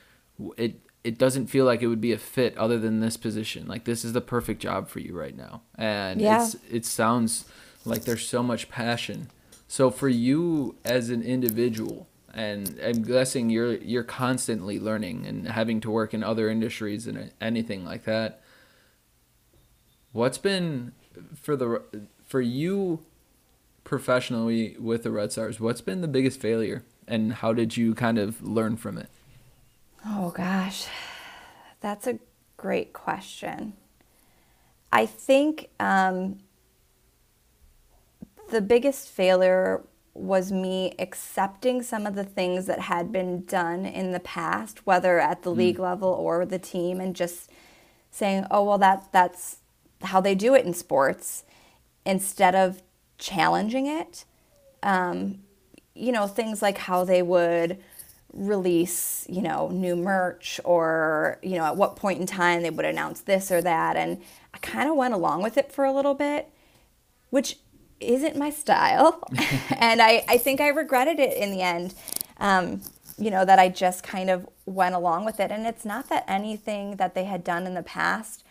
it 0.57 0.79
it 1.03 1.17
doesn't 1.17 1.47
feel 1.47 1.65
like 1.65 1.81
it 1.81 1.87
would 1.87 2.01
be 2.01 2.11
a 2.11 2.17
fit 2.17 2.55
other 2.57 2.77
than 2.77 2.99
this 2.99 3.17
position. 3.17 3.67
Like 3.67 3.85
this 3.85 4.05
is 4.05 4.13
the 4.13 4.21
perfect 4.21 4.61
job 4.61 4.87
for 4.87 4.99
you 4.99 5.17
right 5.17 5.35
now. 5.35 5.61
And 5.75 6.21
yeah. 6.21 6.43
it's 6.43 6.55
it 6.69 6.85
sounds 6.85 7.45
like 7.85 8.03
there's 8.03 8.27
so 8.27 8.43
much 8.43 8.69
passion. 8.69 9.29
So 9.67 9.89
for 9.89 10.09
you 10.09 10.75
as 10.85 11.09
an 11.09 11.23
individual 11.23 12.07
and 12.33 12.79
I'm 12.83 13.03
guessing 13.03 13.49
you're 13.49 13.75
you're 13.75 14.03
constantly 14.03 14.79
learning 14.79 15.25
and 15.25 15.47
having 15.47 15.79
to 15.81 15.91
work 15.91 16.13
in 16.13 16.23
other 16.23 16.49
industries 16.49 17.07
and 17.07 17.31
anything 17.39 17.85
like 17.85 18.05
that. 18.05 18.41
What's 20.11 20.37
been 20.37 20.93
for 21.35 21.55
the 21.55 21.81
for 22.25 22.41
you 22.41 22.99
professionally 23.83 24.75
with 24.79 25.03
the 25.03 25.11
Red 25.11 25.31
Stars? 25.31 25.59
What's 25.59 25.81
been 25.81 26.01
the 26.01 26.07
biggest 26.07 26.39
failure, 26.39 26.83
and 27.07 27.33
how 27.33 27.53
did 27.53 27.77
you 27.77 27.93
kind 27.93 28.17
of 28.17 28.41
learn 28.41 28.77
from 28.77 28.97
it? 28.97 29.09
Oh 30.05 30.31
gosh, 30.31 30.87
that's 31.79 32.07
a 32.07 32.19
great 32.57 32.93
question. 32.93 33.73
I 34.93 35.05
think 35.05 35.69
um, 35.79 36.39
the 38.49 38.61
biggest 38.61 39.07
failure 39.07 39.83
was 40.13 40.51
me 40.51 40.93
accepting 40.99 41.81
some 41.81 42.05
of 42.05 42.15
the 42.15 42.23
things 42.23 42.65
that 42.65 42.79
had 42.79 43.11
been 43.11 43.45
done 43.45 43.85
in 43.85 44.11
the 44.11 44.19
past, 44.19 44.85
whether 44.85 45.19
at 45.19 45.43
the 45.43 45.51
mm. 45.51 45.57
league 45.57 45.79
level 45.79 46.09
or 46.09 46.45
the 46.45 46.59
team, 46.59 46.99
and 46.99 47.15
just 47.15 47.49
saying, 48.09 48.45
"Oh, 48.51 48.63
well, 48.63 48.77
that 48.77 49.11
that's 49.11 49.57
how 50.03 50.19
they 50.21 50.35
do 50.35 50.53
it 50.53 50.65
in 50.65 50.73
sports," 50.73 51.43
instead 52.05 52.55
of 52.55 52.81
challenging 53.17 53.87
it. 53.87 54.25
Um, 54.83 55.39
you 55.93 56.11
know, 56.11 56.27
things 56.27 56.61
like 56.61 56.77
how 56.77 57.03
they 57.03 57.21
would 57.21 57.81
release, 58.33 59.25
you 59.29 59.41
know, 59.41 59.69
new 59.69 59.95
merch 59.95 60.59
or, 60.63 61.37
you 61.43 61.55
know, 61.57 61.65
at 61.65 61.75
what 61.75 61.95
point 61.95 62.19
in 62.19 62.25
time 62.25 62.61
they 62.61 62.69
would 62.69 62.85
announce 62.85 63.21
this 63.21 63.51
or 63.51 63.61
that. 63.61 63.97
And 63.97 64.21
I 64.53 64.57
kind 64.59 64.89
of 64.89 64.95
went 64.95 65.13
along 65.13 65.43
with 65.43 65.57
it 65.57 65.71
for 65.71 65.83
a 65.83 65.91
little 65.91 66.13
bit, 66.13 66.49
which 67.29 67.57
isn't 68.01 68.35
my 68.35 68.49
style. 68.49 69.23
and 69.77 70.01
I, 70.01 70.23
I 70.27 70.37
think 70.37 70.61
I 70.61 70.69
regretted 70.69 71.19
it 71.19 71.37
in 71.37 71.51
the 71.51 71.61
end. 71.61 71.93
Um, 72.37 72.81
you 73.17 73.29
know, 73.29 73.45
that 73.45 73.59
I 73.59 73.69
just 73.69 74.03
kind 74.03 74.29
of 74.31 74.49
went 74.65 74.95
along 74.95 75.25
with 75.25 75.39
it. 75.39 75.51
And 75.51 75.67
it's 75.67 75.85
not 75.85 76.09
that 76.09 76.25
anything 76.27 76.95
that 76.95 77.13
they 77.13 77.25
had 77.25 77.43
done 77.43 77.67
in 77.67 77.75
the 77.75 77.83
past 77.83 78.43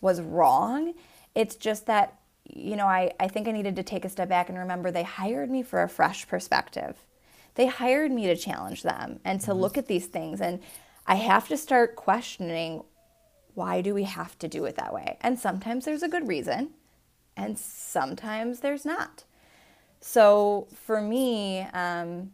was 0.00 0.20
wrong. 0.20 0.94
It's 1.34 1.56
just 1.56 1.86
that, 1.86 2.18
you 2.44 2.76
know, 2.76 2.86
I, 2.86 3.12
I 3.18 3.26
think 3.26 3.48
I 3.48 3.52
needed 3.52 3.74
to 3.76 3.82
take 3.82 4.04
a 4.04 4.08
step 4.08 4.28
back 4.28 4.48
and 4.48 4.56
remember 4.56 4.90
they 4.90 5.02
hired 5.02 5.50
me 5.50 5.62
for 5.62 5.82
a 5.82 5.88
fresh 5.88 6.28
perspective. 6.28 6.96
They 7.56 7.66
hired 7.66 8.12
me 8.12 8.26
to 8.26 8.36
challenge 8.36 8.82
them 8.82 9.18
and 9.24 9.40
to 9.40 9.50
mm-hmm. 9.50 9.60
look 9.60 9.76
at 9.76 9.88
these 9.88 10.06
things. 10.06 10.40
And 10.40 10.60
I 11.06 11.16
have 11.16 11.48
to 11.48 11.56
start 11.56 11.96
questioning 11.96 12.84
why 13.54 13.82
do 13.82 13.92
we 13.92 14.04
have 14.04 14.38
to 14.38 14.48
do 14.48 14.64
it 14.64 14.76
that 14.76 14.94
way? 14.94 15.18
And 15.20 15.38
sometimes 15.38 15.84
there's 15.84 16.02
a 16.02 16.08
good 16.08 16.26
reason 16.28 16.70
and 17.36 17.58
sometimes 17.58 18.60
there's 18.60 18.84
not. 18.84 19.24
So 20.00 20.68
for 20.74 21.00
me, 21.00 21.60
um, 21.72 22.32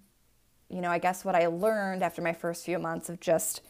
you 0.69 0.81
know, 0.81 0.91
I 0.91 0.99
guess 0.99 1.25
what 1.25 1.35
I 1.35 1.47
learned 1.47 2.03
after 2.03 2.23
my 2.23 2.33
first 2.33 2.65
few 2.65 2.79
months 2.79 3.09
of 3.09 3.21
just 3.21 3.63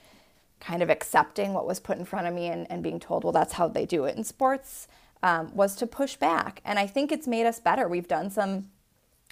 kind 0.61 0.83
of 0.83 0.91
accepting 0.91 1.53
what 1.53 1.67
was 1.67 1.81
put 1.81 1.99
in 1.99 2.05
front 2.05 2.27
of 2.27 2.35
me 2.35 2.47
and, 2.47 2.71
and 2.71 2.83
being 2.83 2.99
told, 2.99 3.25
well, 3.25 3.33
that's 3.33 3.55
how 3.55 3.69
they 3.69 3.87
do 3.87 4.05
it 4.05 4.17
in 4.17 4.25
sports, 4.25 4.89
um, 5.23 5.55
was 5.55 5.77
to 5.77 5.87
push 5.87 6.17
back. 6.17 6.61
And 6.65 6.79
I 6.79 6.87
think 6.87 7.13
it's 7.13 7.27
made 7.27 7.47
us 7.47 7.61
better. 7.61 7.89
We've 7.89 8.09
done 8.09 8.31
some 8.31 8.71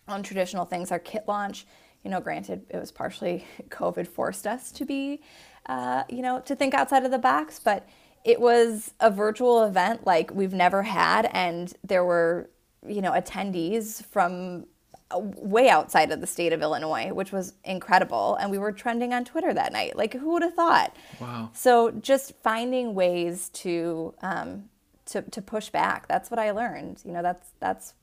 untraditional 0.08 0.68
things. 0.68 0.92
Our 0.92 0.98
kit 0.98 1.24
launch, 1.26 1.66
you 2.04 2.10
know, 2.10 2.20
granted, 2.20 2.64
it 2.70 2.78
was 2.78 2.92
partially 2.92 3.44
COVID 3.68 4.06
forced 4.06 4.46
us 4.46 4.70
to 4.72 4.84
be, 4.84 5.20
uh, 5.66 6.04
you 6.08 6.22
know, 6.22 6.40
to 6.40 6.54
think 6.54 6.74
outside 6.74 7.04
of 7.04 7.10
the 7.10 7.18
box, 7.18 7.60
but 7.62 7.88
it 8.26 8.40
was 8.40 8.92
a 9.00 9.10
virtual 9.10 9.64
event 9.64 10.04
like 10.04 10.30
we've 10.34 10.52
never 10.52 10.82
had 10.82 11.26
and 11.32 11.72
there 11.82 12.04
were 12.04 12.50
you 12.86 13.00
know 13.00 13.12
attendees 13.12 14.04
from 14.06 14.66
way 15.14 15.68
outside 15.68 16.10
of 16.10 16.20
the 16.20 16.26
state 16.26 16.52
of 16.52 16.62
Illinois, 16.62 17.12
which 17.12 17.30
was 17.30 17.54
incredible. 17.64 18.36
And 18.36 18.50
we 18.50 18.58
were 18.58 18.72
trending 18.72 19.12
on 19.14 19.24
Twitter 19.24 19.54
that 19.54 19.72
night. 19.72 19.96
Like, 19.96 20.14
who 20.14 20.32
would 20.32 20.42
have 20.42 20.54
thought? 20.54 20.96
Wow. 21.20 21.50
So 21.52 21.92
just 21.92 22.34
finding 22.42 22.94
ways 22.94 23.48
to 23.50 24.14
um, 24.20 24.64
to 25.06 25.22
to 25.22 25.42
push 25.42 25.68
back. 25.68 26.08
That's 26.08 26.30
what 26.30 26.38
I 26.38 26.50
learned. 26.50 27.02
You 27.04 27.12
know, 27.12 27.22
that's 27.22 27.50
that's 27.60 27.94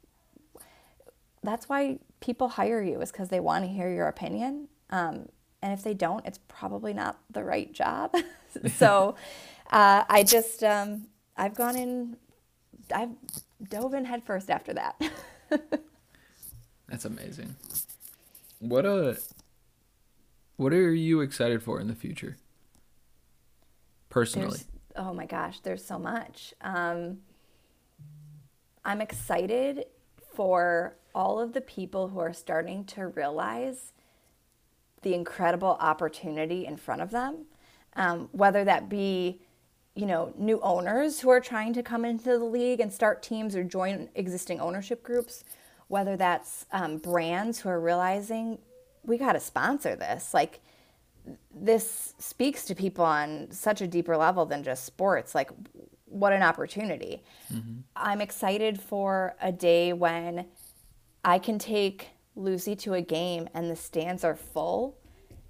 that's 1.43 1.67
why 1.67 1.99
people 2.21 2.47
hire 2.47 2.81
you 2.81 3.01
is 3.01 3.11
because 3.11 3.29
they 3.29 3.41
want 3.41 3.65
to 3.65 3.69
hear 3.69 3.93
your 3.93 4.07
opinion. 4.07 4.69
Um, 4.89 5.27
and 5.61 5.73
if 5.73 5.83
they 5.83 5.93
don't, 5.93 6.25
it's 6.25 6.39
probably 6.47 6.93
not 6.93 7.19
the 7.29 7.43
right 7.43 7.71
job. 7.73 8.15
so 8.77 9.15
uh, 9.71 10.03
I 10.09 10.23
just, 10.23 10.63
um, 10.63 11.07
I've 11.37 11.55
gone 11.55 11.75
in, 11.75 12.17
I've 12.93 13.11
dove 13.69 13.93
in 13.93 14.05
headfirst 14.05 14.49
after 14.49 14.73
that. 14.73 15.01
That's 16.87 17.05
amazing. 17.05 17.55
What 18.59 18.85
a, 18.85 19.09
uh, 19.09 19.15
what 20.57 20.73
are 20.73 20.93
you 20.93 21.21
excited 21.21 21.63
for 21.63 21.79
in 21.79 21.87
the 21.87 21.95
future? 21.95 22.37
personally? 24.13 24.49
There's, 24.49 24.67
oh 24.95 25.13
my 25.13 25.25
gosh, 25.25 25.59
there's 25.61 25.83
so 25.83 25.97
much. 25.97 26.53
Um, 26.61 27.17
I'm 28.85 29.01
excited 29.01 29.85
for 30.35 30.95
all 31.15 31.39
of 31.39 31.53
the 31.53 31.61
people 31.61 32.07
who 32.07 32.19
are 32.19 32.33
starting 32.33 32.85
to 32.85 33.07
realize 33.07 33.91
the 35.01 35.13
incredible 35.13 35.77
opportunity 35.79 36.65
in 36.65 36.77
front 36.77 37.01
of 37.01 37.11
them, 37.11 37.45
um, 37.95 38.29
whether 38.31 38.63
that 38.63 38.87
be 38.87 39.41
you 39.95 40.05
know 40.05 40.33
new 40.37 40.59
owners 40.61 41.19
who 41.19 41.29
are 41.29 41.39
trying 41.39 41.73
to 41.73 41.83
come 41.83 42.05
into 42.05 42.25
the 42.25 42.43
league 42.43 42.79
and 42.79 42.91
start 42.91 43.21
teams 43.21 43.55
or 43.55 43.63
join 43.63 44.09
existing 44.15 44.59
ownership 44.59 45.03
groups, 45.03 45.43
whether 45.87 46.17
that's 46.17 46.65
um, 46.71 46.97
brands 46.97 47.59
who 47.59 47.69
are 47.69 47.79
realizing 47.79 48.57
we 49.03 49.17
got 49.17 49.33
to 49.33 49.39
sponsor 49.39 49.95
this, 49.95 50.33
like 50.33 50.61
this 51.53 52.13
speaks 52.17 52.65
to 52.65 52.75
people 52.75 53.05
on 53.05 53.47
such 53.51 53.81
a 53.81 53.87
deeper 53.87 54.17
level 54.17 54.45
than 54.45 54.63
just 54.63 54.85
sports. 54.85 55.35
Like, 55.35 55.51
what 56.05 56.33
an 56.33 56.41
opportunity. 56.41 57.23
Mm-hmm. 57.51 57.79
I'm 57.95 58.21
excited 58.21 58.79
for 58.79 59.35
a 59.41 59.51
day 59.51 59.93
when 59.93 60.45
I 61.23 61.39
can 61.39 61.59
take 61.59 62.09
Lucy 62.35 62.75
to 62.77 62.93
a 62.93 63.01
game 63.01 63.47
and 63.53 63.69
the 63.69 63.75
stands 63.75 64.23
are 64.23 64.35
full, 64.35 64.97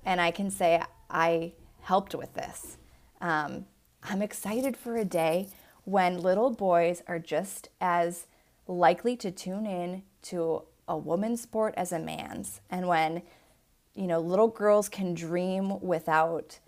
and 0.05 0.19
I 0.19 0.31
can 0.31 0.49
say, 0.49 0.81
I 1.09 1.53
helped 1.81 2.15
with 2.15 2.33
this. 2.33 2.77
Um, 3.21 3.65
I'm 4.03 4.21
excited 4.21 4.77
for 4.77 4.97
a 4.97 5.05
day 5.05 5.49
when 5.85 6.21
little 6.21 6.51
boys 6.51 7.03
are 7.07 7.19
just 7.19 7.69
as 7.81 8.27
likely 8.67 9.15
to 9.17 9.31
tune 9.31 9.65
in 9.65 10.03
to 10.23 10.63
a 10.87 10.97
woman's 10.97 11.41
sport 11.41 11.73
as 11.77 11.91
a 11.91 11.99
man's, 11.99 12.61
and 12.69 12.87
when 12.87 13.23
you 13.95 14.07
know, 14.07 14.19
little 14.19 14.47
girls 14.47 14.89
can 14.89 15.13
dream 15.13 15.79
without 15.81 16.59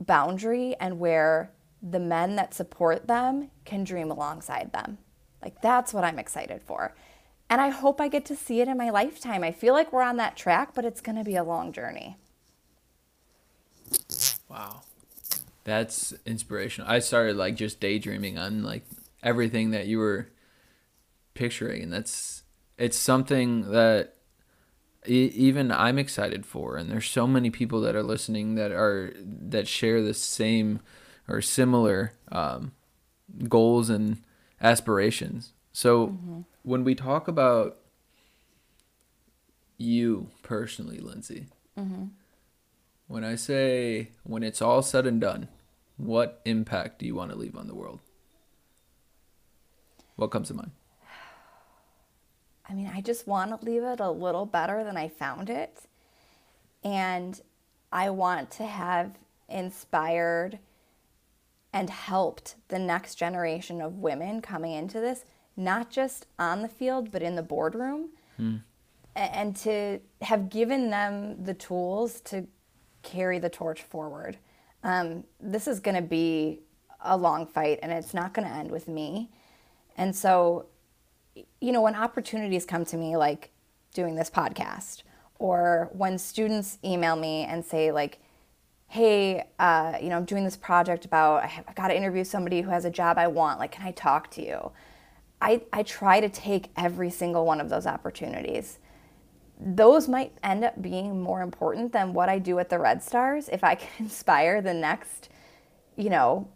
boundary 0.00 0.74
and 0.80 0.98
where 0.98 1.50
the 1.82 2.00
men 2.00 2.36
that 2.36 2.54
support 2.54 3.06
them 3.06 3.50
can 3.64 3.84
dream 3.84 4.10
alongside 4.10 4.72
them. 4.72 4.98
Like 5.42 5.60
that's 5.60 5.92
what 5.94 6.04
I'm 6.04 6.18
excited 6.18 6.62
for. 6.62 6.94
And 7.48 7.60
I 7.60 7.68
hope 7.68 8.00
I 8.00 8.08
get 8.08 8.24
to 8.26 8.36
see 8.36 8.60
it 8.60 8.68
in 8.68 8.78
my 8.78 8.90
lifetime. 8.90 9.44
I 9.44 9.52
feel 9.52 9.74
like 9.74 9.92
we're 9.92 10.02
on 10.02 10.16
that 10.16 10.36
track, 10.36 10.74
but 10.74 10.84
it's 10.84 11.00
going 11.00 11.18
to 11.18 11.24
be 11.24 11.36
a 11.36 11.44
long 11.44 11.72
journey. 11.72 12.16
Wow. 14.48 14.82
That's 15.64 16.12
inspirational. 16.26 16.90
I 16.90 16.98
started 16.98 17.36
like 17.36 17.56
just 17.56 17.80
daydreaming 17.80 18.38
on 18.38 18.62
like 18.62 18.84
everything 19.22 19.70
that 19.70 19.86
you 19.86 19.98
were 19.98 20.28
picturing 21.32 21.82
and 21.82 21.92
that's 21.92 22.42
it's 22.78 22.96
something 22.96 23.70
that 23.70 24.14
even 25.06 25.70
I'm 25.70 25.98
excited 25.98 26.46
for, 26.46 26.76
and 26.76 26.90
there's 26.90 27.08
so 27.08 27.26
many 27.26 27.50
people 27.50 27.80
that 27.82 27.94
are 27.94 28.02
listening 28.02 28.54
that 28.54 28.72
are 28.72 29.12
that 29.24 29.68
share 29.68 30.02
the 30.02 30.14
same 30.14 30.80
or 31.28 31.40
similar 31.40 32.12
um, 32.32 32.72
goals 33.48 33.90
and 33.90 34.22
aspirations. 34.60 35.52
So 35.72 36.08
mm-hmm. 36.08 36.40
when 36.62 36.84
we 36.84 36.94
talk 36.94 37.28
about 37.28 37.78
you 39.76 40.28
personally, 40.42 40.98
Lindsay, 40.98 41.46
mm-hmm. 41.78 42.04
when 43.06 43.24
I 43.24 43.34
say 43.34 44.08
when 44.22 44.42
it's 44.42 44.62
all 44.62 44.82
said 44.82 45.06
and 45.06 45.20
done, 45.20 45.48
what 45.96 46.40
impact 46.44 46.98
do 46.98 47.06
you 47.06 47.14
want 47.14 47.30
to 47.30 47.36
leave 47.36 47.56
on 47.56 47.66
the 47.66 47.74
world? 47.74 48.00
What 50.16 50.30
comes 50.30 50.48
to 50.48 50.54
mind? 50.54 50.72
I 52.68 52.74
mean, 52.74 52.90
I 52.92 53.00
just 53.00 53.26
want 53.26 53.58
to 53.58 53.64
leave 53.64 53.82
it 53.82 54.00
a 54.00 54.10
little 54.10 54.46
better 54.46 54.84
than 54.84 54.96
I 54.96 55.08
found 55.08 55.50
it. 55.50 55.80
And 56.82 57.40
I 57.92 58.10
want 58.10 58.50
to 58.52 58.66
have 58.66 59.18
inspired 59.48 60.58
and 61.72 61.90
helped 61.90 62.56
the 62.68 62.78
next 62.78 63.16
generation 63.16 63.80
of 63.80 63.98
women 63.98 64.40
coming 64.40 64.72
into 64.72 65.00
this, 65.00 65.24
not 65.56 65.90
just 65.90 66.26
on 66.38 66.62
the 66.62 66.68
field, 66.68 67.10
but 67.10 67.22
in 67.22 67.34
the 67.34 67.42
boardroom. 67.42 68.10
Hmm. 68.36 68.56
And 69.16 69.54
to 69.56 70.00
have 70.22 70.50
given 70.50 70.90
them 70.90 71.44
the 71.44 71.54
tools 71.54 72.20
to 72.22 72.46
carry 73.02 73.38
the 73.38 73.48
torch 73.48 73.82
forward. 73.82 74.38
Um, 74.84 75.24
this 75.40 75.66
is 75.66 75.80
going 75.80 75.96
to 75.96 76.02
be 76.02 76.60
a 77.00 77.16
long 77.16 77.46
fight 77.46 77.80
and 77.82 77.90
it's 77.90 78.14
not 78.14 78.32
going 78.32 78.46
to 78.46 78.54
end 78.54 78.70
with 78.70 78.86
me. 78.86 79.30
And 79.96 80.14
so 80.14 80.66
you 81.60 81.72
know, 81.72 81.82
when 81.82 81.94
opportunities 81.94 82.64
come 82.64 82.84
to 82.86 82.96
me, 82.96 83.16
like 83.16 83.50
doing 83.92 84.14
this 84.14 84.30
podcast, 84.30 85.02
or 85.38 85.90
when 85.92 86.18
students 86.18 86.78
email 86.84 87.16
me 87.16 87.44
and 87.44 87.64
say, 87.64 87.90
like, 87.90 88.18
hey, 88.86 89.48
uh, 89.58 89.94
you 90.00 90.08
know, 90.08 90.16
I'm 90.16 90.24
doing 90.24 90.44
this 90.44 90.56
project 90.56 91.04
about, 91.04 91.42
I've 91.44 91.74
got 91.74 91.88
to 91.88 91.96
interview 91.96 92.22
somebody 92.22 92.60
who 92.60 92.70
has 92.70 92.84
a 92.84 92.90
job 92.90 93.18
I 93.18 93.26
want. 93.26 93.58
Like, 93.58 93.72
can 93.72 93.86
I 93.86 93.90
talk 93.90 94.30
to 94.32 94.44
you? 94.44 94.70
I, 95.40 95.62
I 95.72 95.82
try 95.82 96.20
to 96.20 96.28
take 96.28 96.70
every 96.76 97.10
single 97.10 97.44
one 97.44 97.60
of 97.60 97.68
those 97.68 97.86
opportunities. 97.86 98.78
Those 99.58 100.08
might 100.08 100.32
end 100.42 100.64
up 100.64 100.80
being 100.82 101.20
more 101.22 101.42
important 101.42 101.92
than 101.92 102.12
what 102.12 102.28
I 102.28 102.38
do 102.38 102.58
at 102.58 102.68
the 102.68 102.78
Red 102.78 103.02
Stars 103.02 103.48
if 103.48 103.62
I 103.62 103.74
can 103.76 103.90
inspire 103.98 104.60
the 104.60 104.74
next, 104.74 105.28
you 105.96 106.10
know, 106.10 106.48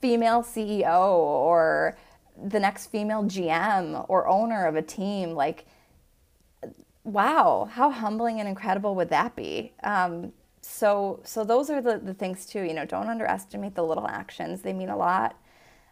female 0.00 0.42
CEO 0.42 1.10
or 1.10 1.96
the 2.40 2.60
next 2.60 2.86
female 2.86 3.24
GM 3.24 4.04
or 4.08 4.28
owner 4.28 4.66
of 4.66 4.76
a 4.76 4.82
team. 4.82 5.34
Like, 5.34 5.66
wow, 7.04 7.68
how 7.72 7.90
humbling 7.90 8.40
and 8.40 8.48
incredible 8.48 8.94
would 8.96 9.10
that 9.10 9.34
be? 9.34 9.72
Um, 9.82 10.32
so, 10.60 11.20
so 11.24 11.44
those 11.44 11.70
are 11.70 11.80
the, 11.80 11.98
the 11.98 12.14
things 12.14 12.46
too. 12.46 12.62
You 12.62 12.74
know, 12.74 12.84
don't 12.84 13.08
underestimate 13.08 13.74
the 13.74 13.84
little 13.84 14.06
actions; 14.06 14.62
they 14.62 14.72
mean 14.72 14.90
a 14.90 14.96
lot, 14.96 15.36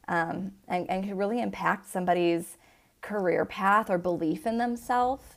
um, 0.09 0.53
and 0.69 0.89
and 0.91 1.05
can 1.05 1.17
really 1.17 1.41
impact 1.41 1.89
somebody's 1.89 2.59
career 3.01 3.45
path 3.45 3.89
or 3.89 3.99
belief 3.99 4.47
in 4.47 4.59
themselves. 4.59 5.36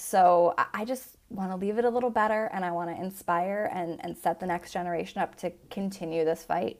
So, 0.00 0.54
I, 0.72 0.84
just 0.84 1.16
want 1.28 1.50
to 1.50 1.56
leave 1.56 1.76
it 1.76 1.84
a 1.84 1.90
little 1.90 2.08
better, 2.08 2.48
and 2.52 2.64
I 2.64 2.70
want 2.70 2.88
to 2.88 3.02
inspire 3.02 3.68
and 3.74 3.98
and 4.04 4.16
set 4.16 4.38
the 4.38 4.46
next 4.46 4.70
generation 4.70 5.20
up 5.20 5.34
to 5.38 5.50
continue 5.70 6.24
this 6.24 6.44
fight. 6.44 6.78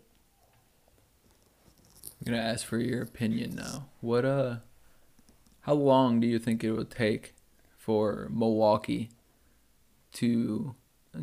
I'm 2.20 2.32
gonna 2.32 2.40
ask 2.40 2.64
for 2.64 2.78
your 2.78 3.02
opinion 3.02 3.56
now. 3.56 3.86
What 4.00 4.24
uh, 4.24 4.58
how 5.62 5.74
long 5.74 6.20
do 6.20 6.28
you 6.28 6.38
think 6.38 6.62
it 6.62 6.70
would 6.70 6.92
take 6.92 7.34
for 7.76 8.28
Milwaukee 8.30 9.10
to 10.12 10.76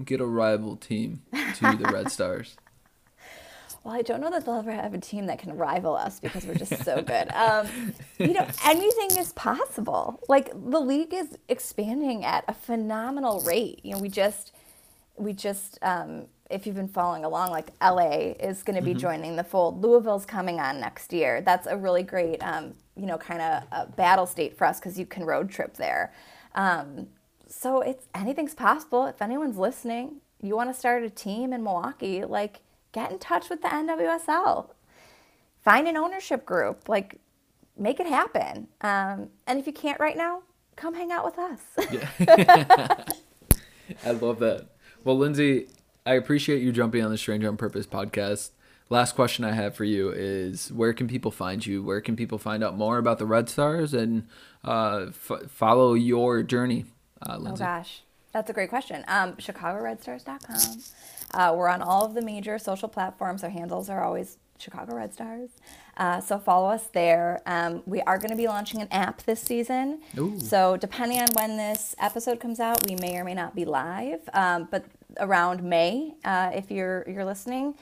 get 0.04 0.20
a 0.20 0.26
rival 0.26 0.76
team 0.76 1.22
to 1.56 1.78
the 1.78 1.89
Red 1.93 2.12
Stars? 2.12 2.58
Well, 3.86 3.94
I 3.94 4.02
don't 4.02 4.20
know 4.20 4.32
that 4.32 4.46
they'll 4.46 4.56
ever 4.56 4.72
have 4.72 4.96
a 4.96 4.98
team 4.98 5.28
that 5.28 5.38
can 5.38 5.56
rival 5.56 5.96
us 5.96 6.20
because 6.20 6.44
we're 6.44 6.56
just 6.56 6.84
so 6.84 7.02
good. 7.04 7.30
Um, 7.32 7.68
you 8.18 8.34
know, 8.34 8.48
anything 8.66 9.16
is 9.20 9.32
possible. 9.34 10.20
Like 10.28 10.50
the 10.50 10.80
league 10.80 11.14
is 11.14 11.38
expanding 11.50 12.26
at 12.26 12.44
a 12.48 12.54
phenomenal 12.54 13.42
rate. 13.42 13.82
You 13.84 13.94
know, 13.94 14.00
we 14.00 14.10
just 14.10 14.54
we 15.18 15.34
just 15.34 15.78
um, 15.84 16.26
if 16.50 16.66
you've 16.66 16.76
been 16.76 16.88
following 16.88 17.26
along, 17.26 17.52
like 17.52 17.70
LA 17.80 18.34
is 18.40 18.64
going 18.64 18.76
to 18.76 18.82
be 18.82 18.92
mm-hmm. 18.92 19.00
joining 19.02 19.36
the 19.36 19.44
fold. 19.44 19.84
Louisville's 19.84 20.26
coming 20.26 20.60
on 20.60 20.80
next 20.80 21.14
year. 21.14 21.42
That's 21.42 21.68
a 21.68 21.78
really 21.78 22.02
great, 22.04 22.40
um, 22.40 22.74
you 22.98 23.06
know, 23.06 23.20
kind 23.20 23.42
of 23.72 23.96
battle 23.96 24.26
state 24.26 24.58
for 24.58 24.66
us 24.66 24.80
because 24.80 24.98
you 24.98 25.06
can 25.06 25.24
road 25.26 25.52
trip 25.52 25.78
there. 25.78 26.12
Um, 26.56 27.06
so 27.48 27.82
it's 27.82 28.08
anything's 28.16 28.56
possible. 28.56 29.06
If 29.06 29.22
anyone's 29.22 29.60
listening, 29.60 30.22
you 30.42 30.56
want 30.56 30.72
to 30.72 30.74
start 30.74 31.04
a 31.04 31.10
team 31.12 31.54
in 31.54 31.64
Milwaukee, 31.64 32.26
like 32.26 32.62
get 32.96 33.12
in 33.12 33.20
touch 33.20 33.50
with 33.50 33.62
the 33.62 33.68
NWSL. 33.68 34.70
Find 35.62 35.88
an 35.88 35.98
ownership 35.98 36.46
group, 36.46 36.88
like 36.88 37.20
make 37.78 38.00
it 38.00 38.08
happen. 38.08 38.70
Um, 38.82 39.30
and 39.46 39.60
if 39.60 39.68
you 39.68 39.74
can't 39.74 40.00
right 40.00 40.16
now, 40.16 40.43
come 40.78 40.93
hang 40.93 41.12
out 41.12 41.26
with 41.26 41.38
us. 41.38 41.60
yeah. 41.91 43.04
I 44.06 44.12
love 44.12 44.39
that. 44.39 44.70
Well, 45.04 45.18
Lindsay, 45.18 45.68
I 46.06 46.14
appreciate 46.14 46.62
you 46.62 46.72
jumping 46.72 47.04
on 47.04 47.12
the 47.12 47.18
Stranger 47.18 47.50
on 47.50 47.58
Purpose 47.58 47.86
podcast. 47.86 48.52
Last 48.89 49.16
question 49.16 49.43
I 49.43 49.52
have 49.52 49.76
for 49.76 49.84
you 49.84 50.12
is 50.12 50.72
where 50.72 50.93
can 50.93 51.08
people 51.08 51.32
find 51.32 51.66
you? 51.66 51.84
Where 51.84 52.02
can 52.02 52.16
people 52.16 52.38
find 52.38 52.64
out 52.64 52.78
more 52.78 52.98
about 52.98 53.18
the 53.18 53.26
Red 53.26 53.50
Stars 53.50 53.93
and 53.93 54.28
uh, 54.64 55.08
f- 55.10 55.50
follow 55.50 55.96
your 55.96 56.43
journey, 56.43 56.86
uh, 57.28 57.38
Lindsay? 57.38 57.64
Oh, 57.64 57.68
gosh. 57.68 58.04
That's 58.32 58.50
a 58.50 58.54
great 58.54 58.70
question. 58.70 59.04
Um, 59.08 59.34
ChicagoRedStars.com. 59.34 60.80
Uh, 61.36 61.54
we're 61.56 61.68
on 61.68 61.82
all 61.82 62.06
of 62.06 62.14
the 62.14 62.22
major 62.22 62.58
social 62.58 62.88
platforms. 62.88 63.44
Our 63.44 63.50
handles 63.50 63.90
are 63.90 64.04
always 64.04 64.38
Chicago 64.58 64.96
Red 64.96 65.14
Stars. 65.14 65.50
Uh, 65.98 66.22
so 66.22 66.40
follow 66.40 66.70
us 66.70 66.88
there. 66.88 67.42
Um, 67.46 67.84
we 67.86 68.02
are 68.02 68.18
going 68.18 68.30
to 68.30 68.38
be 68.38 68.48
launching 68.48 68.82
an 68.82 68.88
app 68.90 69.22
this 69.24 69.42
season. 69.42 70.02
Ooh. 70.18 70.40
So 70.40 70.78
depending 70.78 71.20
on 71.20 71.28
when 71.34 71.58
this 71.58 71.96
episode 72.00 72.40
comes 72.40 72.60
out, 72.60 72.90
we 72.90 72.96
may 72.96 73.18
or 73.18 73.24
may 73.24 73.34
not 73.34 73.54
be 73.54 73.66
live. 73.66 74.22
Um, 74.34 74.68
but 74.72 74.86
around 75.20 75.62
May, 75.64 76.14
uh, 76.24 76.52
if 76.54 76.72
you're 76.72 77.04
you're 77.08 77.26
listening, 77.26 77.76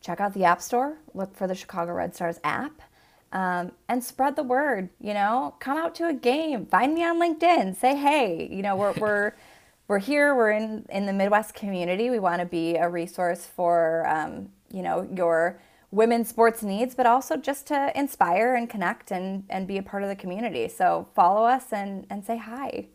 check 0.00 0.20
out 0.20 0.34
the 0.34 0.44
App 0.44 0.60
Store. 0.60 0.98
Look 1.14 1.36
for 1.36 1.46
the 1.46 1.54
Chicago 1.54 1.92
Red 1.92 2.14
Stars 2.14 2.40
app. 2.44 2.82
Um, 3.30 3.72
and 3.88 4.02
spread 4.02 4.36
the 4.36 4.42
word. 4.42 4.88
You 5.00 5.14
know, 5.14 5.54
come 5.60 5.76
out 5.76 5.94
to 5.96 6.08
a 6.08 6.14
game. 6.14 6.66
Find 6.66 6.94
me 6.94 7.04
on 7.04 7.20
LinkedIn. 7.20 7.76
Say 7.76 7.94
hey. 7.94 8.48
You 8.50 8.62
know, 8.62 8.74
we're 8.74 8.92
we're 8.92 9.32
we're 9.88 9.98
here. 9.98 10.34
We're 10.34 10.52
in 10.52 10.86
in 10.90 11.06
the 11.06 11.12
Midwest 11.12 11.54
community. 11.54 12.10
We 12.10 12.18
want 12.18 12.40
to 12.40 12.46
be 12.46 12.76
a 12.76 12.88
resource 12.88 13.46
for 13.46 14.06
um, 14.06 14.50
you 14.70 14.82
know 14.82 15.08
your 15.14 15.60
women's 15.90 16.28
sports 16.28 16.62
needs, 16.62 16.94
but 16.94 17.06
also 17.06 17.36
just 17.36 17.66
to 17.68 17.90
inspire 17.98 18.54
and 18.54 18.68
connect 18.68 19.10
and 19.10 19.44
and 19.48 19.66
be 19.66 19.78
a 19.78 19.82
part 19.82 20.02
of 20.02 20.08
the 20.10 20.16
community. 20.16 20.68
So 20.68 21.08
follow 21.14 21.44
us 21.44 21.72
and 21.72 22.06
and 22.10 22.24
say 22.24 22.36
hi. 22.36 22.86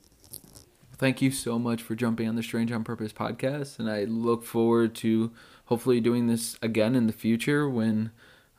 Thank 0.95 1.21
you 1.21 1.31
so 1.31 1.59
much 1.59 1.81
for 1.81 1.95
jumping 1.95 2.29
on 2.29 2.35
the 2.35 2.43
Strange 2.43 2.71
on 2.71 2.83
Purpose 2.83 3.11
podcast, 3.11 3.79
and 3.79 3.89
I 3.89 4.03
look 4.03 4.45
forward 4.45 4.95
to 4.95 5.31
hopefully 5.65 5.99
doing 5.99 6.27
this 6.27 6.57
again 6.61 6.95
in 6.95 7.07
the 7.07 7.13
future 7.13 7.67
when 7.67 8.11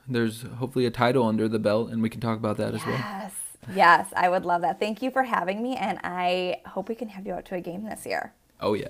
there's 0.08 0.42
hopefully 0.42 0.84
a 0.84 0.90
title 0.90 1.24
under 1.24 1.48
the 1.48 1.58
belt 1.58 1.90
and 1.90 2.02
we 2.02 2.10
can 2.10 2.20
talk 2.20 2.36
about 2.36 2.56
that 2.58 2.74
yes. 2.74 2.82
as 2.82 2.86
well. 2.86 3.30
Yes. 3.72 4.08
I 4.16 4.28
would 4.28 4.44
love 4.44 4.62
that. 4.62 4.80
Thank 4.80 5.02
you 5.02 5.10
for 5.10 5.22
having 5.22 5.62
me 5.62 5.76
and 5.76 5.98
I 6.02 6.60
hope 6.66 6.88
we 6.88 6.94
can 6.94 7.08
have 7.08 7.26
you 7.26 7.32
out 7.34 7.44
to 7.46 7.54
a 7.54 7.60
game 7.60 7.84
this 7.84 8.04
year. 8.06 8.34
Oh 8.60 8.74
yeah. 8.74 8.88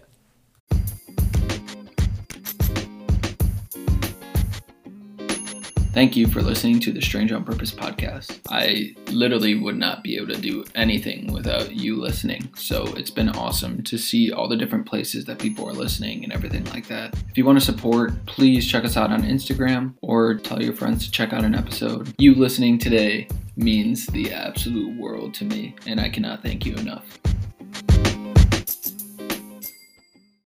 Thank 5.94 6.16
you 6.16 6.26
for 6.26 6.42
listening 6.42 6.80
to 6.80 6.92
the 6.92 7.00
Strange 7.00 7.30
on 7.30 7.44
Purpose 7.44 7.70
podcast. 7.70 8.40
I 8.50 8.96
literally 9.12 9.54
would 9.54 9.76
not 9.76 10.02
be 10.02 10.16
able 10.16 10.34
to 10.34 10.40
do 10.40 10.64
anything 10.74 11.32
without 11.32 11.72
you 11.72 12.00
listening. 12.00 12.52
So 12.56 12.82
it's 12.96 13.12
been 13.12 13.28
awesome 13.28 13.80
to 13.84 13.96
see 13.96 14.32
all 14.32 14.48
the 14.48 14.56
different 14.56 14.86
places 14.86 15.24
that 15.26 15.38
people 15.38 15.68
are 15.68 15.72
listening 15.72 16.24
and 16.24 16.32
everything 16.32 16.64
like 16.64 16.88
that. 16.88 17.14
If 17.30 17.38
you 17.38 17.44
want 17.44 17.60
to 17.60 17.64
support, 17.64 18.26
please 18.26 18.68
check 18.68 18.84
us 18.84 18.96
out 18.96 19.12
on 19.12 19.22
Instagram 19.22 19.94
or 20.02 20.34
tell 20.34 20.60
your 20.60 20.74
friends 20.74 21.04
to 21.04 21.12
check 21.12 21.32
out 21.32 21.44
an 21.44 21.54
episode. 21.54 22.12
You 22.18 22.34
listening 22.34 22.78
today 22.78 23.28
means 23.56 24.08
the 24.08 24.32
absolute 24.32 24.98
world 24.98 25.32
to 25.34 25.44
me, 25.44 25.76
and 25.86 26.00
I 26.00 26.08
cannot 26.08 26.42
thank 26.42 26.66
you 26.66 26.74
enough. 26.74 27.20